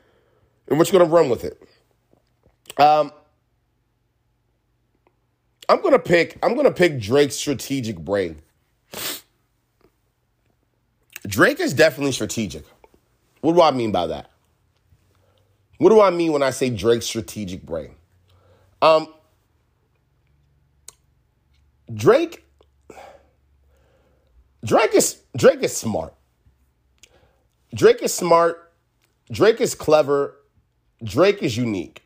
and 0.68 0.78
we're 0.78 0.86
just 0.86 0.92
going 0.92 1.06
to 1.06 1.12
run 1.12 1.30
with 1.30 1.44
it. 1.44 1.62
Um, 2.78 3.12
I'm 5.68 5.82
gonna 5.82 6.00
pick. 6.00 6.38
I'm 6.44 6.56
gonna 6.56 6.72
pick 6.72 7.00
Drake's 7.00 7.36
strategic 7.36 7.98
brain. 7.98 8.42
Drake 11.26 11.60
is 11.60 11.74
definitely 11.74 12.12
strategic. 12.12 12.66
What 13.42 13.54
do 13.54 13.62
I 13.62 13.72
mean 13.72 13.92
by 13.92 14.08
that? 14.08 14.30
What 15.78 15.90
do 15.90 16.02
I 16.02 16.10
mean 16.10 16.32
when 16.32 16.44
I 16.44 16.52
say 16.52 16.70
Drake's 16.70 17.06
strategic 17.06 17.66
brain? 17.66 17.96
Um, 18.82 19.08
Drake. 21.94 22.44
Drake 24.64 24.96
is 24.96 25.22
Drake 25.38 25.62
is 25.62 25.76
smart. 25.76 26.14
Drake 27.74 28.02
is 28.02 28.14
smart. 28.14 28.74
Drake 29.32 29.62
is 29.62 29.76
clever. 29.76 30.38
Drake 31.04 31.44
is 31.44 31.58
unique. 31.58 32.04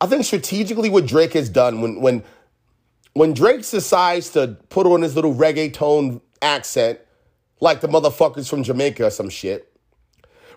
I 0.00 0.06
think 0.06 0.24
strategically 0.24 0.90
what 0.90 1.06
Drake 1.06 1.32
has 1.32 1.48
done 1.48 1.80
when 1.80 2.00
when 2.00 2.24
when 3.14 3.32
Drake 3.32 3.68
decides 3.68 4.30
to 4.30 4.56
put 4.68 4.86
on 4.86 5.02
his 5.02 5.14
little 5.14 5.34
reggaeton 5.34 6.20
accent, 6.42 6.98
like 7.60 7.80
the 7.80 7.88
motherfuckers 7.88 8.48
from 8.48 8.62
Jamaica 8.62 9.06
or 9.06 9.10
some 9.10 9.30
shit, 9.30 9.72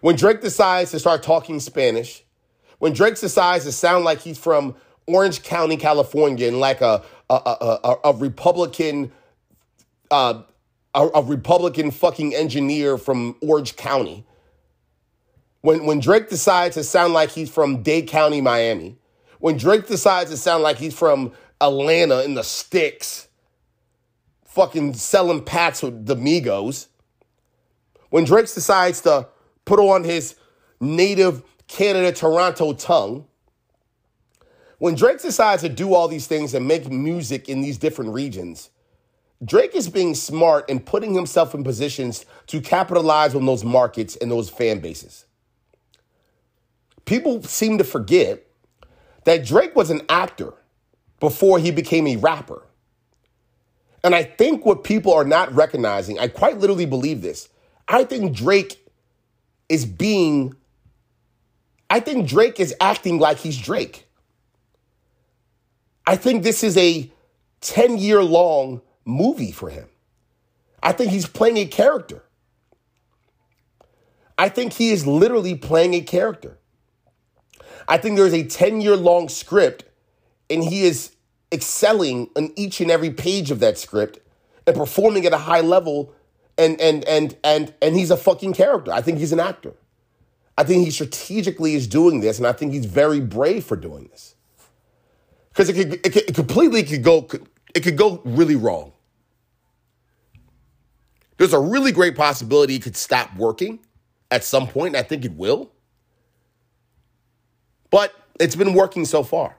when 0.02 0.16
Drake 0.16 0.42
decides 0.42 0.92
to 0.92 1.00
start 1.00 1.24
talking 1.24 1.60
Spanish, 1.60 2.24
when 2.80 2.94
Drake 2.94 3.20
decides 3.20 3.66
to 3.66 3.72
sound 3.72 4.06
like 4.06 4.20
he's 4.20 4.38
from 4.38 4.76
Orange 5.08 5.44
County, 5.44 5.78
California, 5.78 6.48
and 6.48 6.60
like 6.60 6.82
a 6.82 7.04
a, 7.30 7.34
a, 7.34 7.80
a, 7.84 7.96
a 8.06 8.14
Republican, 8.14 9.12
uh, 10.12 10.42
a, 10.94 11.08
a 11.16 11.22
Republican 11.24 11.92
fucking 11.92 12.34
engineer 12.36 12.98
from 12.98 13.36
Orange 13.42 13.76
County. 13.76 14.26
When 15.62 15.86
when 15.86 16.00
Drake 16.00 16.30
decides 16.30 16.76
to 16.76 16.84
sound 16.84 17.14
like 17.14 17.32
he's 17.32 17.50
from 17.50 17.84
Dade 17.84 18.08
County, 18.08 18.42
Miami 18.42 18.98
when 19.40 19.58
Drake 19.58 19.88
decides 19.88 20.32
to 20.32 20.38
sound 20.38 20.64
like 20.64 20.78
he's 20.78 20.98
from 20.98 21.32
Atlanta 21.62 22.24
in 22.24 22.34
the 22.34 22.44
sticks, 22.44 23.28
fucking 24.46 24.94
selling 24.94 25.44
packs 25.44 25.84
with 25.84 26.06
the 26.06 26.16
Migos, 26.16 26.88
when 28.10 28.24
Drake 28.24 28.52
decides 28.52 29.02
to 29.02 29.28
put 29.66 29.80
on 29.80 30.04
his 30.04 30.36
native 30.80 31.44
Canada 31.68 32.12
Toronto 32.12 32.74
tongue, 32.74 33.27
when 34.80 34.96
Drake 34.96 35.22
decides 35.22 35.64
to 35.64 35.70
do 35.70 35.94
all 35.94 36.08
these 36.08 36.28
things 36.28 36.54
and 36.54 36.68
make 36.68 36.90
music 36.90 37.50
in 37.50 37.62
these 37.62 37.78
different 37.78 38.14
regions, 38.14 38.70
Drake 39.44 39.76
is 39.76 39.90
being 39.90 40.16
smart 40.16 40.70
and 40.70 40.86
putting 40.86 41.14
himself 41.14 41.54
in 41.54 41.64
positions 41.64 42.26
to 42.48 42.62
capitalize 42.62 43.36
on 43.36 43.46
those 43.46 43.64
markets 43.64 44.16
and 44.16 44.32
those 44.32 44.50
fan 44.50 44.80
bases. 44.80 45.26
People 47.06 47.44
seem 47.44 47.78
to 47.78 47.84
forget 47.84 48.46
that 49.26 49.46
Drake 49.46 49.76
was 49.76 49.90
an 49.90 50.02
actor 50.10 50.54
before 51.20 51.60
he 51.60 51.72
became 51.72 52.08
a 52.08 52.18
rapper. 52.18 52.64
And 54.04 54.14
I 54.14 54.24
think 54.24 54.66
what 54.66 54.84
people 54.84 55.14
are 55.14 55.26
not 55.26 55.54
recognizing, 55.54 56.20
I 56.20 56.28
quite 56.28 56.60
literally 56.60 56.86
believe 56.86 57.22
this. 57.22 57.50
I 57.88 58.04
think 58.04 58.36
Drake 58.36 58.86
is 59.70 59.86
being, 59.86 60.56
I 61.90 62.00
think 62.00 62.28
Drake 62.28 62.60
is 62.60 62.76
acting 62.80 63.20
like 63.20 63.38
he's 63.38 63.58
Drake. 63.58 64.07
I 66.08 66.16
think 66.16 66.44
this 66.44 66.64
is 66.64 66.78
a 66.78 67.12
10 67.60 67.98
year 67.98 68.24
long 68.24 68.82
movie 69.04 69.52
for 69.52 69.70
him. 69.70 69.90
I 70.82 70.94
think 70.94 71.12
he's 71.12 71.28
playing 71.28 71.58
a 71.58 71.66
character. 71.66 72.24
I 74.38 74.48
think 74.48 74.74
he 74.74 74.92
is 74.92 75.06
literally 75.06 75.56
playing 75.56 75.96
a 75.96 76.02
character. 76.02 76.60
I 77.90 77.98
think 77.98 78.16
there's 78.16 78.34
a 78.34 78.46
10 78.46 78.80
year 78.80 78.96
long 78.96 79.28
script, 79.28 79.84
and 80.50 80.64
he 80.64 80.84
is 80.84 81.12
excelling 81.52 82.30
on 82.38 82.54
each 82.56 82.80
and 82.80 82.90
every 82.90 83.10
page 83.10 83.52
of 83.52 83.60
that 83.60 83.78
script 83.78 84.20
and 84.66 84.78
performing 84.78 85.26
at 85.26 85.34
a 85.34 85.38
high 85.38 85.62
level. 85.62 86.14
And 86.58 86.80
and 86.80 87.04
and 87.04 87.36
and 87.44 87.74
and 87.82 87.96
he's 87.96 88.12
a 88.12 88.18
fucking 88.18 88.54
character. 88.54 88.92
I 88.94 89.02
think 89.02 89.20
he's 89.20 89.34
an 89.34 89.40
actor. 89.40 89.74
I 90.58 90.64
think 90.64 90.86
he 90.86 90.92
strategically 90.92 91.76
is 91.76 91.86
doing 91.86 92.22
this, 92.22 92.38
and 92.38 92.48
I 92.48 92.54
think 92.54 92.72
he's 92.72 92.86
very 92.86 93.20
brave 93.20 93.64
for 93.66 93.76
doing 93.76 94.08
this. 94.12 94.37
Because 95.58 95.70
it 95.70 95.74
could, 95.74 96.06
it 96.06 96.16
it 96.16 96.36
completely 96.36 96.84
could 96.84 97.02
go 97.02 97.28
it 97.74 97.80
could 97.80 97.98
go 97.98 98.22
really 98.24 98.56
wrong. 98.56 98.92
There's 101.38 101.54
a 101.54 101.60
really 101.60 101.92
great 101.92 102.16
possibility 102.16 102.76
it 102.76 102.84
could 102.84 102.96
stop 102.96 103.36
working 103.36 103.80
at 104.30 104.44
some 104.44 104.68
point, 104.68 104.96
and 104.96 105.04
I 105.04 105.08
think 105.08 105.26
it 105.26 105.34
will. 105.34 105.72
But 107.90 108.14
it's 108.40 108.56
been 108.56 108.76
working 108.76 109.04
so 109.06 109.24
far. 109.24 109.56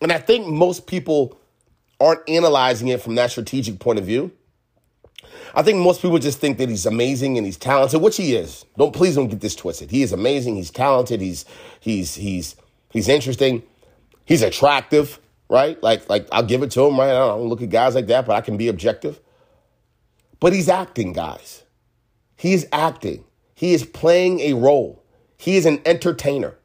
And 0.00 0.12
I 0.12 0.18
think 0.18 0.46
most 0.46 0.86
people 0.86 1.36
aren't 1.98 2.20
analyzing 2.28 2.86
it 2.86 3.02
from 3.02 3.16
that 3.16 3.32
strategic 3.32 3.80
point 3.80 3.98
of 3.98 4.04
view. 4.04 4.30
I 5.52 5.62
think 5.62 5.78
most 5.78 6.00
people 6.00 6.20
just 6.20 6.38
think 6.38 6.58
that 6.58 6.68
he's 6.68 6.86
amazing 6.86 7.38
and 7.38 7.44
he's 7.44 7.56
talented, 7.56 8.00
which 8.00 8.16
he 8.16 8.36
is. 8.36 8.64
Don't 8.78 8.94
please 8.94 9.16
don't 9.16 9.26
get 9.26 9.40
this 9.40 9.56
twisted. 9.56 9.90
He 9.90 10.02
is 10.02 10.12
amazing. 10.12 10.54
He's 10.54 10.70
talented. 10.70 11.20
He's 11.20 11.44
he's 11.80 12.14
he's 12.14 12.54
he's 12.90 13.08
interesting. 13.08 13.64
He's 14.24 14.42
attractive, 14.42 15.18
right? 15.50 15.82
Like 15.82 16.08
like 16.08 16.26
I'll 16.32 16.44
give 16.44 16.62
it 16.62 16.70
to 16.72 16.86
him, 16.86 16.98
right? 16.98 17.10
I 17.10 17.26
don't 17.26 17.48
look 17.48 17.60
at 17.60 17.68
guys 17.68 17.94
like 17.94 18.06
that, 18.06 18.26
but 18.26 18.34
I 18.34 18.40
can 18.40 18.56
be 18.56 18.68
objective. 18.68 19.20
But 20.38 20.54
he's 20.54 20.68
acting, 20.68 21.12
guys. 21.12 21.64
He 22.36 22.54
is 22.54 22.66
acting. 22.72 23.24
He 23.54 23.74
is 23.74 23.84
playing 23.84 24.40
a 24.40 24.54
role. 24.54 25.04
He 25.36 25.56
is 25.56 25.66
an 25.66 25.82
entertainer. 25.84 26.56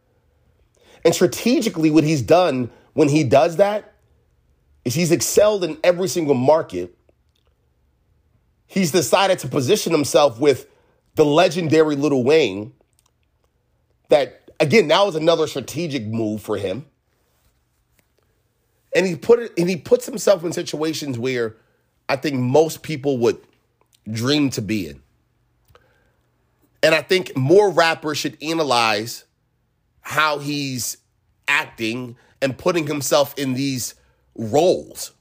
And 1.04 1.14
strategically, 1.14 1.92
what 1.92 2.06
he's 2.06 2.22
done 2.22 2.70
when 2.94 3.10
he 3.10 3.26
does 3.26 3.58
that 3.58 3.94
is 4.86 4.94
he's 4.94 5.12
excelled 5.12 5.64
in 5.64 5.78
every 5.84 6.08
single 6.08 6.36
market. 6.36 6.98
He's 8.68 8.92
decided 8.92 9.40
to 9.40 9.48
position 9.48 9.92
himself 9.92 10.40
with 10.40 10.68
the 11.16 11.26
legendary 11.26 11.96
Lil 11.96 12.24
Wayne. 12.24 12.74
That 14.10 14.50
again, 14.60 14.88
that 14.88 15.06
was 15.06 15.16
another 15.16 15.48
strategic 15.48 16.06
move 16.06 16.42
for 16.42 16.58
him. 16.58 16.86
And 18.96 19.06
he 19.06 19.16
put 19.16 19.40
it 19.40 19.54
and 19.58 19.70
he 19.70 19.76
puts 19.76 20.08
himself 20.08 20.44
in 20.44 20.54
situations 20.54 21.20
where 21.20 21.58
I 22.10 22.16
think 22.16 22.38
most 22.38 22.82
people 22.82 23.18
would 23.20 23.38
dream 24.10 24.50
to 24.52 24.62
be 24.62 24.88
in. 24.88 25.02
And 26.82 26.96
I 26.96 27.02
think 27.02 27.36
more 27.36 27.70
rappers 27.70 28.18
should 28.18 28.38
analyze 28.42 29.26
how 30.02 30.40
he's 30.40 30.98
acting 31.48 32.16
and 32.42 32.58
putting 32.58 32.88
himself 32.88 33.38
in 33.38 33.54
these 33.54 33.96
roles. 34.36 35.12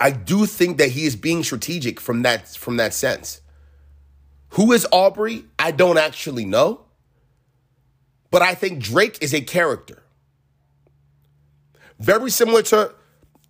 I 0.00 0.10
do 0.10 0.46
think 0.46 0.78
that 0.78 0.90
he 0.90 1.04
is 1.04 1.16
being 1.16 1.42
strategic 1.42 2.00
from 2.00 2.22
that 2.22 2.48
from 2.48 2.76
that 2.78 2.94
sense. 2.94 3.40
Who 4.50 4.72
is 4.72 4.86
Aubrey? 4.90 5.44
I 5.58 5.70
don't 5.70 5.98
actually 5.98 6.44
know. 6.44 6.86
But 8.30 8.42
I 8.42 8.54
think 8.54 8.82
Drake 8.82 9.18
is 9.20 9.34
a 9.34 9.40
character. 9.40 10.02
Very 11.98 12.30
similar 12.30 12.62
to, 12.62 12.94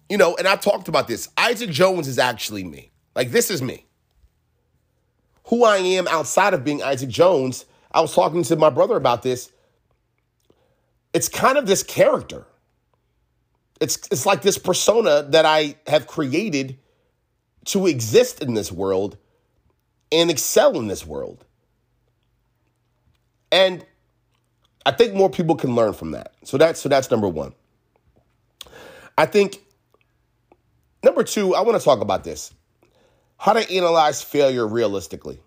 you 0.09 0.17
know, 0.17 0.37
and 0.37 0.49
I 0.49 0.57
talked 0.57 0.89
about 0.89 1.09
this. 1.09 1.29
Isaac 1.37 1.71
Jones 1.71 2.09
is 2.09 2.19
actually 2.19 2.65
me. 2.65 2.91
Like, 3.15 3.31
this 3.31 3.51
is 3.51 3.61
me. 3.63 3.85
Who 5.47 5.65
I 5.65 5.79
am 5.79 6.09
outside 6.09 6.55
of 6.55 6.65
being 6.65 6.83
Isaac 6.83 7.09
Jones, 7.09 7.65
I 7.93 8.01
was 8.01 8.15
talking 8.15 8.43
to 8.45 8.57
my 8.57 8.71
brother 8.71 8.97
about 8.97 9.23
this 9.23 9.51
it's 11.13 11.29
kind 11.29 11.59
of 11.59 11.67
this 11.67 11.83
character. 11.83 12.47
It's 13.81 13.99
it's 14.11 14.27
like 14.27 14.43
this 14.43 14.59
persona 14.59 15.23
that 15.31 15.45
I 15.45 15.77
have 15.87 16.07
created 16.07 16.79
to 17.67 17.87
exist 17.87 18.43
in 18.43 18.55
this 18.55 18.73
world 18.73 19.17
and 20.11 20.31
excel 20.31 20.79
in 20.79 20.89
this 20.89 21.07
world. 21.07 21.45
And 23.51 23.85
I 24.85 24.93
think 24.93 25.15
more 25.15 25.31
people 25.31 25.55
can 25.55 25.75
learn 25.75 25.93
from 25.93 26.13
that. 26.13 26.35
So 26.45 26.59
that's 26.59 26.81
so 26.81 26.89
that's 26.89 27.11
number 27.11 27.29
1. 27.29 27.55
I 29.19 29.27
think 29.27 29.61
number 31.03 31.25
2, 31.25 31.55
I 31.55 31.61
want 31.61 31.79
to 31.79 31.85
talk 31.85 32.01
about 32.01 32.25
this. 32.25 32.55
How 33.37 33.53
to 33.53 33.71
analyze 33.71 34.23
failure 34.23 34.67
realistically. 34.67 35.41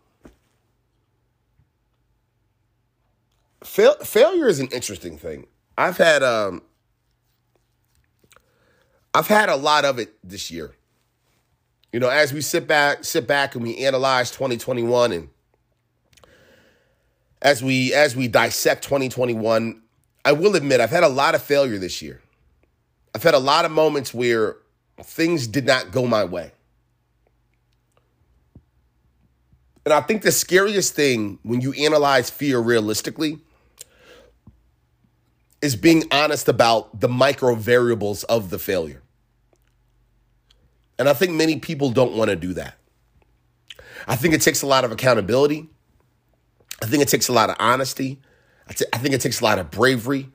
fail, 3.63 3.95
failure 4.03 4.47
is 4.47 4.59
an 4.59 4.67
interesting 4.67 5.17
thing. 5.17 5.47
I've 5.77 5.97
had 5.97 6.23
um, 6.23 6.61
I've 9.13 9.27
had 9.27 9.49
a 9.49 9.55
lot 9.55 9.85
of 9.85 9.99
it 9.99 10.13
this 10.23 10.51
year. 10.51 10.71
You 11.93 11.99
know, 11.99 12.09
as 12.09 12.33
we 12.33 12.41
sit 12.41 12.67
back, 12.67 13.03
sit 13.03 13.27
back 13.27 13.55
and 13.55 13.63
we 13.63 13.77
analyze 13.77 14.31
2021 14.31 15.11
and 15.11 15.29
as 17.41 17.63
we 17.63 17.93
as 17.93 18.15
we 18.15 18.27
dissect 18.27 18.83
2021, 18.83 19.81
I 20.23 20.31
will 20.33 20.55
admit 20.55 20.79
I've 20.79 20.89
had 20.89 21.03
a 21.03 21.09
lot 21.09 21.35
of 21.35 21.41
failure 21.41 21.77
this 21.77 22.01
year. 22.01 22.21
I've 23.13 23.23
had 23.23 23.33
a 23.33 23.39
lot 23.39 23.65
of 23.65 23.71
moments 23.71 24.13
where 24.13 24.57
things 25.03 25.47
did 25.47 25.65
not 25.65 25.91
go 25.91 26.07
my 26.07 26.23
way. 26.23 26.51
And 29.85 29.93
I 29.93 30.01
think 30.01 30.21
the 30.21 30.31
scariest 30.31 30.93
thing 30.93 31.39
when 31.43 31.61
you 31.61 31.73
analyze 31.73 32.29
fear 32.29 32.59
realistically 32.59 33.39
is 35.61 35.75
being 35.75 36.03
honest 36.11 36.47
about 36.47 36.99
the 36.99 37.07
micro 37.07 37.55
variables 37.55 38.23
of 38.25 38.49
the 38.49 38.59
failure. 38.59 39.01
And 40.99 41.09
I 41.09 41.13
think 41.13 41.31
many 41.33 41.59
people 41.59 41.89
don't 41.89 42.13
want 42.13 42.29
to 42.29 42.35
do 42.35 42.53
that. 42.53 42.75
I 44.07 44.15
think 44.15 44.33
it 44.33 44.41
takes 44.41 44.61
a 44.61 44.67
lot 44.67 44.83
of 44.83 44.91
accountability. 44.91 45.67
I 46.81 46.85
think 46.85 47.01
it 47.01 47.07
takes 47.07 47.27
a 47.27 47.33
lot 47.33 47.49
of 47.49 47.55
honesty. 47.59 48.19
I, 48.67 48.73
t- 48.73 48.85
I 48.93 48.97
think 48.97 49.13
it 49.13 49.21
takes 49.21 49.41
a 49.41 49.43
lot 49.43 49.59
of 49.59 49.71
bravery. 49.71 50.29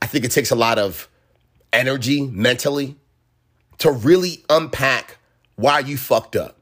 I 0.00 0.06
think 0.06 0.24
it 0.24 0.30
takes 0.30 0.50
a 0.50 0.54
lot 0.54 0.78
of 0.78 1.08
energy 1.76 2.22
mentally 2.22 2.96
to 3.78 3.92
really 3.92 4.42
unpack 4.48 5.18
why 5.54 5.80
you 5.80 5.96
fucked 5.96 6.34
up. 6.34 6.58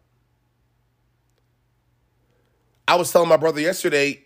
I 2.87 2.97
was 2.97 3.11
telling 3.11 3.29
my 3.29 3.37
brother 3.37 3.61
yesterday, 3.61 4.23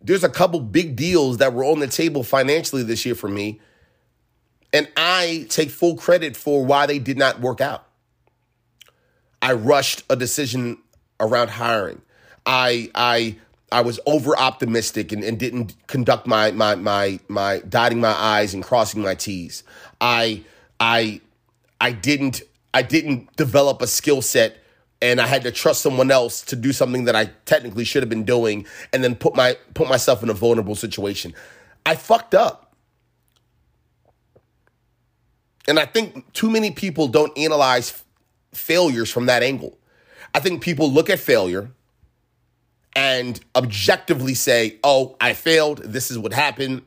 there's 0.00 0.24
a 0.24 0.28
couple 0.28 0.60
big 0.60 0.96
deals 0.96 1.38
that 1.38 1.52
were 1.52 1.64
on 1.64 1.80
the 1.80 1.88
table 1.88 2.22
financially 2.22 2.82
this 2.82 3.04
year 3.04 3.14
for 3.14 3.28
me. 3.28 3.60
And 4.72 4.88
I 4.96 5.46
take 5.48 5.70
full 5.70 5.96
credit 5.96 6.36
for 6.36 6.64
why 6.64 6.86
they 6.86 6.98
did 6.98 7.18
not 7.18 7.40
work 7.40 7.60
out. 7.60 7.86
I 9.42 9.52
rushed 9.52 10.04
a 10.08 10.16
decision 10.16 10.78
around 11.20 11.50
hiring. 11.50 12.00
I 12.44 12.90
I 12.94 13.36
I 13.72 13.80
was 13.80 13.98
over 14.06 14.38
optimistic 14.38 15.12
and, 15.12 15.24
and 15.24 15.38
didn't 15.38 15.74
conduct 15.86 16.26
my 16.26 16.52
my 16.52 16.76
my 16.76 17.18
my 17.28 17.60
dotting 17.68 18.00
my 18.00 18.14
I's 18.16 18.54
and 18.54 18.62
crossing 18.62 19.02
my 19.02 19.14
T's. 19.14 19.64
I 20.00 20.44
I 20.78 21.20
I 21.80 21.92
didn't 21.92 22.42
I 22.72 22.82
didn't 22.82 23.34
develop 23.36 23.82
a 23.82 23.86
skill 23.86 24.22
set 24.22 24.58
and 25.02 25.20
I 25.20 25.26
had 25.26 25.42
to 25.42 25.52
trust 25.52 25.82
someone 25.82 26.10
else 26.10 26.42
to 26.42 26.56
do 26.56 26.72
something 26.72 27.04
that 27.04 27.16
I 27.16 27.26
technically 27.44 27.84
should 27.84 28.02
have 28.02 28.08
been 28.08 28.24
doing 28.24 28.66
and 28.92 29.02
then 29.02 29.14
put 29.14 29.34
my 29.34 29.56
put 29.74 29.88
myself 29.88 30.22
in 30.22 30.30
a 30.30 30.34
vulnerable 30.34 30.74
situation. 30.74 31.34
I 31.84 31.96
fucked 31.96 32.34
up. 32.34 32.74
And 35.68 35.80
I 35.80 35.84
think 35.84 36.32
too 36.32 36.48
many 36.48 36.70
people 36.70 37.08
don't 37.08 37.36
analyze 37.36 38.04
failures 38.52 39.10
from 39.10 39.26
that 39.26 39.42
angle. 39.42 39.76
I 40.32 40.38
think 40.38 40.62
people 40.62 40.90
look 40.90 41.10
at 41.10 41.18
failure 41.18 41.70
and 42.96 43.38
objectively 43.54 44.34
say, 44.34 44.80
"Oh, 44.82 45.16
I 45.20 45.34
failed. 45.34 45.78
This 45.84 46.10
is 46.10 46.18
what 46.18 46.32
happened. 46.32 46.82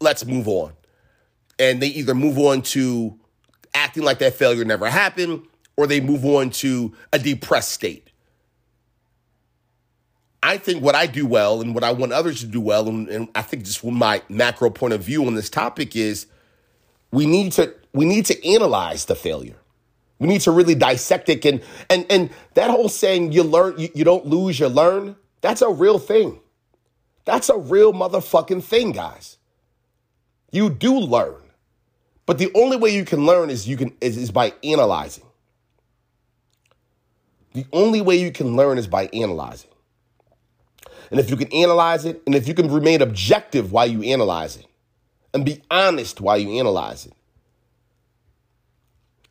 Let's 0.00 0.24
move 0.24 0.46
on." 0.46 0.74
And 1.58 1.82
they 1.82 1.88
either 1.88 2.14
move 2.14 2.38
on 2.38 2.62
to 2.62 3.18
acting 3.74 4.04
like 4.04 4.20
that 4.20 4.34
failure 4.34 4.64
never 4.64 4.88
happened 4.88 5.42
or 5.76 5.86
they 5.86 6.00
move 6.00 6.24
on 6.24 6.50
to 6.50 6.92
a 7.12 7.18
depressed 7.18 7.72
state. 7.72 8.10
I 10.42 10.58
think 10.58 10.82
what 10.82 10.94
I 10.94 11.06
do 11.06 11.26
well 11.26 11.62
and 11.62 11.74
what 11.74 11.82
I 11.82 11.92
want 11.92 12.12
others 12.12 12.40
to 12.40 12.46
do 12.46 12.60
well, 12.60 12.86
and, 12.86 13.08
and 13.08 13.28
I 13.34 13.42
think 13.42 13.64
just 13.64 13.80
from 13.80 13.94
my 13.94 14.22
macro 14.28 14.68
point 14.68 14.92
of 14.92 15.02
view 15.02 15.26
on 15.26 15.34
this 15.34 15.48
topic 15.48 15.96
is 15.96 16.26
we 17.10 17.26
need 17.26 17.52
to 17.52 17.74
we 17.92 18.04
need 18.04 18.26
to 18.26 18.46
analyze 18.46 19.06
the 19.06 19.14
failure. 19.14 19.56
We 20.18 20.28
need 20.28 20.42
to 20.42 20.50
really 20.50 20.74
dissect 20.74 21.28
it 21.30 21.44
and 21.46 21.62
and 21.88 22.04
and 22.10 22.30
that 22.54 22.70
whole 22.70 22.90
saying 22.90 23.32
you 23.32 23.42
learn 23.42 23.78
you, 23.78 23.88
you 23.94 24.04
don't 24.04 24.26
lose, 24.26 24.60
you 24.60 24.68
learn, 24.68 25.16
that's 25.44 25.60
a 25.60 25.68
real 25.68 25.98
thing. 25.98 26.40
That's 27.26 27.50
a 27.50 27.58
real 27.58 27.92
motherfucking 27.92 28.64
thing, 28.64 28.92
guys. 28.92 29.36
You 30.50 30.70
do 30.70 30.98
learn. 30.98 31.42
But 32.24 32.38
the 32.38 32.50
only 32.54 32.78
way 32.78 32.94
you 32.94 33.04
can 33.04 33.26
learn 33.26 33.50
is 33.50 33.68
you 33.68 33.76
can 33.76 33.94
is, 34.00 34.16
is 34.16 34.30
by 34.30 34.54
analyzing. 34.64 35.26
The 37.52 37.66
only 37.74 38.00
way 38.00 38.16
you 38.16 38.32
can 38.32 38.56
learn 38.56 38.78
is 38.78 38.86
by 38.86 39.10
analyzing. 39.12 39.68
And 41.10 41.20
if 41.20 41.28
you 41.28 41.36
can 41.36 41.52
analyze 41.52 42.06
it, 42.06 42.22
and 42.24 42.34
if 42.34 42.48
you 42.48 42.54
can 42.54 42.72
remain 42.72 43.02
objective 43.02 43.70
while 43.70 43.86
you 43.86 44.02
analyze 44.02 44.56
it, 44.56 44.64
and 45.34 45.44
be 45.44 45.60
honest 45.70 46.22
while 46.22 46.38
you 46.38 46.58
analyze 46.58 47.04
it, 47.04 47.12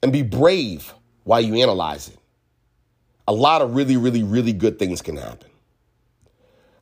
and 0.04 0.14
be 0.14 0.22
brave 0.22 0.94
while 1.24 1.42
you 1.42 1.56
analyze 1.56 2.10
it, 2.10 2.20
a 3.28 3.34
lot 3.34 3.64
of 3.64 3.76
really, 3.76 3.98
really, 3.98 4.22
really 4.22 4.54
good 4.54 4.78
things 4.78 5.02
can 5.02 5.18
happen. 5.18 5.50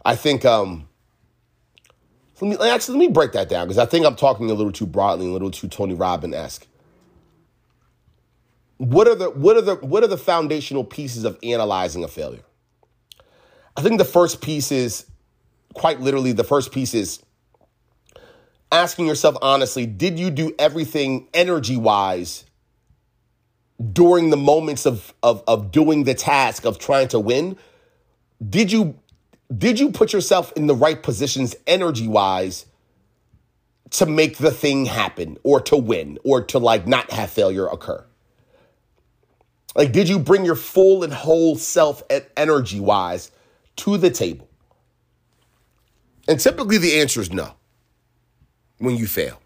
I 0.03 0.15
think, 0.15 0.45
um, 0.45 0.87
let 2.39 2.59
me 2.59 2.69
actually 2.69 2.97
let 2.97 3.07
me 3.07 3.13
break 3.13 3.33
that 3.33 3.49
down 3.49 3.67
because 3.67 3.77
I 3.77 3.85
think 3.85 4.05
I'm 4.05 4.15
talking 4.15 4.49
a 4.49 4.53
little 4.53 4.71
too 4.71 4.87
broadly, 4.87 5.27
a 5.27 5.31
little 5.31 5.51
too 5.51 5.67
Tony 5.67 5.93
Robbins 5.93 6.33
esque 6.33 6.67
what 8.81 9.07
are 9.07 9.13
the 9.13 9.29
what 9.29 9.55
are 9.55 9.61
the 9.61 9.75
what 9.75 10.03
are 10.03 10.07
the 10.07 10.17
foundational 10.17 10.83
pieces 10.83 11.23
of 11.23 11.37
analyzing 11.43 12.03
a 12.03 12.07
failure? 12.07 12.41
I 13.77 13.83
think 13.83 13.99
the 13.99 14.05
first 14.05 14.41
piece 14.41 14.71
is 14.71 15.05
quite 15.75 16.01
literally 16.01 16.31
the 16.31 16.43
first 16.43 16.71
piece 16.71 16.95
is 16.95 17.21
asking 18.71 19.05
yourself 19.05 19.37
honestly, 19.39 19.85
did 19.85 20.17
you 20.17 20.31
do 20.31 20.55
everything 20.57 21.27
energy 21.31 21.77
wise 21.77 22.43
during 23.93 24.31
the 24.31 24.37
moments 24.37 24.87
of, 24.87 25.13
of, 25.21 25.43
of 25.47 25.71
doing 25.71 26.03
the 26.03 26.15
task 26.15 26.65
of 26.65 26.79
trying 26.79 27.07
to 27.09 27.19
win? 27.19 27.57
Did 28.49 28.71
you 28.71 28.95
did 29.57 29.79
you 29.79 29.91
put 29.91 30.13
yourself 30.13 30.53
in 30.55 30.67
the 30.67 30.75
right 30.75 31.01
positions 31.01 31.55
energy 31.67 32.07
wise 32.07 32.65
to 33.91 34.05
make 34.05 34.37
the 34.37 34.51
thing 34.51 34.85
happen 34.85 35.37
or 35.43 35.59
to 35.61 35.75
win 35.75 36.17
or 36.23 36.43
to 36.45 36.59
like 36.59 36.87
not 36.87 37.11
have 37.11 37.29
failure 37.29 37.67
occur? 37.67 38.05
Like, 39.75 39.91
did 39.91 40.09
you 40.09 40.19
bring 40.19 40.45
your 40.45 40.55
full 40.55 41.03
and 41.03 41.13
whole 41.13 41.55
self 41.55 42.03
energy 42.35 42.79
wise 42.79 43.31
to 43.77 43.97
the 43.97 44.09
table? 44.09 44.47
And 46.27 46.39
typically 46.39 46.77
the 46.77 46.99
answer 46.99 47.21
is 47.21 47.31
no 47.31 47.53
when 48.77 48.95
you 48.95 49.07
fail. 49.07 49.41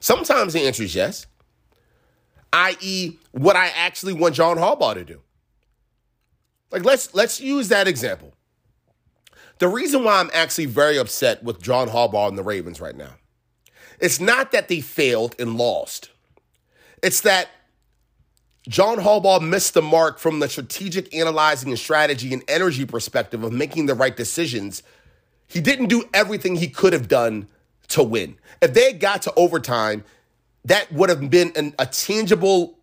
Sometimes 0.00 0.54
the 0.54 0.62
answer 0.62 0.82
is 0.82 0.94
yes, 0.94 1.26
i.e., 2.52 3.18
what 3.32 3.54
I 3.54 3.68
actually 3.68 4.14
want 4.14 4.34
John 4.34 4.56
Harbaugh 4.56 4.94
to 4.94 5.04
do. 5.04 5.20
Like, 6.70 6.84
let's 6.84 7.14
let's 7.14 7.40
use 7.40 7.68
that 7.68 7.86
example. 7.86 8.32
The 9.60 9.68
reason 9.68 10.04
why 10.04 10.20
I'm 10.20 10.30
actually 10.32 10.64
very 10.66 10.96
upset 10.96 11.44
with 11.44 11.62
John 11.62 11.88
Harbaugh 11.88 12.28
and 12.28 12.36
the 12.36 12.42
Ravens 12.42 12.80
right 12.80 12.96
now, 12.96 13.12
it's 14.00 14.18
not 14.18 14.52
that 14.52 14.68
they 14.68 14.80
failed 14.80 15.36
and 15.38 15.56
lost. 15.56 16.08
It's 17.02 17.20
that 17.20 17.48
John 18.68 18.96
Harbaugh 18.96 19.46
missed 19.46 19.74
the 19.74 19.82
mark 19.82 20.18
from 20.18 20.40
the 20.40 20.48
strategic 20.48 21.14
analyzing 21.14 21.68
and 21.68 21.78
strategy 21.78 22.32
and 22.32 22.42
energy 22.48 22.86
perspective 22.86 23.44
of 23.44 23.52
making 23.52 23.84
the 23.84 23.94
right 23.94 24.16
decisions. 24.16 24.82
He 25.46 25.60
didn't 25.60 25.86
do 25.86 26.04
everything 26.14 26.56
he 26.56 26.68
could 26.68 26.94
have 26.94 27.06
done 27.06 27.46
to 27.88 28.02
win. 28.02 28.36
If 28.62 28.72
they 28.72 28.84
had 28.84 29.00
got 29.00 29.22
to 29.22 29.34
overtime, 29.34 30.04
that 30.64 30.90
would 30.90 31.10
have 31.10 31.28
been 31.28 31.52
an, 31.54 31.74
a 31.78 31.84
tangible 31.84 32.78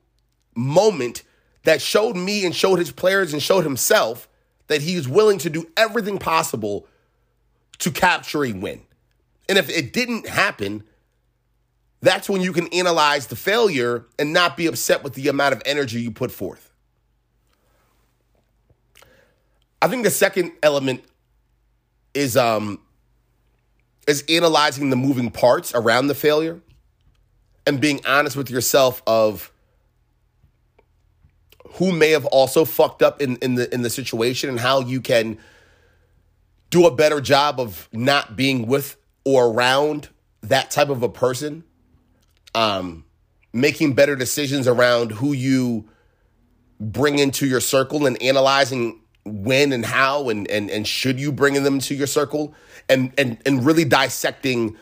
moment 0.56 1.24
that 1.64 1.82
showed 1.82 2.16
me 2.16 2.46
and 2.46 2.56
showed 2.56 2.78
his 2.78 2.92
players 2.92 3.34
and 3.34 3.42
showed 3.42 3.64
himself 3.64 4.30
that 4.68 4.82
he 4.82 4.96
was 4.96 5.08
willing 5.08 5.38
to 5.40 5.50
do 5.50 5.68
everything 5.76 6.18
possible 6.18 6.88
to 7.80 7.92
capture 7.92 8.44
a 8.46 8.52
win. 8.52 8.82
And 9.50 9.58
if 9.58 9.70
it 9.70 9.94
didn't 9.94 10.28
happen, 10.28 10.84
that's 12.02 12.30
when 12.30 12.42
you 12.42 12.54
can 12.54 12.68
analyze 12.74 13.28
the 13.28 13.36
failure 13.36 14.06
and 14.20 14.34
not 14.34 14.58
be 14.58 14.68
upset 14.68 15.04
with 15.04 15.14
the 15.14 15.28
amount 15.30 15.54
of 15.54 15.62
energy 15.66 16.02
you 16.02 16.12
put 16.12 16.32
forth. 16.32 16.72
I 19.82 19.88
think 19.88 20.04
the 20.04 20.12
second 20.12 20.54
element 20.64 21.04
is 22.14 22.36
um 22.36 22.80
is 24.08 24.24
analyzing 24.30 24.90
the 24.90 24.96
moving 24.96 25.30
parts 25.30 25.74
around 25.76 26.08
the 26.08 26.16
failure 26.16 26.60
and 27.66 27.80
being 27.80 28.00
honest 28.06 28.36
with 28.36 28.50
yourself 28.50 29.04
of 29.06 29.52
who 31.74 31.92
may 31.92 32.12
have 32.12 32.26
also 32.26 32.66
fucked 32.66 33.02
up 33.02 33.22
in, 33.22 33.38
in 33.38 33.56
the 33.56 33.74
in 33.74 33.82
the 33.82 33.90
situation 33.90 34.50
and 34.50 34.60
how 34.60 34.82
you 34.82 35.02
can 35.02 35.38
do 36.70 36.86
a 36.86 36.92
better 36.92 37.22
job 37.22 37.60
of 37.60 37.88
not 37.92 38.36
being 38.36 38.68
with 38.68 38.98
or 39.24 39.48
around 39.48 40.10
that 40.42 40.72
type 40.72 40.90
of 40.90 41.04
a 41.04 41.10
person. 41.10 41.64
Um, 42.56 43.06
making 43.54 43.94
better 43.94 44.16
decisions 44.16 44.68
around 44.68 45.12
who 45.12 45.34
you 45.34 45.88
bring 46.80 47.20
into 47.20 47.48
your 47.48 47.60
circle 47.60 48.06
and 48.06 48.22
analyzing 48.22 49.02
when 49.26 49.74
and 49.74 49.86
how 49.86 50.30
and 50.30 50.50
and 50.50 50.70
and 50.70 50.88
should 50.88 51.20
you 51.20 51.32
bring 51.32 51.62
them 51.64 51.80
to 51.80 51.96
your 51.96 52.08
circle 52.08 52.54
and 52.88 53.12
and 53.18 53.38
and 53.46 53.66
really 53.66 53.84
dissecting 53.84 54.78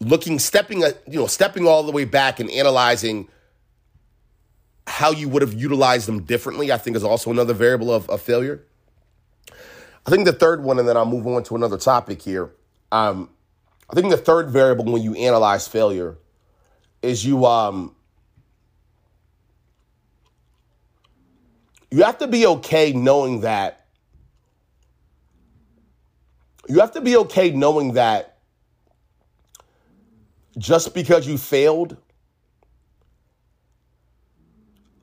looking 0.00 0.38
stepping 0.38 0.84
a, 0.84 0.92
you 1.08 1.18
know 1.18 1.26
stepping 1.26 1.66
all 1.66 1.82
the 1.82 1.92
way 1.92 2.04
back 2.04 2.38
and 2.38 2.50
analyzing 2.50 3.28
how 4.86 5.10
you 5.10 5.28
would 5.28 5.42
have 5.42 5.54
utilized 5.54 6.08
them 6.08 6.22
differently 6.22 6.72
i 6.72 6.78
think 6.78 6.96
is 6.96 7.04
also 7.04 7.30
another 7.30 7.54
variable 7.54 7.92
of, 7.92 8.08
of 8.10 8.20
failure. 8.20 8.64
I 10.04 10.10
think 10.10 10.24
the 10.24 10.32
third 10.32 10.62
one 10.62 10.78
and 10.78 10.88
then 10.88 10.96
i'll 10.96 11.06
move 11.06 11.26
on 11.26 11.42
to 11.44 11.56
another 11.56 11.78
topic 11.78 12.22
here. 12.22 12.50
Um, 12.90 13.30
i 13.90 13.94
think 13.94 14.10
the 14.10 14.16
third 14.16 14.50
variable 14.50 14.84
when 14.86 15.02
you 15.02 15.14
analyze 15.14 15.68
failure 15.68 16.16
is 17.02 17.24
you 17.24 17.46
um 17.46 17.94
you 21.90 22.02
have 22.02 22.18
to 22.18 22.26
be 22.26 22.46
okay 22.46 22.92
knowing 22.92 23.40
that 23.40 23.86
you 26.68 26.80
have 26.80 26.92
to 26.92 27.00
be 27.00 27.16
okay 27.16 27.50
knowing 27.50 27.92
that 27.94 28.38
just 30.58 30.94
because 30.94 31.26
you 31.26 31.36
failed 31.38 31.96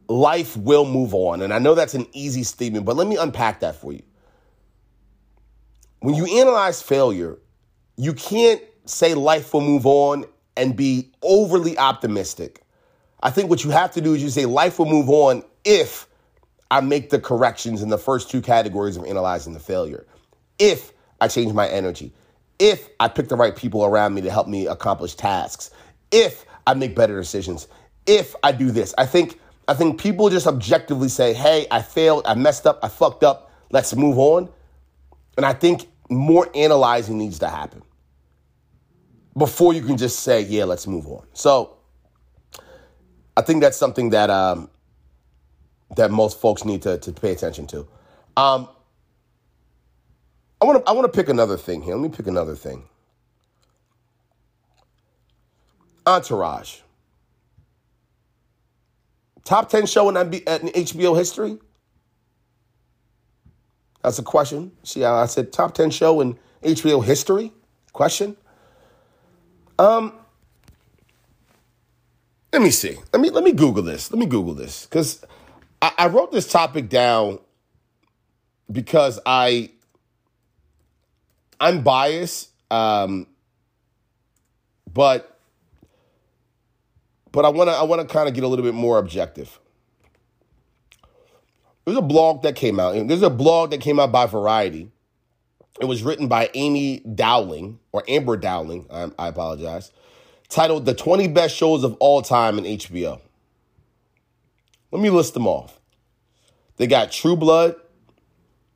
life 0.10 0.58
will 0.58 0.86
move 0.86 1.13
on. 1.13 1.41
And 1.41 1.54
i 1.54 1.60
know 1.60 1.76
that's 1.76 1.93
an 1.93 2.08
easy 2.13 2.43
statement 2.43 2.86
but 2.86 2.95
let 2.95 3.08
me 3.08 3.15
unpack 3.17 3.62
that 3.62 3.76
for 3.76 3.93
you. 3.93 4.04
When 6.00 6.15
you 6.15 6.39
analyze 6.39 6.82
failure 6.82 7.38
you 8.00 8.13
can't 8.13 8.62
say 8.86 9.13
life 9.13 9.54
will 9.54 9.62
move 9.62 9.86
on 9.86 10.26
and 10.56 10.76
be 10.76 11.12
overly 11.22 11.78
optimistic. 11.78 12.63
I 13.22 13.30
think 13.30 13.50
what 13.50 13.65
you 13.65 13.72
have 13.72 13.91
to 13.91 14.02
do 14.02 14.13
is 14.13 14.24
you 14.24 14.30
say 14.30 14.45
life 14.45 14.80
will 14.80 14.86
move 14.86 15.10
on 15.10 15.43
if 15.65 16.08
I 16.72 16.80
make 16.80 17.10
the 17.10 17.19
corrections 17.19 17.82
in 17.82 17.89
the 17.89 17.98
first 17.98 18.30
two 18.30 18.41
categories 18.41 18.95
of 18.95 19.04
analyzing 19.04 19.54
the 19.54 19.60
failure. 19.60 20.06
If 20.60 20.93
I 21.19 21.28
change 21.28 21.52
my 21.54 21.67
energy, 21.67 22.13
if 22.58 22.88
I 23.00 23.10
pick 23.10 23.28
the 23.28 23.36
right 23.36 23.56
people 23.56 23.84
around 23.84 24.13
me 24.13 24.22
to 24.22 24.32
help 24.32 24.48
me 24.48 24.67
accomplish 24.67 25.15
tasks, 25.15 25.72
if 26.12 26.45
I 26.65 26.74
make 26.74 26.95
better 26.95 27.19
decisions, 27.19 27.67
if 28.06 28.34
I 28.43 28.54
do 28.54 28.72
this. 28.72 28.93
I 28.98 29.06
think 29.06 29.39
I 29.70 29.76
think 29.76 30.02
people 30.02 30.32
just 30.32 30.48
objectively 30.48 31.10
say, 31.10 31.32
"Hey, 31.32 31.68
I 31.70 31.84
failed, 31.84 32.24
I 32.26 32.34
messed 32.34 32.66
up, 32.66 32.80
I 32.82 32.88
fucked 32.88 33.24
up, 33.24 33.52
let's 33.70 33.96
move 33.96 34.18
on." 34.18 34.50
And 35.38 35.46
I 35.46 35.54
think 35.54 35.88
more 36.10 36.50
analyzing 36.56 37.20
needs 37.20 37.38
to 37.40 37.48
happen 37.48 37.84
before 39.38 39.74
you 39.74 39.84
can 39.84 39.96
just 39.96 40.22
say, 40.22 40.42
"Yeah, 40.42 40.64
let's 40.64 40.88
move 40.88 41.06
on." 41.06 41.28
So, 41.34 41.78
I 43.38 43.42
think 43.44 43.62
that's 43.62 43.78
something 43.78 44.10
that 44.10 44.32
um, 44.32 44.72
that 45.96 46.10
most 46.10 46.42
folks 46.42 46.66
need 46.66 46.82
to, 46.82 46.98
to 46.98 47.12
pay 47.12 47.32
attention 47.32 47.68
to. 47.68 47.88
Um, 48.38 48.70
I 50.60 50.66
want 50.66 50.84
to 50.84 50.90
I 50.90 50.94
want 50.94 51.14
to 51.14 51.16
pick 51.16 51.30
another 51.30 51.58
thing 51.58 51.84
here. 51.84 51.94
Let 51.94 52.02
me 52.02 52.10
pick 52.10 52.26
another 52.26 52.56
thing. 52.56 52.90
Entourage. 56.08 56.80
Top 59.50 59.68
10 59.68 59.88
show 59.88 60.08
in, 60.10 60.14
MB, 60.14 60.34
in 60.48 60.84
HBO 60.86 61.18
history? 61.18 61.58
That's 64.04 64.20
a 64.20 64.22
question. 64.22 64.72
See 64.84 65.02
how 65.02 65.16
I 65.16 65.26
said 65.26 65.52
top 65.52 65.74
10 65.74 65.90
show 65.90 66.22
in 66.22 66.38
HBO 66.62 67.04
history? 67.04 67.52
Question. 67.92 68.38
Um 69.80 70.14
let 72.54 72.62
me 72.62 72.70
see. 72.70 72.96
Let 73.12 73.22
me 73.22 73.32
let 73.32 73.44
me 73.44 73.52
Google 73.52 73.82
this. 73.82 74.12
Let 74.12 74.20
me 74.20 74.28
Google 74.28 74.54
this. 74.54 74.86
Because 74.86 75.26
I, 75.82 75.94
I 75.98 76.08
wrote 76.10 76.32
this 76.32 76.48
topic 76.48 76.88
down 76.88 77.40
because 78.72 79.20
I 79.26 79.72
I'm 81.60 81.82
biased, 81.82 82.50
um, 82.70 83.26
but 84.94 85.38
but 87.32 87.46
I 87.46 87.50
want 87.50 87.70
to 87.70 87.76
I 87.76 87.84
want 87.84 88.02
to 88.02 88.12
kind 88.12 88.28
of 88.28 88.36
get 88.36 88.44
a 88.44 88.48
little 88.48 88.65
bit 88.65 88.74
more 88.74 88.98
objective. 88.98 89.60
There's 91.86 91.98
a 91.98 92.02
blog 92.02 92.44
that 92.44 92.56
came 92.56 92.80
out. 92.80 93.08
There's 93.08 93.22
a 93.22 93.30
blog 93.30 93.72
that 93.72 93.82
came 93.82 94.00
out 94.00 94.12
by 94.12 94.26
Variety. 94.26 94.92
It 95.82 95.86
was 95.86 96.04
written 96.04 96.28
by 96.28 96.50
Amy 96.54 97.00
Dowling 97.00 97.80
or 97.92 98.04
Amber 98.08 98.38
Dowling. 98.38 98.86
I, 98.92 99.10
I 99.18 99.28
apologize. 99.28 99.92
Titled 100.50 100.86
"The 100.86 100.94
20 100.94 101.28
Best 101.30 101.56
Shows 101.56 101.84
of 101.84 101.96
All 102.00 102.22
Time 102.22 102.58
in 102.58 102.65
HBO." 102.65 103.22
Let 104.92 105.02
me 105.02 105.10
list 105.10 105.34
them 105.36 105.48
off. 105.48 105.80
They 106.78 106.88
got 106.88 107.12
True 107.12 107.36
Blood, 107.36 107.76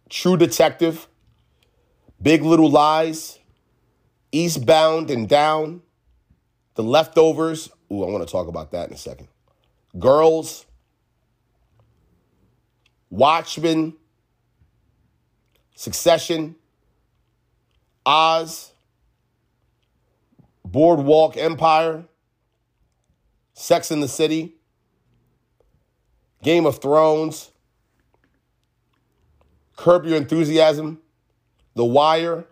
True 0.09 0.37
Detective, 0.37 1.07
Big 2.21 2.43
Little 2.43 2.69
Lies, 2.69 3.39
Eastbound 4.31 5.09
and 5.09 5.27
Down, 5.27 5.81
The 6.75 6.83
Leftovers. 6.83 7.69
Ooh, 7.91 8.03
I 8.03 8.09
want 8.09 8.25
to 8.27 8.31
talk 8.31 8.47
about 8.47 8.71
that 8.71 8.89
in 8.89 8.95
a 8.95 8.97
second. 8.97 9.27
Girls, 9.99 10.65
Watchmen, 13.09 13.93
Succession, 15.75 16.55
Oz, 18.05 18.73
Boardwalk 20.65 21.37
Empire, 21.37 22.05
Sex 23.53 23.91
in 23.91 23.99
the 23.99 24.07
City, 24.07 24.55
Game 26.41 26.65
of 26.65 26.81
Thrones, 26.81 27.51
Curb 29.75 30.05
Your 30.05 30.17
Enthusiasm, 30.17 30.99
The 31.75 31.85
Wire, 31.85 32.45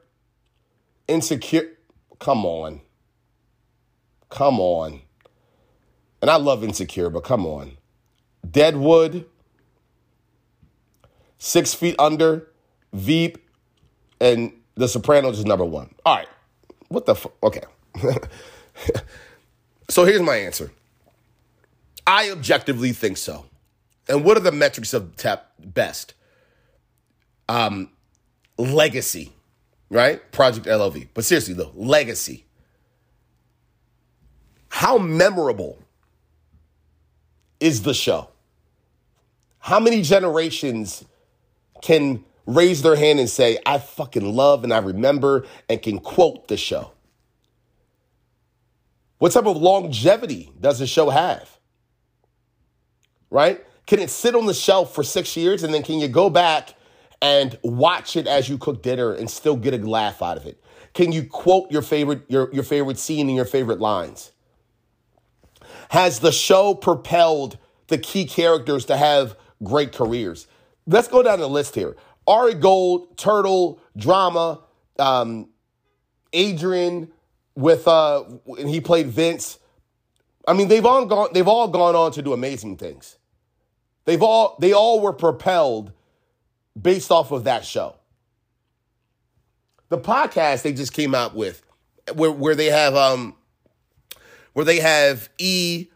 Insecure. 1.08 1.70
Come 2.20 2.46
on. 2.46 2.82
Come 4.32 4.60
on. 4.60 5.02
And 6.22 6.32
I 6.32 6.38
love 6.38 6.64
Insecure, 6.64 7.10
but 7.10 7.24
come 7.24 7.46
on. 7.46 7.78
Deadwood, 8.50 9.26
Six 11.38 11.74
Feet 11.74 11.96
Under, 12.00 12.48
Veep, 12.94 13.38
and 14.20 14.54
The 14.76 14.88
Sopranos 14.88 15.38
is 15.38 15.46
number 15.46 15.66
one. 15.66 15.94
All 16.06 16.16
right. 16.16 16.28
What 16.88 17.06
the 17.06 17.16
fuck? 17.16 17.34
Okay. 17.44 17.62
so 19.90 20.06
here's 20.06 20.22
my 20.22 20.38
answer. 20.38 20.72
I 22.08 22.32
objectively 22.32 22.94
think 22.94 23.18
so. 23.18 23.46
And 24.08 24.24
what 24.24 24.38
are 24.38 24.42
the 24.42 24.52
metrics 24.52 24.94
of 24.94 25.16
tap 25.16 25.52
best? 25.60 26.14
Um, 27.50 27.92
legacy, 28.58 29.34
right? 29.90 30.32
Project 30.32 30.68
LOV. 30.68 31.06
But 31.14 31.26
seriously 31.26 31.54
though, 31.54 31.72
legacy. 31.76 32.46
How 34.72 34.98
memorable 34.98 35.78
is 37.60 37.84
the 37.84 37.94
show? 37.94 38.30
How 39.60 39.82
many 39.82 40.02
generations 40.02 41.04
can 41.82 42.24
raise 42.46 42.82
their 42.82 42.96
hand 42.96 43.20
and 43.20 43.30
say, 43.30 43.60
I 43.66 43.80
fucking 43.80 44.24
love 44.34 44.64
and 44.64 44.74
I 44.74 44.78
remember 44.78 45.46
and 45.70 45.80
can 45.82 46.00
quote 46.00 46.48
the 46.48 46.56
show? 46.56 46.94
What 49.20 49.34
type 49.34 49.46
of 49.46 49.58
longevity 49.58 50.52
does 50.60 50.80
the 50.80 50.88
show 50.88 51.10
have? 51.10 51.60
Right? 53.30 53.64
Can 53.86 54.00
it 54.00 54.10
sit 54.10 54.36
on 54.36 54.46
the 54.46 54.54
shelf 54.54 54.96
for 54.96 55.04
six 55.04 55.36
years 55.36 55.64
and 55.64 55.74
then 55.74 55.84
can 55.84 56.00
you 56.00 56.08
go 56.08 56.30
back 56.30 56.76
and 57.22 57.60
watch 57.62 58.16
it 58.16 58.26
as 58.26 58.48
you 58.48 58.58
cook 58.58 58.82
dinner 58.82 59.14
and 59.14 59.30
still 59.30 59.58
get 59.58 59.74
a 59.74 59.86
laugh 59.86 60.22
out 60.24 60.38
of 60.38 60.46
it? 60.46 60.64
Can 60.94 61.12
you 61.12 61.26
quote 61.26 61.70
your 61.72 61.82
favorite 61.82 62.24
your, 62.30 62.52
your 62.54 62.64
favorite 62.64 62.98
scene 62.98 63.28
and 63.28 63.36
your 63.36 63.46
favorite 63.46 63.80
lines? 63.80 64.32
Has 65.92 66.20
the 66.20 66.32
show 66.32 66.74
propelled 66.74 67.58
the 67.88 67.98
key 67.98 68.24
characters 68.24 68.86
to 68.86 68.96
have 68.96 69.36
great 69.62 69.92
careers? 69.92 70.48
Let's 70.88 71.10
go 71.10 71.22
down 71.22 71.42
the 71.42 71.50
list 71.50 71.76
here. 71.76 71.98
Ari 72.26 72.54
Gold, 72.54 73.18
Turtle, 73.18 73.78
Drama, 73.98 74.62
um, 74.98 75.50
Adrian 76.32 77.12
with 77.56 77.90
uh 77.90 78.24
and 78.58 78.70
he 78.70 78.80
played 78.80 79.08
Vince. 79.08 79.60
I 80.48 80.54
mean, 80.54 80.70
they've 80.70 80.86
all 80.86 81.06
gone 81.06 81.28
they've 81.34 81.46
all 81.46 81.68
gone 81.68 81.94
on 81.94 82.14
to 82.14 82.22
do 82.22 82.32
amazing 82.32 82.78
things. 82.78 83.18
They've 84.06 84.24
all 84.24 84.56
they 84.62 84.72
all 84.72 85.02
were 85.02 85.12
propelled 85.12 85.92
based 86.82 87.12
off 87.12 87.34
of 87.34 87.44
that 87.44 87.66
show. 87.66 87.98
The 89.90 89.98
podcast 89.98 90.62
they 90.62 90.72
just 90.72 90.94
came 90.94 91.14
out 91.14 91.36
with 91.36 91.62
where 92.14 92.32
where 92.32 92.56
they 92.56 92.68
have 92.68 92.96
um 92.96 93.36
where 94.54 94.66
they 94.66 94.80
have 94.80 95.30
E 95.38 95.88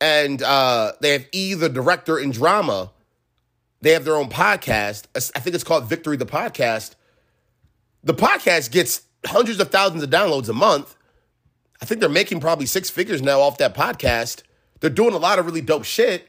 and 0.00 0.42
uh 0.42 0.92
they 1.00 1.12
have 1.12 1.26
E 1.32 1.54
the 1.54 1.68
director 1.68 2.18
in 2.18 2.30
drama. 2.30 2.92
They 3.80 3.92
have 3.92 4.04
their 4.04 4.16
own 4.16 4.30
podcast. 4.30 5.04
I 5.14 5.40
think 5.40 5.54
it's 5.54 5.64
called 5.64 5.84
Victory 5.84 6.16
the 6.16 6.26
Podcast. 6.26 6.94
The 8.02 8.14
podcast 8.14 8.70
gets 8.70 9.02
hundreds 9.24 9.60
of 9.60 9.70
thousands 9.70 10.02
of 10.02 10.10
downloads 10.10 10.48
a 10.48 10.52
month. 10.52 10.96
I 11.80 11.84
think 11.84 12.00
they're 12.00 12.08
making 12.08 12.40
probably 12.40 12.66
six 12.66 12.88
figures 12.88 13.20
now 13.20 13.40
off 13.40 13.58
that 13.58 13.74
podcast. 13.74 14.42
They're 14.80 14.90
doing 14.90 15.14
a 15.14 15.18
lot 15.18 15.38
of 15.38 15.46
really 15.46 15.60
dope 15.60 15.84
shit. 15.84 16.28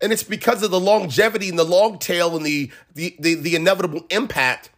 And 0.00 0.12
it's 0.12 0.22
because 0.22 0.62
of 0.62 0.70
the 0.70 0.80
longevity 0.80 1.48
and 1.48 1.58
the 1.58 1.64
long 1.64 1.98
tail 1.98 2.36
and 2.36 2.44
the 2.44 2.70
the 2.94 3.16
the, 3.18 3.34
the 3.34 3.56
inevitable 3.56 4.04
impact 4.10 4.70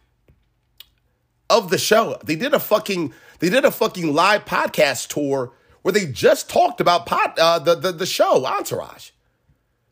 of 1.49 1.69
the 1.69 1.77
show. 1.77 2.17
They 2.23 2.35
did 2.35 2.53
a 2.53 2.59
fucking 2.59 3.13
they 3.39 3.49
did 3.49 3.65
a 3.65 3.71
fucking 3.71 4.13
live 4.13 4.45
podcast 4.45 5.07
tour 5.07 5.51
where 5.81 5.91
they 5.91 6.05
just 6.05 6.49
talked 6.49 6.81
about 6.81 7.05
pod, 7.05 7.37
uh, 7.39 7.59
the, 7.59 7.75
the 7.75 7.91
the 7.91 8.05
show 8.05 8.45
Entourage. 8.45 9.11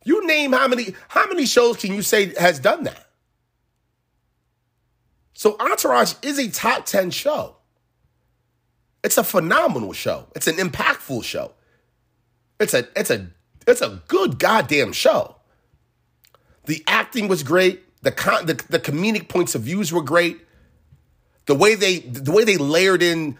You 0.04 0.26
name 0.26 0.54
how 0.54 0.68
many 0.68 0.96
how 1.10 1.28
many 1.28 1.46
shows 1.46 1.78
can 1.78 1.94
you 1.94 2.02
say 2.02 2.34
has 2.40 2.60
done 2.60 2.84
that? 2.84 3.08
So 5.34 5.56
Entourage 5.60 6.14
is 6.24 6.40
a 6.40 6.50
top 6.50 6.86
10 6.86 7.12
show. 7.12 7.58
It's 9.04 9.18
a 9.18 9.24
phenomenal 9.24 9.94
show. 9.94 10.28
It's 10.36 10.48
an 10.48 10.56
impactful 10.56 11.24
show. 11.24 11.52
It's 12.60 12.74
a 12.74 12.88
it's 12.96 13.12
a 13.12 13.28
it's 13.68 13.82
a 13.82 14.02
good 14.08 14.40
goddamn 14.40 14.94
show. 14.94 15.36
The 16.66 16.84
acting 16.88 17.28
was 17.28 17.44
great. 17.44 17.84
The 18.02 18.12
con- 18.12 18.46
the, 18.46 18.54
the 18.70 18.80
comedic 18.80 19.30
points 19.30 19.56
of 19.56 19.62
views 19.62 19.94
were 19.94 20.02
great. 20.02 20.40
The 21.46 21.56
way 21.56 21.76
they 21.76 22.00
the 22.00 22.32
way 22.32 22.44
they 22.44 22.58
layered 22.58 23.04
in 23.04 23.38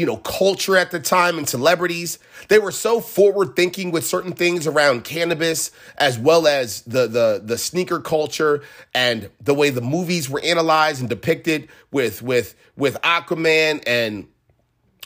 you 0.00 0.06
know, 0.06 0.16
culture 0.16 0.78
at 0.78 0.90
the 0.90 0.98
time 0.98 1.36
and 1.36 1.46
celebrities. 1.46 2.18
They 2.48 2.58
were 2.58 2.72
so 2.72 3.02
forward 3.02 3.54
thinking 3.54 3.90
with 3.90 4.06
certain 4.06 4.32
things 4.32 4.66
around 4.66 5.04
cannabis 5.04 5.70
as 5.98 6.18
well 6.18 6.46
as 6.46 6.80
the 6.82 7.06
the 7.06 7.42
the 7.44 7.58
sneaker 7.58 8.00
culture 8.00 8.62
and 8.94 9.28
the 9.42 9.52
way 9.52 9.68
the 9.68 9.82
movies 9.82 10.30
were 10.30 10.40
analyzed 10.40 11.00
and 11.00 11.10
depicted 11.10 11.68
with 11.92 12.22
with 12.22 12.54
with 12.76 12.94
Aquaman 13.02 13.82
and 13.86 14.26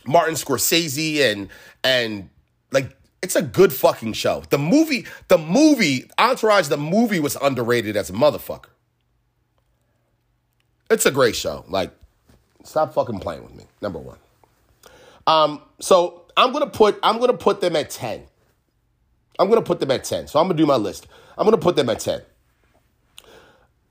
Martin 0.07 0.37
Scorsese 0.37 1.19
and 1.21 1.49
and 1.83 2.31
like 2.71 2.97
it's 3.21 3.35
a 3.35 3.43
good 3.43 3.73
fucking 3.73 4.13
show. 4.13 4.45
The 4.51 4.59
movie, 4.59 5.07
the 5.27 5.39
movie, 5.39 6.09
Entourage, 6.21 6.69
the 6.69 6.77
movie 6.77 7.19
was 7.19 7.37
underrated 7.43 7.97
as 7.97 8.11
a 8.11 8.13
motherfucker. 8.13 8.71
It's 10.89 11.05
a 11.05 11.11
great 11.11 11.35
show. 11.35 11.65
Like, 11.67 11.91
stop 12.63 12.95
fucking 12.95 13.19
playing 13.19 13.43
with 13.43 13.57
me. 13.57 13.65
Number 13.81 13.99
one. 13.99 14.19
Um, 15.27 15.61
so 15.81 16.27
I'm 16.37 16.53
gonna 16.53 16.69
put 16.69 16.99
I'm 17.03 17.19
gonna 17.19 17.35
put 17.35 17.61
them 17.61 17.77
at 17.77 17.91
10. 17.91 18.23
I'm 19.39 19.49
gonna 19.49 19.63
put 19.63 19.81
them 19.81 19.91
at 19.91 20.05
10. 20.05 20.29
So 20.29 20.39
I'm 20.39 20.47
gonna 20.47 20.59
do 20.59 20.67
my 20.67 20.77
list. 20.77 21.07
I'm 21.37 21.45
gonna 21.45 21.59
put 21.59 21.77
them 21.77 21.89
at 21.89 22.01
10. 22.01 22.23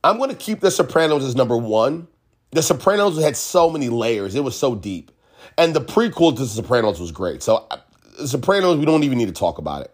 I'm 0.03 0.17
gonna 0.19 0.35
keep 0.35 0.59
The 0.59 0.71
Sopranos 0.71 1.23
as 1.23 1.35
number 1.35 1.57
one. 1.57 2.07
The 2.51 2.61
Sopranos 2.61 3.21
had 3.21 3.35
so 3.35 3.69
many 3.69 3.89
layers, 3.89 4.35
it 4.35 4.43
was 4.43 4.57
so 4.57 4.75
deep. 4.75 5.11
And 5.57 5.75
the 5.75 5.81
prequel 5.81 6.35
to 6.35 6.41
The 6.41 6.47
Sopranos 6.47 6.99
was 6.99 7.11
great. 7.11 7.41
So 7.43 7.67
uh, 7.71 7.77
The 8.19 8.27
Sopranos, 8.27 8.77
we 8.77 8.85
don't 8.85 9.03
even 9.03 9.17
need 9.17 9.27
to 9.27 9.33
talk 9.33 9.57
about 9.57 9.83
it. 9.83 9.93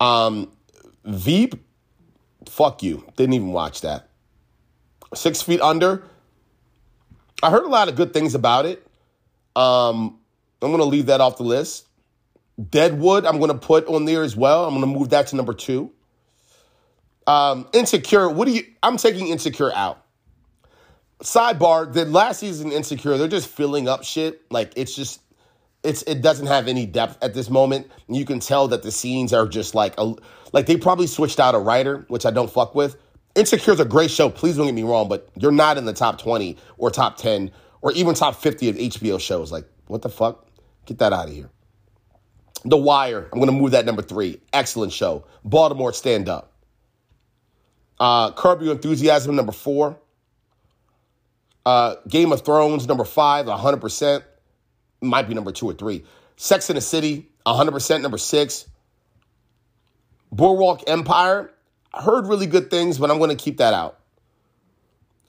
Um, 0.00 0.50
Veep, 1.04 1.54
fuck 2.48 2.82
you. 2.82 3.04
Didn't 3.16 3.34
even 3.34 3.52
watch 3.52 3.80
that. 3.80 4.08
Six 5.14 5.42
Feet 5.42 5.60
Under. 5.60 6.04
I 7.42 7.50
heard 7.50 7.64
a 7.64 7.68
lot 7.68 7.88
of 7.88 7.96
good 7.96 8.12
things 8.12 8.34
about 8.34 8.66
it. 8.66 8.86
Um, 9.56 10.18
I'm 10.62 10.70
going 10.70 10.82
to 10.82 10.84
leave 10.88 11.06
that 11.06 11.20
off 11.20 11.36
the 11.36 11.44
list. 11.44 11.86
Deadwood, 12.70 13.24
I'm 13.24 13.38
going 13.38 13.50
to 13.50 13.58
put 13.58 13.86
on 13.86 14.04
there 14.04 14.22
as 14.22 14.36
well. 14.36 14.64
I'm 14.64 14.78
going 14.78 14.82
to 14.82 14.98
move 14.98 15.10
that 15.10 15.28
to 15.28 15.36
number 15.36 15.54
two. 15.54 15.90
Um, 17.26 17.68
Insecure, 17.72 18.28
what 18.28 18.46
do 18.46 18.52
you, 18.52 18.64
I'm 18.82 18.96
taking 18.96 19.28
Insecure 19.28 19.72
out. 19.74 20.04
Sidebar, 21.22 21.92
the 21.92 22.04
last 22.04 22.40
season 22.40 22.72
Insecure, 22.72 23.16
they're 23.16 23.28
just 23.28 23.48
filling 23.48 23.88
up 23.88 24.02
shit. 24.02 24.42
Like 24.50 24.72
it's 24.76 24.94
just, 24.94 25.20
it's 25.84 26.02
it 26.02 26.20
doesn't 26.20 26.46
have 26.46 26.68
any 26.68 26.84
depth 26.86 27.22
at 27.22 27.34
this 27.34 27.48
moment. 27.48 27.90
You 28.08 28.24
can 28.24 28.40
tell 28.40 28.68
that 28.68 28.82
the 28.82 28.90
scenes 28.90 29.32
are 29.32 29.46
just 29.46 29.74
like 29.74 29.94
a, 29.98 30.14
like 30.52 30.66
they 30.66 30.76
probably 30.76 31.06
switched 31.06 31.40
out 31.40 31.54
a 31.54 31.58
writer, 31.58 32.04
which 32.08 32.26
I 32.26 32.30
don't 32.30 32.50
fuck 32.50 32.74
with. 32.74 32.96
Insecure 33.34 33.72
is 33.72 33.80
a 33.80 33.84
great 33.84 34.10
show. 34.10 34.28
Please 34.28 34.56
don't 34.56 34.66
get 34.66 34.74
me 34.74 34.82
wrong, 34.82 35.08
but 35.08 35.28
you're 35.36 35.52
not 35.52 35.78
in 35.78 35.84
the 35.84 35.92
top 35.92 36.18
20 36.20 36.56
or 36.76 36.90
top 36.90 37.16
10 37.16 37.50
or 37.80 37.92
even 37.92 38.14
top 38.14 38.36
50 38.36 38.68
of 38.68 38.76
HBO 38.76 39.18
shows. 39.18 39.50
Like, 39.50 39.64
what 39.86 40.02
the 40.02 40.08
fuck? 40.08 40.46
Get 40.86 40.98
that 40.98 41.12
out 41.12 41.28
of 41.28 41.34
here. 41.34 41.50
The 42.64 42.76
Wire. 42.76 43.28
I'm 43.32 43.38
going 43.38 43.46
to 43.46 43.52
move 43.52 43.72
that 43.72 43.84
number 43.84 44.02
three. 44.02 44.40
Excellent 44.52 44.92
show. 44.92 45.24
Baltimore 45.44 45.92
Stand 45.92 46.28
Up. 46.28 46.52
Uh, 47.98 48.32
Curb 48.32 48.62
Your 48.62 48.72
Enthusiasm, 48.72 49.36
number 49.36 49.52
four. 49.52 49.98
Uh, 51.64 51.96
Game 52.08 52.32
of 52.32 52.44
Thrones, 52.44 52.88
number 52.88 53.04
five, 53.04 53.46
100%. 53.46 54.22
Might 55.00 55.28
be 55.28 55.34
number 55.34 55.52
two 55.52 55.66
or 55.66 55.74
three. 55.74 56.04
Sex 56.36 56.68
in 56.70 56.76
the 56.76 56.80
City, 56.80 57.28
100%, 57.46 58.02
number 58.02 58.18
six. 58.18 58.68
Boardwalk 60.32 60.82
Empire. 60.88 61.52
Heard 61.94 62.26
really 62.26 62.46
good 62.46 62.70
things, 62.70 62.98
but 62.98 63.10
I'm 63.10 63.18
going 63.18 63.30
to 63.30 63.36
keep 63.36 63.58
that 63.58 63.74
out. 63.74 63.98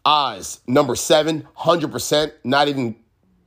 Oz, 0.05 0.59
number 0.65 0.95
seven, 0.95 1.47
100%. 1.57 2.31
Not 2.43 2.67
even 2.67 2.95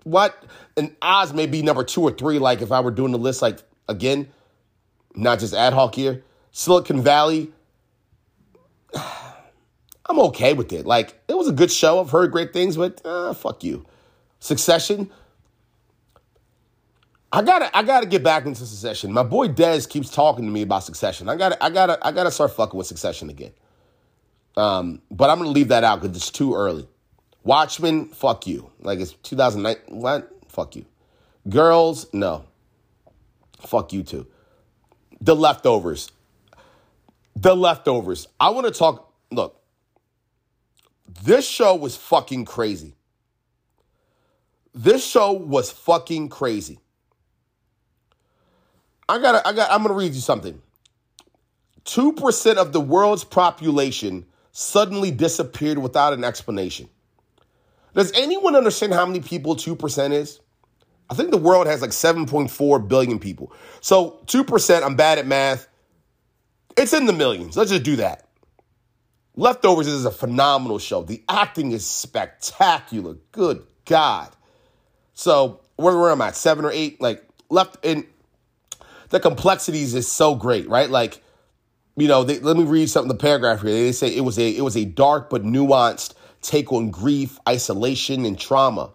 what? 0.07 0.41
And 0.77 0.95
Oz 1.03 1.33
may 1.33 1.47
be 1.47 1.63
number 1.63 1.83
two 1.83 2.01
or 2.03 2.13
three, 2.13 2.39
like 2.39 2.63
if 2.63 2.71
I 2.71 2.79
were 2.79 2.93
doing 2.93 3.11
the 3.11 3.19
list, 3.19 3.43
like 3.43 3.59
again, 3.89 4.29
not 5.17 5.41
just 5.41 5.53
ad 5.53 5.73
hoc 5.73 5.97
here. 5.97 6.23
Silicon 6.53 7.03
Valley, 7.03 7.51
I'm 8.95 10.21
okay 10.21 10.53
with 10.53 10.73
it. 10.73 10.87
Like, 10.87 11.21
it 11.27 11.37
was 11.37 11.49
a 11.49 11.53
good 11.53 11.73
show. 11.73 12.01
I've 12.01 12.11
heard 12.11 12.31
great 12.31 12.53
things, 12.53 12.77
but 12.77 13.05
uh, 13.05 13.35
fuck 13.35 13.65
you. 13.65 13.85
Succession, 14.39 15.11
I 17.33 17.43
gotta, 17.43 17.77
I 17.77 17.83
gotta 17.83 18.07
get 18.07 18.23
back 18.23 18.47
into 18.47 18.65
Succession. 18.65 19.13
My 19.13 19.25
boy 19.25 19.49
Dez 19.49 19.89
keeps 19.89 20.09
talking 20.09 20.45
to 20.45 20.51
me 20.53 20.63
about 20.63 20.85
Succession. 20.85 21.29
I 21.29 21.35
gotta, 21.35 21.63
I 21.63 21.69
gotta, 21.69 21.99
I 22.07 22.13
gotta 22.13 22.31
start 22.31 22.53
fucking 22.53 22.79
with 22.79 22.87
Succession 22.87 23.29
again. 23.29 23.53
Um, 24.57 25.03
but 25.11 25.31
I'm 25.31 25.39
gonna 25.39 25.51
leave 25.51 25.69
that 25.69 25.83
out 25.83 26.01
because 26.01 26.17
it's 26.17 26.31
too 26.31 26.55
early. 26.55 26.87
Watchmen, 27.47 28.09
fuck 28.09 28.49
you. 28.49 28.73
Like 28.81 28.99
it's 28.99 29.13
2009. 29.13 29.77
What? 30.01 30.29
Fuck 30.49 30.75
you. 30.75 30.85
Girls, 31.49 32.13
no. 32.13 32.45
Fuck 33.61 33.93
you 33.93 34.03
too. 34.03 34.27
The 35.21 35.37
leftovers. 35.37 36.11
The 37.37 37.55
leftovers. 37.55 38.27
I 38.41 38.51
want 38.51 38.67
to 38.67 38.73
talk. 38.73 39.13
Look, 39.31 39.61
this 41.23 41.49
show 41.49 41.77
was 41.77 41.97
fucking 41.97 42.47
crazy. 42.47 42.95
This 44.75 45.07
show 45.07 45.33
was 45.33 45.71
fucking 45.71 46.31
crazy. 46.31 46.81
I 49.09 49.21
gotta, 49.21 49.47
I 49.47 49.53
got, 49.53 49.71
I'm 49.71 49.83
gonna 49.83 49.95
read 49.95 50.15
you 50.15 50.21
something. 50.21 50.61
2% 51.85 52.57
of 52.57 52.73
the 52.73 52.81
world's 52.81 53.23
population 53.23 54.27
suddenly 54.51 55.13
disappeared 55.13 55.79
without 55.79 56.13
an 56.13 56.25
explanation. 56.25 56.89
Does 57.97 58.13
anyone 58.13 58.55
understand 58.55 58.93
how 58.93 59.07
many 59.07 59.21
people 59.21 59.57
2% 59.57 60.13
is? 60.13 60.41
I 61.09 61.15
think 61.15 61.31
the 61.31 61.39
world 61.39 61.67
has 61.67 61.81
like 61.81 61.91
7.4 61.91 62.89
billion 62.89 63.19
people. 63.19 63.53
So 63.81 64.21
2%, 64.27 64.83
I'm 64.83 64.97
bad 64.97 65.19
at 65.19 65.27
math. 65.27 65.67
It's 66.77 66.93
in 66.93 67.07
the 67.07 67.15
millions. 67.15 67.57
Let's 67.57 67.71
just 67.71 67.85
do 67.85 67.97
that. 67.97 68.29
Leftovers 69.35 69.87
is 69.87 70.05
a 70.05 70.11
phenomenal 70.11 70.79
show. 70.79 71.05
The 71.05 71.25
acting 71.27 71.73
is 71.73 71.87
spectacular. 71.87 73.15
Good 73.33 73.67
God. 73.87 74.37
So 75.15 75.61
where, 75.77 75.97
where 75.97 76.11
am 76.11 76.21
I? 76.21 76.33
Seven 76.33 76.67
or 76.67 76.71
eight? 76.73 77.01
Like 77.01 77.27
left 77.49 77.83
in 77.83 78.07
the 79.09 79.21
complexities 79.21 79.95
is 79.95 80.11
so 80.11 80.35
great, 80.35 80.69
right? 80.69 80.91
Like, 80.91 81.23
you 81.97 82.09
know, 82.09 82.25
they, 82.25 82.41
let 82.41 82.59
me 82.59 82.65
read 82.65 82.91
something, 82.91 83.09
the 83.09 83.15
paragraph 83.15 83.63
here. 83.63 83.73
They 83.73 83.93
say 83.93 84.09
it 84.09 84.23
was 84.23 84.39
a 84.39 84.51
it 84.51 84.63
was 84.63 84.77
a 84.77 84.85
dark 84.85 85.31
but 85.31 85.45
nuanced 85.45 86.13
take 86.49 86.73
on 86.73 86.91
grief, 86.91 87.39
isolation, 87.49 88.25
and 88.25 88.39
trauma. 88.39 88.91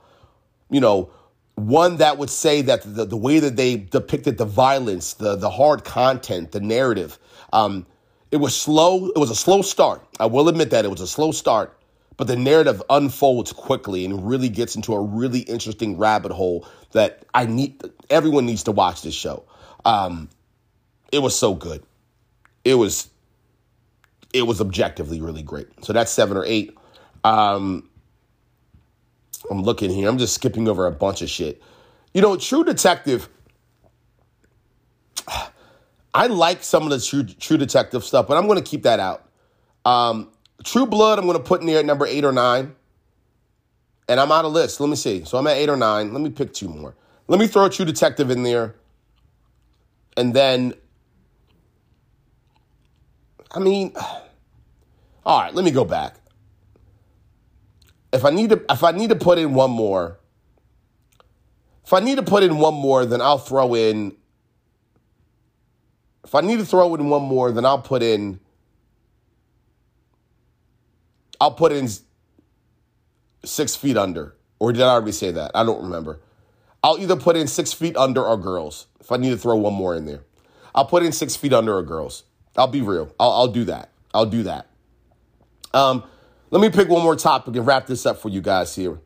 You 0.70 0.80
know, 0.80 1.12
one 1.56 1.97
that 1.97 2.18
would 2.18 2.30
say 2.30 2.62
that 2.64 2.82
the, 2.84 3.06
the 3.06 3.18
way 3.18 3.39
that 3.39 3.56
they 3.56 3.78
depicted 3.78 4.38
the 4.38 4.45
violence, 4.45 5.14
the, 5.14 5.36
the 5.36 5.49
hard 5.49 5.84
content, 5.84 6.52
the 6.52 6.62
narrative, 6.62 7.20
um, 7.54 7.86
it 8.32 8.38
was 8.38 8.56
slow. 8.56 9.08
It 9.08 9.18
was 9.18 9.30
a 9.30 9.36
slow 9.36 9.62
start. 9.62 10.02
I 10.20 10.28
will 10.28 10.47
admit 10.47 10.72
that 10.72 10.86
it 10.86 10.91
was 10.91 11.02
a 11.02 11.08
slow 11.08 11.32
start, 11.32 11.78
but 12.18 12.28
the 12.28 12.38
narrative 12.38 12.82
unfolds 12.89 13.52
quickly 13.52 14.06
and 14.06 14.28
really 14.28 14.49
gets 14.49 14.76
into 14.76 14.93
a 14.93 15.02
really 15.02 15.39
interesting 15.39 15.97
rabbit 15.97 16.32
hole 16.32 16.66
that 16.93 17.26
I 17.34 17.45
need. 17.45 17.82
Everyone 18.10 18.45
needs 18.45 18.64
to 18.64 18.72
watch 18.72 19.02
this 19.02 19.14
show. 19.14 19.43
Um, 19.84 20.30
it 21.12 21.20
was 21.20 21.38
so 21.38 21.54
good. 21.54 21.84
It 22.64 22.76
was. 22.76 23.10
It 24.34 24.43
was 24.43 24.62
objectively 24.62 25.20
really 25.20 25.43
great. 25.43 25.68
So 25.84 25.91
that's 25.91 26.10
seven 26.10 26.38
or 26.38 26.45
eight. 26.45 26.78
Um, 27.24 27.90
I'm 29.50 29.64
looking 29.64 29.90
here. 29.90 30.10
I'm 30.10 30.18
just 30.18 30.34
skipping 30.34 30.68
over 30.68 30.88
a 30.88 30.92
bunch 30.92 31.22
of 31.22 31.30
shit. 31.30 31.62
You 32.14 32.22
know, 32.22 32.38
True 32.38 32.64
Detective. 32.64 33.30
I 36.14 36.28
like 36.28 36.64
some 36.64 36.84
of 36.84 36.90
the 36.90 37.00
True 37.00 37.24
True 37.24 37.58
Detective 37.58 38.04
stuff, 38.04 38.28
but 38.28 38.38
I'm 38.38 38.48
going 38.48 38.62
to 38.62 38.70
keep 38.70 38.84
that 38.84 39.00
out. 39.00 39.30
Um, 39.86 40.30
True 40.64 40.86
Blood, 40.86 41.20
I'm 41.20 41.26
going 41.26 41.38
to 41.38 41.44
put 41.44 41.62
in 41.62 41.68
there 41.68 41.80
at 41.80 41.86
number 41.86 42.06
eight 42.06 42.26
or 42.26 42.32
nine, 42.32 42.76
and 44.08 44.20
I'm 44.20 44.32
out 44.32 44.46
of 44.46 44.52
list. 44.52 44.80
Let 44.80 44.90
me 44.90 44.96
see. 44.96 45.24
So 45.24 45.38
I'm 45.38 45.48
at 45.48 45.58
eight 45.58 45.70
or 45.70 45.78
nine. 45.78 46.14
Let 46.14 46.22
me 46.22 46.30
pick 46.30 46.54
two 46.54 46.68
more. 46.68 46.96
Let 47.28 47.40
me 47.40 47.48
throw 47.48 47.70
True 47.70 47.86
Detective 47.86 48.30
in 48.30 48.44
there, 48.44 48.76
and 50.18 50.34
then 50.34 50.74
I 53.54 53.60
mean, 53.60 53.94
all 55.26 55.42
right, 55.42 55.54
let 55.54 55.66
me 55.66 55.72
go 55.72 55.86
back. 55.86 56.16
If 58.14 58.26
I 58.26 58.30
need 58.30 58.49
to 58.49 58.62
if 58.70 58.84
I 58.84 58.91
need 58.91 59.09
to 59.09 59.16
put 59.16 59.38
in 59.38 59.53
one 59.53 59.72
more, 59.72 60.20
if 61.86 61.93
I 61.93 61.99
need 61.99 62.16
to 62.16 62.24
put 62.24 62.43
in 62.43 62.57
one 62.57 62.74
more, 62.74 63.05
then 63.05 63.22
I'll 63.22 63.38
throw 63.38 63.74
in 63.76 64.16
if 66.24 66.36
I 66.36 66.41
need 66.41 66.59
to 66.59 66.66
throw 66.66 66.93
in 66.95 67.09
one 67.09 67.24
more, 67.24 67.51
then 67.51 67.66
I'll 67.66 67.82
put 67.82 68.03
in 68.03 68.39
I'll 71.39 71.51
put 71.51 71.72
in 71.72 71.89
six 73.43 73.76
feet 73.76 73.97
under. 73.97 74.36
Or 74.59 74.72
did 74.72 74.84
I 74.84 74.89
already 74.89 75.12
say 75.12 75.32
that? 75.32 75.51
I 75.55 75.64
don't 75.64 75.84
remember. 75.84 76.20
I'll 76.84 76.99
either 76.99 77.16
put 77.16 77.36
in 77.36 77.47
six 77.47 77.74
feet 77.74 77.97
under 77.97 78.24
or 78.24 78.38
girls 78.38 78.88
if 78.99 79.12
I 79.12 79.18
need 79.18 79.32
to 79.32 79.38
throw 79.38 79.55
one 79.55 79.74
more 79.74 79.95
in 79.95 80.05
there. 80.05 80.24
I'll 80.74 80.86
put 80.86 81.03
in 81.03 81.12
six 81.12 81.36
feet 81.36 81.53
under 81.53 81.76
or 81.76 81.84
girls. 81.84 82.24
I'll 82.55 82.68
be 82.68 82.82
real. 82.82 83.14
I'll, 83.20 83.32
I'll 83.32 83.47
do 83.47 83.66
that. 83.66 83.89
I'll 84.14 84.26
do 84.26 84.43
that. 84.43 84.68
Um, 85.74 86.03
let 86.52 86.62
me 86.62 86.70
pick 86.70 86.89
one 86.89 87.02
more 87.02 87.16
topic 87.16 87.56
and 87.56 87.66
wrap 87.66 87.88
this 87.88 88.06
up 88.06 88.18
for 88.22 88.30
you 88.30 88.41
guys 88.41 88.76
here. 88.76 88.99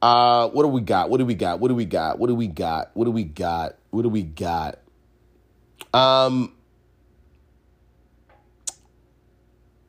Uh, 0.00 0.48
what 0.48 0.62
do 0.62 0.68
we 0.68 0.80
got? 0.80 1.10
What 1.10 1.18
do 1.18 1.26
we 1.26 1.34
got? 1.34 1.60
What 1.60 1.68
do 1.68 1.74
we 1.74 1.84
got? 1.84 2.18
What 2.18 2.28
do 2.28 2.34
we 2.34 2.46
got? 2.46 2.90
What 2.94 3.04
do 3.04 3.10
we 3.10 3.22
got? 3.22 3.76
What 3.90 4.02
do 4.02 4.08
we 4.08 4.22
got? 4.22 4.78
Um, 5.92 6.54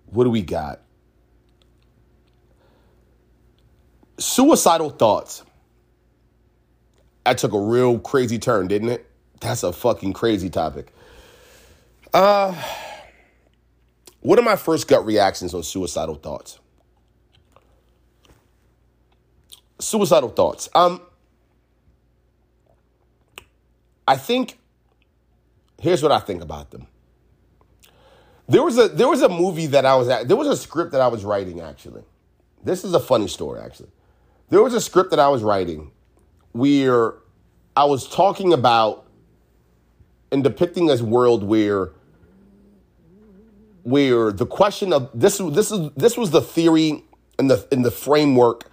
what 0.07 0.25
do 0.25 0.29
we 0.29 0.41
got? 0.41 0.81
Suicidal 4.17 4.89
thoughts. 4.89 5.43
That 7.23 7.37
took 7.37 7.53
a 7.53 7.59
real 7.59 7.99
crazy 7.99 8.37
turn, 8.37 8.67
didn't 8.67 8.89
it? 8.89 9.09
That's 9.39 9.63
a 9.63 9.71
fucking 9.71 10.11
crazy 10.13 10.49
topic. 10.49 10.91
Uh, 12.13 12.53
what 14.19 14.37
are 14.37 14.43
my 14.43 14.57
first 14.57 14.89
gut 14.89 15.05
reactions 15.05 15.53
on 15.53 15.63
suicidal 15.63 16.15
thoughts? 16.15 16.59
Suicidal 19.81 20.29
thoughts. 20.29 20.69
Um, 20.73 21.01
I 24.07 24.17
think. 24.17 24.57
Here's 25.79 26.03
what 26.03 26.11
I 26.11 26.19
think 26.19 26.43
about 26.43 26.69
them. 26.69 26.87
There 28.47 28.63
was 28.63 28.77
a 28.77 28.89
there 28.89 29.07
was 29.07 29.21
a 29.21 29.29
movie 29.29 29.67
that 29.67 29.85
I 29.85 29.95
was 29.95 30.09
at. 30.09 30.27
There 30.27 30.37
was 30.37 30.47
a 30.47 30.57
script 30.57 30.91
that 30.91 31.01
I 31.01 31.07
was 31.07 31.23
writing 31.23 31.61
actually. 31.61 32.03
This 32.63 32.83
is 32.83 32.93
a 32.93 32.99
funny 32.99 33.27
story 33.27 33.61
actually. 33.61 33.89
There 34.49 34.61
was 34.61 34.73
a 34.73 34.81
script 34.81 35.11
that 35.11 35.19
I 35.19 35.29
was 35.29 35.41
writing 35.41 35.91
where 36.51 37.15
I 37.75 37.85
was 37.85 38.07
talking 38.07 38.53
about 38.53 39.07
and 40.31 40.43
depicting 40.43 40.87
this 40.87 41.01
world 41.01 41.43
where 41.43 41.91
where 43.83 44.31
the 44.31 44.45
question 44.45 44.93
of 44.93 45.09
this 45.13 45.37
this 45.37 45.71
is 45.71 45.89
this 45.95 46.17
was 46.17 46.31
the 46.31 46.41
theory 46.41 47.03
and 47.39 47.49
the 47.49 47.67
in 47.71 47.81
the 47.81 47.91
framework 47.91 48.69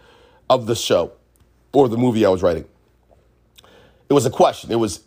of 0.51 0.67
the 0.67 0.75
show 0.75 1.13
or 1.73 1.89
the 1.89 1.97
movie 1.97 2.25
I 2.25 2.29
was 2.29 2.43
writing. 2.43 2.65
It 4.09 4.13
was 4.13 4.27
a 4.27 4.31
question. 4.31 4.71
It 4.73 4.77
was 4.77 5.03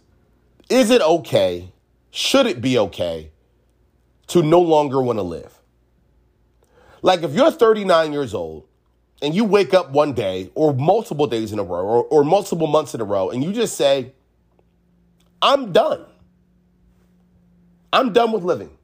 is 0.70 0.90
it 0.90 1.02
okay? 1.02 1.72
Should 2.12 2.46
it 2.46 2.62
be 2.62 2.78
okay 2.78 3.32
to 4.28 4.42
no 4.42 4.62
longer 4.62 5.02
want 5.02 5.20
to 5.20 5.24
live? 5.24 5.60
Like 7.02 7.24
if 7.24 7.34
you're 7.34 7.52
39 7.52 8.14
years 8.14 8.34
old 8.34 8.68
and 9.22 9.34
you 9.36 9.44
wake 9.44 9.74
up 9.74 9.92
one 9.92 10.14
day 10.14 10.52
or 10.56 10.74
multiple 10.74 11.28
days 11.28 11.52
in 11.52 11.60
a 11.60 11.64
row 11.64 11.84
or, 11.84 12.04
or 12.06 12.24
multiple 12.24 12.68
months 12.68 12.94
in 12.94 13.02
a 13.02 13.04
row 13.04 13.30
and 13.30 13.44
you 13.44 13.52
just 13.52 13.76
say, 13.76 14.14
I'm 15.42 15.72
done. 15.72 16.06
I'm 17.92 18.14
done 18.14 18.32
with 18.32 18.44
living. 18.44 18.78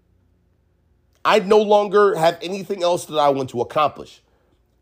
I 1.24 1.40
no 1.40 1.62
longer 1.62 2.16
have 2.16 2.38
anything 2.42 2.84
else 2.84 3.06
that 3.06 3.18
I 3.18 3.30
want 3.30 3.50
to 3.52 3.62
accomplish. 3.62 4.22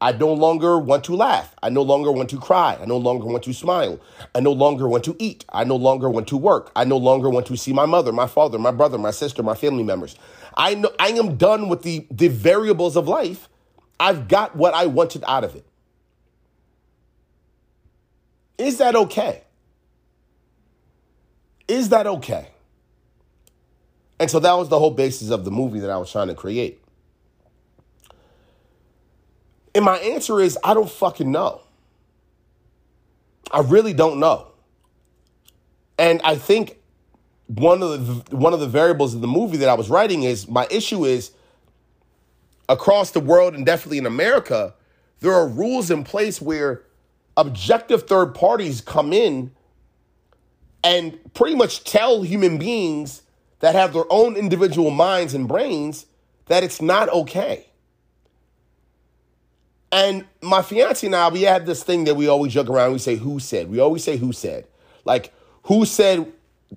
I 0.02 0.12
no 0.12 0.34
longer 0.34 0.78
want 0.78 1.06
to 1.06 1.16
laugh. 1.16 1.56
I 1.64 1.70
no 1.70 1.82
longer 1.82 2.12
want 2.12 2.30
to 2.32 2.38
cry. 2.38 2.78
I 2.82 2.86
no 2.86 2.98
longer 2.98 3.26
want 3.26 3.44
to 3.44 3.54
smile. 3.54 4.00
I 4.34 4.42
no 4.42 4.52
longer 4.52 4.88
want 4.88 5.06
to 5.06 5.16
eat. 5.20 5.46
I 5.50 5.64
no 5.64 5.78
longer 5.78 6.10
want 6.10 6.28
to 6.28 6.38
work. 6.38 6.72
I 6.76 6.84
no 6.84 6.98
longer 6.98 7.30
want 7.30 7.46
to 7.48 7.58
see 7.58 7.72
my 7.72 7.86
mother, 7.86 8.12
my 8.12 8.28
father, 8.28 8.60
my 8.60 8.72
brother, 8.72 8.98
my 8.98 9.12
sister, 9.12 9.42
my 9.42 9.56
family 9.56 9.84
members. 9.84 10.16
I 10.58 10.76
know 10.76 10.92
I 11.00 11.10
am 11.10 11.38
done 11.38 11.70
with 11.70 11.84
the, 11.84 12.06
the 12.12 12.28
variables 12.28 12.98
of 12.98 13.08
life. 13.08 13.50
I've 14.00 14.28
got 14.28 14.56
what 14.56 14.74
I 14.74 14.88
wanted 14.88 15.24
out 15.28 15.44
of 15.44 15.56
it. 15.56 15.66
Is 18.58 18.78
that 18.78 18.96
okay? 18.96 19.44
Is 21.68 21.90
that 21.90 22.06
okay? 22.06 22.50
And 24.20 24.30
so 24.30 24.40
that 24.40 24.54
was 24.54 24.70
the 24.70 24.80
whole 24.80 24.92
basis 24.92 25.30
of 25.30 25.46
the 25.46 25.52
movie 25.52 25.80
that 25.80 25.90
I 25.90 25.98
was 25.98 26.12
trying 26.12 26.28
to 26.28 26.36
create. 26.36 26.82
And 29.76 29.84
my 29.84 29.98
answer 29.98 30.40
is 30.40 30.58
I 30.64 30.74
don't 30.74 30.90
fucking 30.90 31.30
know. 31.32 31.62
I 33.52 33.60
really 33.60 33.94
don't 33.94 34.20
know. 34.20 34.48
And 36.00 36.22
I 36.24 36.36
think 36.36 36.78
one 37.48 37.84
of 37.84 38.30
the 38.30 38.36
one 38.36 38.54
of 38.54 38.60
the 38.60 38.68
variables 38.68 39.14
of 39.14 39.22
the 39.22 39.28
movie 39.28 39.58
that 39.58 39.70
I 39.70 39.76
was 39.76 39.90
writing 39.90 40.24
is 40.24 40.48
my 40.48 40.66
issue 40.72 41.06
is 41.06 41.32
across 42.68 43.12
the 43.12 43.20
world 43.20 43.54
and 43.54 43.66
definitely 43.66 44.00
in 44.00 44.06
America, 44.06 44.74
there 45.20 45.34
are 45.34 45.48
rules 45.48 45.92
in 45.92 46.04
place 46.04 46.42
where 46.42 46.84
objective 47.38 48.08
third 48.08 48.34
parties 48.34 48.82
come 48.82 49.14
in 49.14 49.52
and 50.84 51.20
pretty 51.34 51.56
much 51.56 51.84
tell 51.84 52.24
human 52.24 52.58
beings 52.58 53.24
that 53.60 53.76
have 53.76 53.94
their 53.94 54.06
own 54.10 54.36
individual 54.36 54.90
minds 54.90 55.34
and 55.34 55.48
brains 55.48 56.06
that 56.46 56.64
it's 56.64 56.82
not 56.82 57.10
okay. 57.10 57.68
And 59.96 60.26
my 60.42 60.62
fiance 60.62 61.08
and 61.08 61.16
I, 61.16 61.30
we 61.30 61.44
had 61.44 61.66
this 61.66 61.82
thing 61.82 62.04
that 62.04 62.16
we 62.16 62.28
always 62.28 62.52
joke 62.52 62.70
around. 62.70 62.92
We 62.92 63.00
say, 63.00 63.16
who 63.16 63.40
said? 63.40 63.70
We 63.70 63.80
always 63.80 64.04
say, 64.04 64.18
who 64.18 64.34
said? 64.34 64.68
Like, 65.06 65.34
who 65.64 65.86
said 65.86 66.34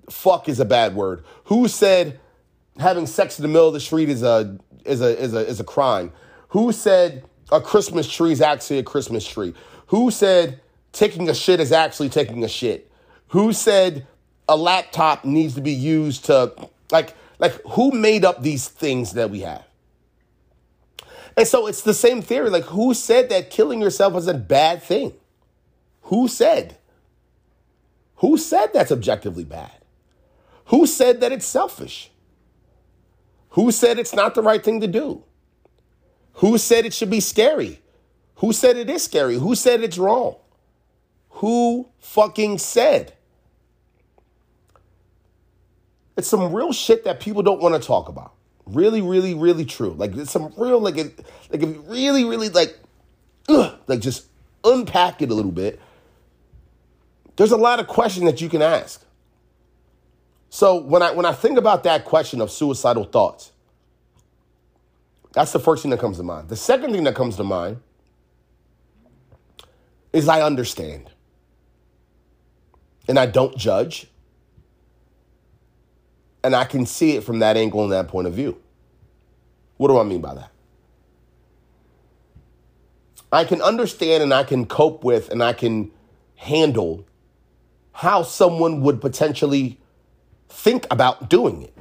fuck 0.08 0.48
is 0.48 0.60
a 0.60 0.64
bad 0.64 0.94
word? 0.94 1.24
Who 1.46 1.66
said 1.66 2.20
having 2.78 3.06
sex 3.06 3.36
in 3.36 3.42
the 3.42 3.48
middle 3.48 3.66
of 3.66 3.74
the 3.74 3.80
street 3.80 4.08
is 4.08 4.22
a 4.22 4.56
is 4.84 5.00
a 5.00 5.20
is 5.20 5.34
a 5.34 5.40
is 5.40 5.58
a 5.58 5.64
crime? 5.64 6.12
Who 6.50 6.70
said 6.70 7.24
a 7.50 7.60
Christmas 7.60 8.08
tree 8.08 8.30
is 8.30 8.40
actually 8.40 8.78
a 8.78 8.84
Christmas 8.84 9.26
tree? 9.26 9.52
Who 9.88 10.12
said 10.12 10.60
taking 10.92 11.28
a 11.28 11.34
shit 11.34 11.58
is 11.58 11.72
actually 11.72 12.10
taking 12.10 12.44
a 12.44 12.48
shit? 12.48 12.88
Who 13.30 13.52
said 13.52 14.06
a 14.48 14.56
laptop 14.56 15.24
needs 15.24 15.54
to 15.56 15.60
be 15.60 15.72
used 15.72 16.26
to 16.26 16.52
like 16.92 17.16
like 17.40 17.60
who 17.70 17.90
made 17.90 18.24
up 18.24 18.44
these 18.44 18.68
things 18.68 19.14
that 19.14 19.28
we 19.28 19.40
have? 19.40 19.67
And 21.38 21.46
so 21.46 21.68
it's 21.68 21.82
the 21.82 21.94
same 21.94 22.20
theory. 22.20 22.50
Like, 22.50 22.64
who 22.64 22.92
said 22.92 23.28
that 23.28 23.48
killing 23.48 23.80
yourself 23.80 24.12
was 24.12 24.26
a 24.26 24.34
bad 24.34 24.82
thing? 24.82 25.12
Who 26.02 26.26
said? 26.26 26.76
Who 28.16 28.36
said 28.36 28.72
that's 28.72 28.90
objectively 28.90 29.44
bad? 29.44 29.70
Who 30.66 30.84
said 30.84 31.20
that 31.20 31.30
it's 31.30 31.46
selfish? 31.46 32.10
Who 33.50 33.70
said 33.70 34.00
it's 34.00 34.12
not 34.12 34.34
the 34.34 34.42
right 34.42 34.64
thing 34.64 34.80
to 34.80 34.88
do? 34.88 35.22
Who 36.34 36.58
said 36.58 36.84
it 36.84 36.92
should 36.92 37.08
be 37.10 37.20
scary? 37.20 37.82
Who 38.36 38.52
said 38.52 38.76
it 38.76 38.90
is 38.90 39.04
scary? 39.04 39.38
Who 39.38 39.54
said 39.54 39.80
it's 39.84 39.96
wrong? 39.96 40.34
Who 41.28 41.88
fucking 42.00 42.58
said? 42.58 43.12
It's 46.16 46.26
some 46.26 46.52
real 46.52 46.72
shit 46.72 47.04
that 47.04 47.20
people 47.20 47.44
don't 47.44 47.62
want 47.62 47.80
to 47.80 47.86
talk 47.86 48.08
about. 48.08 48.32
Really, 48.68 49.00
really, 49.00 49.34
really 49.34 49.64
true. 49.64 49.94
Like 49.96 50.16
it's 50.16 50.30
some 50.30 50.52
real, 50.56 50.80
like, 50.80 50.96
it, 50.96 51.18
like 51.50 51.62
if 51.62 51.68
you 51.68 51.84
really, 51.86 52.24
really 52.24 52.48
like, 52.48 52.78
ugh, 53.48 53.78
like 53.86 54.00
just 54.00 54.26
unpack 54.64 55.22
it 55.22 55.30
a 55.30 55.34
little 55.34 55.52
bit. 55.52 55.80
There's 57.36 57.52
a 57.52 57.56
lot 57.56 57.80
of 57.80 57.86
questions 57.86 58.26
that 58.26 58.40
you 58.40 58.48
can 58.48 58.62
ask. 58.62 59.04
So 60.50 60.80
when 60.80 61.02
I 61.02 61.12
when 61.12 61.26
I 61.26 61.32
think 61.32 61.58
about 61.58 61.84
that 61.84 62.04
question 62.04 62.40
of 62.40 62.50
suicidal 62.50 63.04
thoughts, 63.04 63.52
that's 65.32 65.52
the 65.52 65.60
first 65.60 65.82
thing 65.82 65.90
that 65.90 66.00
comes 66.00 66.16
to 66.16 66.22
mind. 66.22 66.48
The 66.48 66.56
second 66.56 66.92
thing 66.92 67.04
that 67.04 67.14
comes 67.14 67.36
to 67.36 67.44
mind 67.44 67.80
is 70.12 70.28
I 70.28 70.42
understand. 70.42 71.10
And 73.06 73.18
I 73.18 73.26
don't 73.26 73.56
judge 73.56 74.08
and 76.42 76.54
I 76.54 76.64
can 76.64 76.86
see 76.86 77.16
it 77.16 77.24
from 77.24 77.40
that 77.40 77.56
angle 77.56 77.82
and 77.82 77.92
that 77.92 78.08
point 78.08 78.26
of 78.26 78.34
view. 78.34 78.60
What 79.76 79.88
do 79.88 79.98
I 79.98 80.02
mean 80.02 80.20
by 80.20 80.34
that? 80.34 80.50
I 83.30 83.44
can 83.44 83.60
understand 83.60 84.22
and 84.22 84.32
I 84.32 84.42
can 84.42 84.66
cope 84.66 85.04
with 85.04 85.30
and 85.30 85.42
I 85.42 85.52
can 85.52 85.90
handle 86.36 87.04
how 87.92 88.22
someone 88.22 88.80
would 88.82 89.00
potentially 89.00 89.78
think 90.48 90.86
about 90.90 91.28
doing 91.28 91.62
it. 91.62 91.74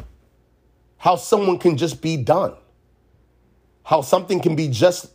How 0.98 1.16
someone 1.16 1.60
can 1.60 1.78
just 1.78 2.02
be 2.02 2.18
done. 2.18 2.56
How 3.84 4.02
something 4.02 4.42
can 4.42 4.56
be 4.56 4.68
just 4.68 5.12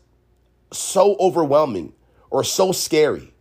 so 0.73 1.17
overwhelming 1.19 1.93
or 2.31 2.45
so 2.45 2.73
scary 2.73 3.35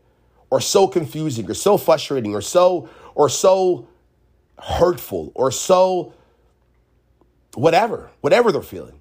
or 0.50 0.60
so 0.60 0.88
confusing 0.88 1.50
or 1.50 1.54
so 1.54 1.78
frustrating 1.78 2.36
or 2.36 2.42
so 2.42 2.90
or 3.16 3.30
so 3.30 3.88
hurtful 4.62 5.32
or 5.34 5.52
so 5.52 6.14
whatever, 7.56 8.10
whatever 8.22 8.52
they're 8.52 8.62
feeling. 8.62 9.00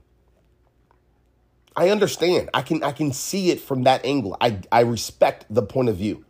I 1.76 1.90
understand. 1.90 2.50
I 2.52 2.62
can 2.62 2.82
I 2.82 2.92
can 2.92 3.12
see 3.12 3.50
it 3.50 3.60
from 3.60 3.84
that 3.84 4.04
angle. 4.04 4.36
I 4.40 4.60
I 4.72 4.80
respect 4.80 5.46
the 5.48 5.62
point 5.62 5.88
of 5.88 5.96
view. 5.96 6.24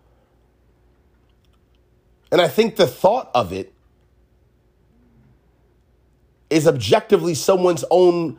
And 2.31 2.41
I 2.41 2.49
think 2.49 2.77
the 2.77 2.87
thought 2.87 3.31
of 3.35 3.53
it 3.53 3.73
is 6.51 6.69
objectively 6.69 7.35
someone's 7.35 7.85
own 7.91 8.39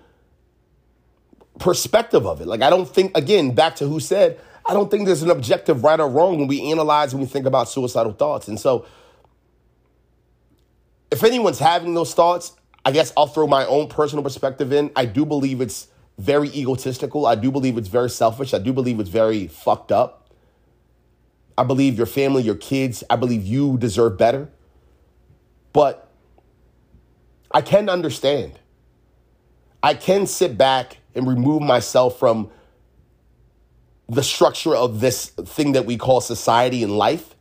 perspective 1.60 2.26
of 2.26 2.40
it. 2.40 2.48
Like 2.48 2.62
I 2.62 2.70
don't 2.70 2.88
think 2.88 3.18
again 3.18 3.56
back 3.56 3.76
to 3.78 3.88
who 3.88 4.00
said 4.00 4.40
I 4.66 4.74
don't 4.74 4.92
think 4.92 5.06
there's 5.06 5.24
an 5.24 5.32
objective 5.32 5.84
right 5.84 6.00
or 6.00 6.08
wrong 6.08 6.38
when 6.38 6.48
we 6.48 6.72
analyze 6.72 7.14
and 7.14 7.22
we 7.22 7.28
think 7.28 7.46
about 7.46 7.68
suicidal 7.68 8.14
thoughts. 8.14 8.48
And 8.48 8.60
so 8.60 8.86
if 11.12 11.24
anyone's 11.24 11.60
having 11.60 11.94
those 11.94 12.14
thoughts, 12.14 12.54
I 12.86 12.92
guess 12.92 13.14
I'll 13.16 13.28
throw 13.28 13.46
my 13.46 13.66
own 13.66 13.90
personal 13.90 14.24
perspective 14.24 14.72
in. 14.74 14.92
I 14.96 15.06
do 15.06 15.26
believe 15.26 15.62
it's 15.62 15.88
very 16.18 16.50
egotistical. 16.50 17.26
I 17.26 17.36
do 17.36 17.52
believe 17.52 17.78
it's 17.78 17.90
very 17.90 18.10
selfish. 18.10 18.54
I 18.54 18.60
do 18.60 18.74
believe 18.74 19.00
it's 19.00 19.10
very 19.10 19.48
fucked 19.48 19.92
up. 19.92 20.30
I 21.58 21.64
believe 21.64 21.98
your 21.98 22.08
family, 22.08 22.44
your 22.44 22.56
kids, 22.56 23.04
I 23.10 23.18
believe 23.18 23.46
you 23.46 23.78
deserve 23.78 24.18
better. 24.18 24.50
But 25.74 26.10
I 27.52 27.62
can 27.62 27.90
understand. 27.90 28.58
I 29.84 29.94
can 29.94 30.26
sit 30.26 30.58
back 30.58 30.98
and 31.14 31.28
remove 31.28 31.62
myself 31.62 32.18
from 32.18 32.50
the 34.08 34.24
structure 34.24 34.76
of 34.76 35.02
this 35.02 35.28
thing 35.28 35.74
that 35.74 35.86
we 35.86 35.98
call 35.98 36.22
society 36.22 36.84
and 36.84 36.98
life. 36.98 37.36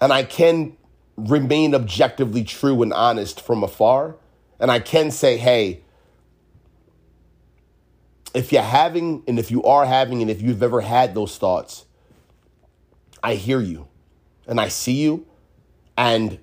And 0.00 0.12
I 0.12 0.24
can 0.24 0.76
remain 1.18 1.74
objectively 1.74 2.44
true 2.44 2.82
and 2.82 2.92
honest 2.92 3.40
from 3.40 3.62
afar. 3.62 4.16
And 4.60 4.70
I 4.70 4.78
can 4.80 5.10
say, 5.10 5.36
hey, 5.36 5.82
if 8.34 8.52
you're 8.52 8.62
having, 8.62 9.22
and 9.26 9.38
if 9.38 9.50
you 9.50 9.62
are 9.64 9.84
having, 9.84 10.22
and 10.22 10.30
if 10.30 10.40
you've 10.40 10.62
ever 10.62 10.80
had 10.80 11.14
those 11.14 11.36
thoughts, 11.38 11.86
I 13.22 13.34
hear 13.34 13.60
you 13.60 13.88
and 14.46 14.60
I 14.60 14.68
see 14.68 15.02
you, 15.02 15.26
and 15.96 16.38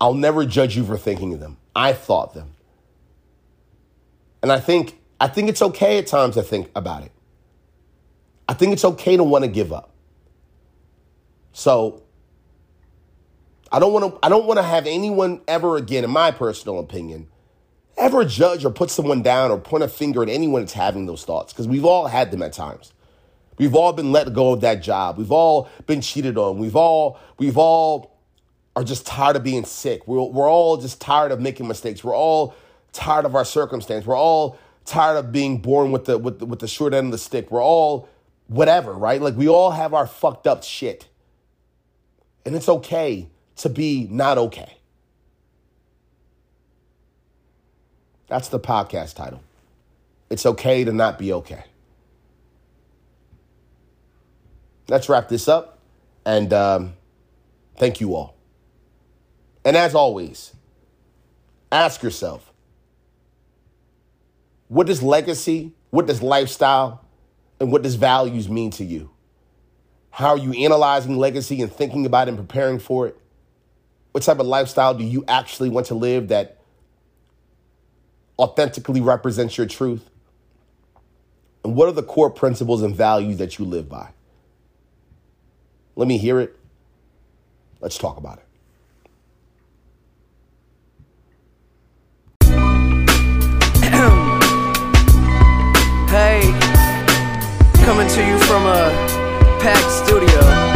I'll 0.00 0.14
never 0.14 0.44
judge 0.44 0.76
you 0.76 0.84
for 0.84 0.96
thinking 0.96 1.34
of 1.34 1.40
them. 1.40 1.56
I 1.74 1.92
thought 1.92 2.34
them. 2.34 2.52
And 4.42 4.52
I 4.52 4.60
think 4.60 4.98
I 5.20 5.28
think 5.28 5.48
it's 5.48 5.60
okay 5.60 5.98
at 5.98 6.06
times 6.06 6.36
to 6.36 6.42
think 6.42 6.70
about 6.74 7.02
it. 7.02 7.12
I 8.48 8.54
think 8.54 8.72
it's 8.72 8.84
okay 8.84 9.16
to 9.16 9.24
want 9.24 9.44
to 9.44 9.50
give 9.50 9.72
up. 9.72 9.92
So 11.52 12.02
I 13.72 13.78
don't 13.78 13.92
want 13.92 14.14
to 14.14 14.18
I 14.22 14.28
don't 14.28 14.46
want 14.46 14.58
to 14.58 14.64
have 14.64 14.86
anyone 14.86 15.40
ever 15.46 15.76
again 15.76 16.04
in 16.04 16.10
my 16.10 16.30
personal 16.30 16.78
opinion 16.78 17.28
ever 18.00 18.24
judge 18.24 18.64
or 18.64 18.70
put 18.70 18.90
someone 18.90 19.22
down 19.22 19.50
or 19.50 19.58
point 19.58 19.84
a 19.84 19.88
finger 19.88 20.22
at 20.22 20.28
anyone 20.28 20.62
that's 20.62 20.72
having 20.72 21.06
those 21.06 21.24
thoughts 21.24 21.52
because 21.52 21.68
we've 21.68 21.84
all 21.84 22.08
had 22.08 22.30
them 22.30 22.42
at 22.42 22.52
times. 22.52 22.92
We've 23.58 23.74
all 23.74 23.92
been 23.92 24.10
let 24.10 24.32
go 24.32 24.54
of 24.54 24.62
that 24.62 24.82
job. 24.82 25.18
We've 25.18 25.30
all 25.30 25.68
been 25.86 26.00
cheated 26.00 26.38
on. 26.38 26.58
We've 26.58 26.76
all 26.76 27.20
we've 27.38 27.58
all 27.58 28.16
are 28.74 28.84
just 28.84 29.06
tired 29.06 29.36
of 29.36 29.44
being 29.44 29.64
sick. 29.64 30.08
We're, 30.08 30.22
we're 30.22 30.50
all 30.50 30.78
just 30.78 31.00
tired 31.00 31.30
of 31.30 31.40
making 31.40 31.68
mistakes. 31.68 32.02
We're 32.02 32.16
all 32.16 32.54
tired 32.92 33.26
of 33.26 33.34
our 33.34 33.44
circumstance. 33.44 34.06
We're 34.06 34.16
all 34.16 34.58
tired 34.86 35.18
of 35.18 35.30
being 35.30 35.58
born 35.58 35.92
with 35.92 36.06
the 36.06 36.16
with 36.16 36.38
the, 36.38 36.46
with 36.46 36.60
the 36.60 36.68
short 36.68 36.94
end 36.94 37.08
of 37.08 37.12
the 37.12 37.18
stick. 37.18 37.50
We're 37.50 37.62
all 37.62 38.08
whatever, 38.46 38.94
right? 38.94 39.20
Like 39.20 39.36
we 39.36 39.48
all 39.48 39.72
have 39.72 39.92
our 39.92 40.06
fucked 40.06 40.46
up 40.46 40.64
shit. 40.64 41.06
And 42.46 42.56
it's 42.56 42.68
okay 42.68 43.28
to 43.60 43.68
be 43.68 44.06
not 44.10 44.38
okay. 44.38 44.76
That's 48.28 48.48
the 48.48 48.60
podcast 48.60 49.14
title. 49.14 49.42
It's 50.30 50.46
okay 50.46 50.84
to 50.84 50.92
not 50.92 51.18
be 51.18 51.32
okay. 51.32 51.64
Let's 54.88 55.08
wrap 55.08 55.28
this 55.28 55.48
up 55.48 55.78
and 56.24 56.52
um, 56.52 56.94
thank 57.76 58.00
you 58.00 58.14
all. 58.14 58.36
And 59.64 59.76
as 59.76 59.94
always, 59.94 60.54
ask 61.70 62.02
yourself 62.02 62.52
what 64.68 64.86
does 64.86 65.02
legacy, 65.02 65.72
what 65.90 66.06
does 66.06 66.22
lifestyle, 66.22 67.04
and 67.58 67.70
what 67.70 67.82
does 67.82 67.96
values 67.96 68.48
mean 68.48 68.70
to 68.72 68.84
you? 68.84 69.10
How 70.10 70.30
are 70.30 70.38
you 70.38 70.52
analyzing 70.52 71.18
legacy 71.18 71.60
and 71.60 71.70
thinking 71.70 72.06
about 72.06 72.28
it 72.28 72.30
and 72.30 72.38
preparing 72.38 72.78
for 72.78 73.08
it? 73.08 73.19
What 74.12 74.24
type 74.24 74.38
of 74.38 74.46
lifestyle 74.46 74.94
do 74.94 75.04
you 75.04 75.24
actually 75.28 75.68
want 75.68 75.86
to 75.86 75.94
live 75.94 76.28
that 76.28 76.58
authentically 78.38 79.00
represents 79.00 79.56
your 79.56 79.66
truth? 79.66 80.10
And 81.64 81.76
what 81.76 81.88
are 81.88 81.92
the 81.92 82.02
core 82.02 82.30
principles 82.30 82.82
and 82.82 82.94
values 82.94 83.38
that 83.38 83.58
you 83.58 83.64
live 83.64 83.88
by? 83.88 84.10
Let 85.94 86.08
me 86.08 86.18
hear 86.18 86.40
it. 86.40 86.56
Let's 87.80 87.98
talk 87.98 88.16
about 88.16 88.38
it. 88.38 88.44
hey, 96.10 96.40
coming 97.84 98.08
to 98.08 98.26
you 98.26 98.38
from 98.40 98.66
a 98.66 98.90
packed 99.60 99.90
studio. 99.90 100.69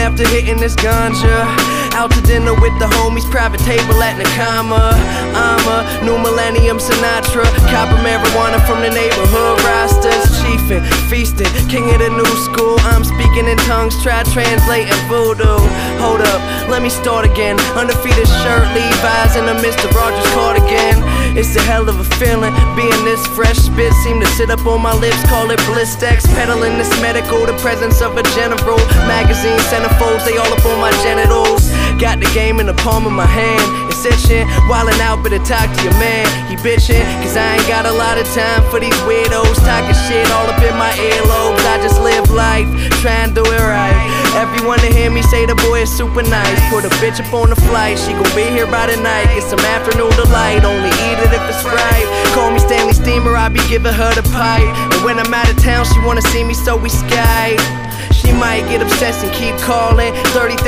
After 0.00 0.26
hitting 0.28 0.56
this 0.56 0.74
ganja. 0.76 1.69
Out 2.00 2.12
to 2.12 2.22
dinner 2.22 2.56
with 2.56 2.72
the 2.80 2.88
homies, 2.96 3.28
private 3.30 3.60
table 3.60 4.00
at 4.00 4.16
Nakama. 4.16 4.96
I'm 5.36 5.64
a 5.68 5.84
new 6.00 6.16
millennium 6.16 6.80
Sinatra. 6.80 7.44
Copper 7.68 8.00
marijuana 8.00 8.56
from 8.64 8.80
the 8.80 8.88
neighborhood 8.88 9.60
rosters. 9.68 10.24
Chiefin', 10.40 10.80
feasting, 11.12 11.52
king 11.68 11.84
of 11.92 12.00
the 12.00 12.08
new 12.08 12.34
school. 12.48 12.80
I'm 12.88 13.04
speaking 13.04 13.44
in 13.44 13.60
tongues, 13.68 13.92
try 14.00 14.24
translating 14.32 14.96
voodoo. 15.12 15.60
Hold 16.00 16.24
up, 16.24 16.40
let 16.72 16.80
me 16.80 16.88
start 16.88 17.28
again. 17.28 17.60
Undefeated 17.76 18.24
shirt, 18.40 18.64
Levi's 18.72 19.36
in 19.36 19.44
the 19.44 19.60
Mr. 19.60 19.92
Rogers 19.92 20.24
cardigan. 20.32 21.04
It's 21.36 21.54
a 21.54 21.60
hell 21.68 21.86
of 21.86 22.00
a 22.00 22.08
feeling, 22.16 22.56
being 22.80 23.04
this 23.04 23.20
fresh 23.36 23.60
spit 23.60 23.92
seem 24.02 24.18
to 24.24 24.26
sit 24.40 24.48
up 24.48 24.64
on 24.64 24.80
my 24.80 24.96
lips. 24.96 25.20
Call 25.28 25.50
it 25.50 25.60
Blistex, 25.68 26.24
peddling 26.32 26.80
this 26.80 26.90
medical. 27.04 27.44
The 27.44 27.52
presence 27.60 28.00
of 28.00 28.16
a 28.16 28.24
general 28.32 28.80
magazine 29.04 29.60
centerfolds, 29.68 30.24
they 30.24 30.40
all 30.40 30.48
up 30.48 30.64
on 30.64 30.80
my 30.80 30.90
genitals. 31.04 31.68
Got 32.00 32.16
the 32.16 32.32
game 32.32 32.60
in 32.60 32.66
the 32.66 32.72
palm 32.80 33.04
of 33.04 33.12
my 33.12 33.28
hand. 33.28 33.60
It's 33.92 34.00
itching, 34.08 34.48
wildin' 34.72 34.96
out, 35.04 35.20
better 35.20 35.36
talk 35.44 35.68
to 35.68 35.80
your 35.84 35.92
man. 36.00 36.24
He 36.48 36.56
bitchin', 36.56 37.04
cause 37.20 37.36
I 37.36 37.60
ain't 37.60 37.68
got 37.68 37.84
a 37.84 37.92
lot 37.92 38.16
of 38.16 38.24
time 38.32 38.64
for 38.72 38.80
these 38.80 38.96
weirdos. 39.04 39.60
Talking 39.68 39.92
shit 40.08 40.24
all 40.32 40.48
up 40.48 40.56
in 40.64 40.72
my 40.80 40.88
earlobes. 40.96 41.60
I 41.68 41.76
just 41.84 42.00
live 42.00 42.24
life, 42.32 42.64
tryin' 43.04 43.36
to 43.36 43.44
do 43.44 43.44
it 43.44 43.60
right. 43.60 43.92
Everyone 44.40 44.80
to 44.80 44.88
hear 44.88 45.12
me 45.12 45.20
say 45.28 45.44
the 45.44 45.54
boy 45.68 45.84
is 45.84 45.92
super 45.92 46.24
nice. 46.24 46.56
Put 46.72 46.88
a 46.88 46.92
bitch 47.04 47.20
up 47.20 47.28
on 47.36 47.50
the 47.52 47.60
flight, 47.68 48.00
she 48.00 48.16
gon' 48.16 48.32
be 48.32 48.48
here 48.48 48.64
by 48.64 48.88
the 48.88 48.96
night. 49.04 49.28
Get 49.36 49.44
some 49.44 49.60
afternoon 49.60 50.08
delight, 50.16 50.64
only 50.64 50.88
eat 51.04 51.20
it 51.20 51.36
if 51.36 51.44
it's 51.52 51.68
right. 51.68 52.06
Call 52.32 52.48
me 52.48 52.64
Stanley 52.64 52.96
Steamer, 52.96 53.36
I 53.36 53.52
be 53.52 53.60
giving 53.68 53.92
her 53.92 54.12
the 54.16 54.24
pipe. 54.32 54.72
And 54.96 55.04
when 55.04 55.20
I'm 55.20 55.34
out 55.36 55.52
of 55.52 55.60
town, 55.60 55.84
she 55.84 56.00
wanna 56.00 56.24
see 56.32 56.44
me, 56.44 56.54
so 56.54 56.80
we 56.80 56.88
Skype. 56.88 57.89
She 58.20 58.32
might 58.32 58.68
get 58.68 58.82
obsessed 58.82 59.24
and 59.24 59.32
keep 59.32 59.56
calling. 59.58 60.12
30,000 60.36 60.60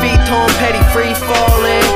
feet 0.00 0.20
tall, 0.26 0.48
petty, 0.62 0.82
free 0.94 1.14
falling. 1.26 1.86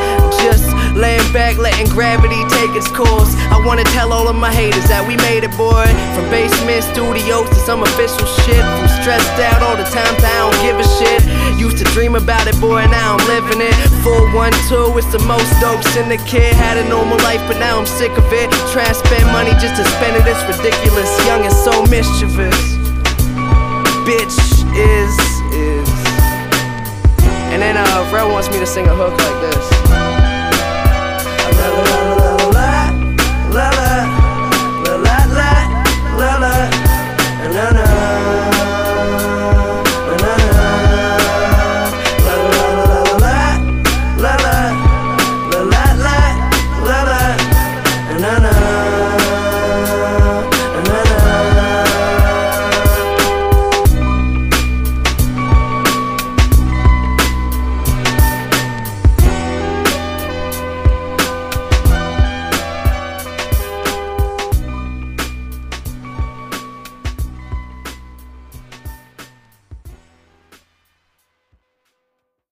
Just 0.42 0.66
laying 0.94 1.24
back, 1.32 1.56
letting 1.56 1.88
gravity 1.88 2.42
take 2.50 2.74
its 2.74 2.88
course. 2.88 3.34
I 3.50 3.62
wanna 3.64 3.84
tell 3.96 4.12
all 4.12 4.28
of 4.28 4.36
my 4.36 4.52
haters 4.52 4.84
that 4.88 5.06
we 5.06 5.16
made 5.24 5.44
it, 5.44 5.54
boy. 5.56 5.86
From 6.14 6.28
basement 6.30 6.84
studios 6.84 7.48
to 7.48 7.58
some 7.62 7.82
official 7.82 8.26
shit. 8.44 8.60
From 8.60 8.88
stressed 9.00 9.38
out 9.40 9.62
all 9.62 9.76
the 9.76 9.88
times 9.88 10.20
I 10.22 10.34
don't 10.42 10.58
give 10.60 10.76
a 10.78 10.86
shit. 10.98 11.20
Used 11.58 11.78
to 11.78 11.86
dream 11.94 12.14
about 12.14 12.46
it, 12.46 12.58
boy, 12.60 12.84
now 12.86 13.16
I'm 13.16 13.24
living 13.26 13.62
it. 13.62 13.74
412, 14.02 14.98
it's 14.98 15.12
the 15.12 15.22
most 15.24 15.48
dope 15.60 15.82
syndicate. 15.94 16.54
Had 16.54 16.78
a 16.78 16.86
normal 16.88 17.18
life, 17.24 17.42
but 17.46 17.58
now 17.58 17.78
I'm 17.78 17.86
sick 17.86 18.12
of 18.18 18.26
it. 18.32 18.50
Try 18.72 18.84
and 18.84 18.96
spend 18.96 19.26
money 19.32 19.52
just 19.62 19.76
to 19.76 19.84
spend 19.96 20.16
it, 20.16 20.26
it's 20.26 20.42
ridiculous. 20.44 21.10
Young 21.26 21.46
and 21.46 21.54
so 21.54 21.72
mischievous. 21.86 22.76
Bitch 24.04 24.53
is, 24.76 25.14
is. 25.54 25.88
And 27.52 27.62
then 27.62 27.76
uh, 27.76 28.10
Pharrell 28.10 28.30
wants 28.32 28.50
me 28.50 28.58
to 28.58 28.66
sing 28.66 28.86
a 28.86 28.94
hook 28.94 29.12
like 29.12 29.40
this. 29.40 29.93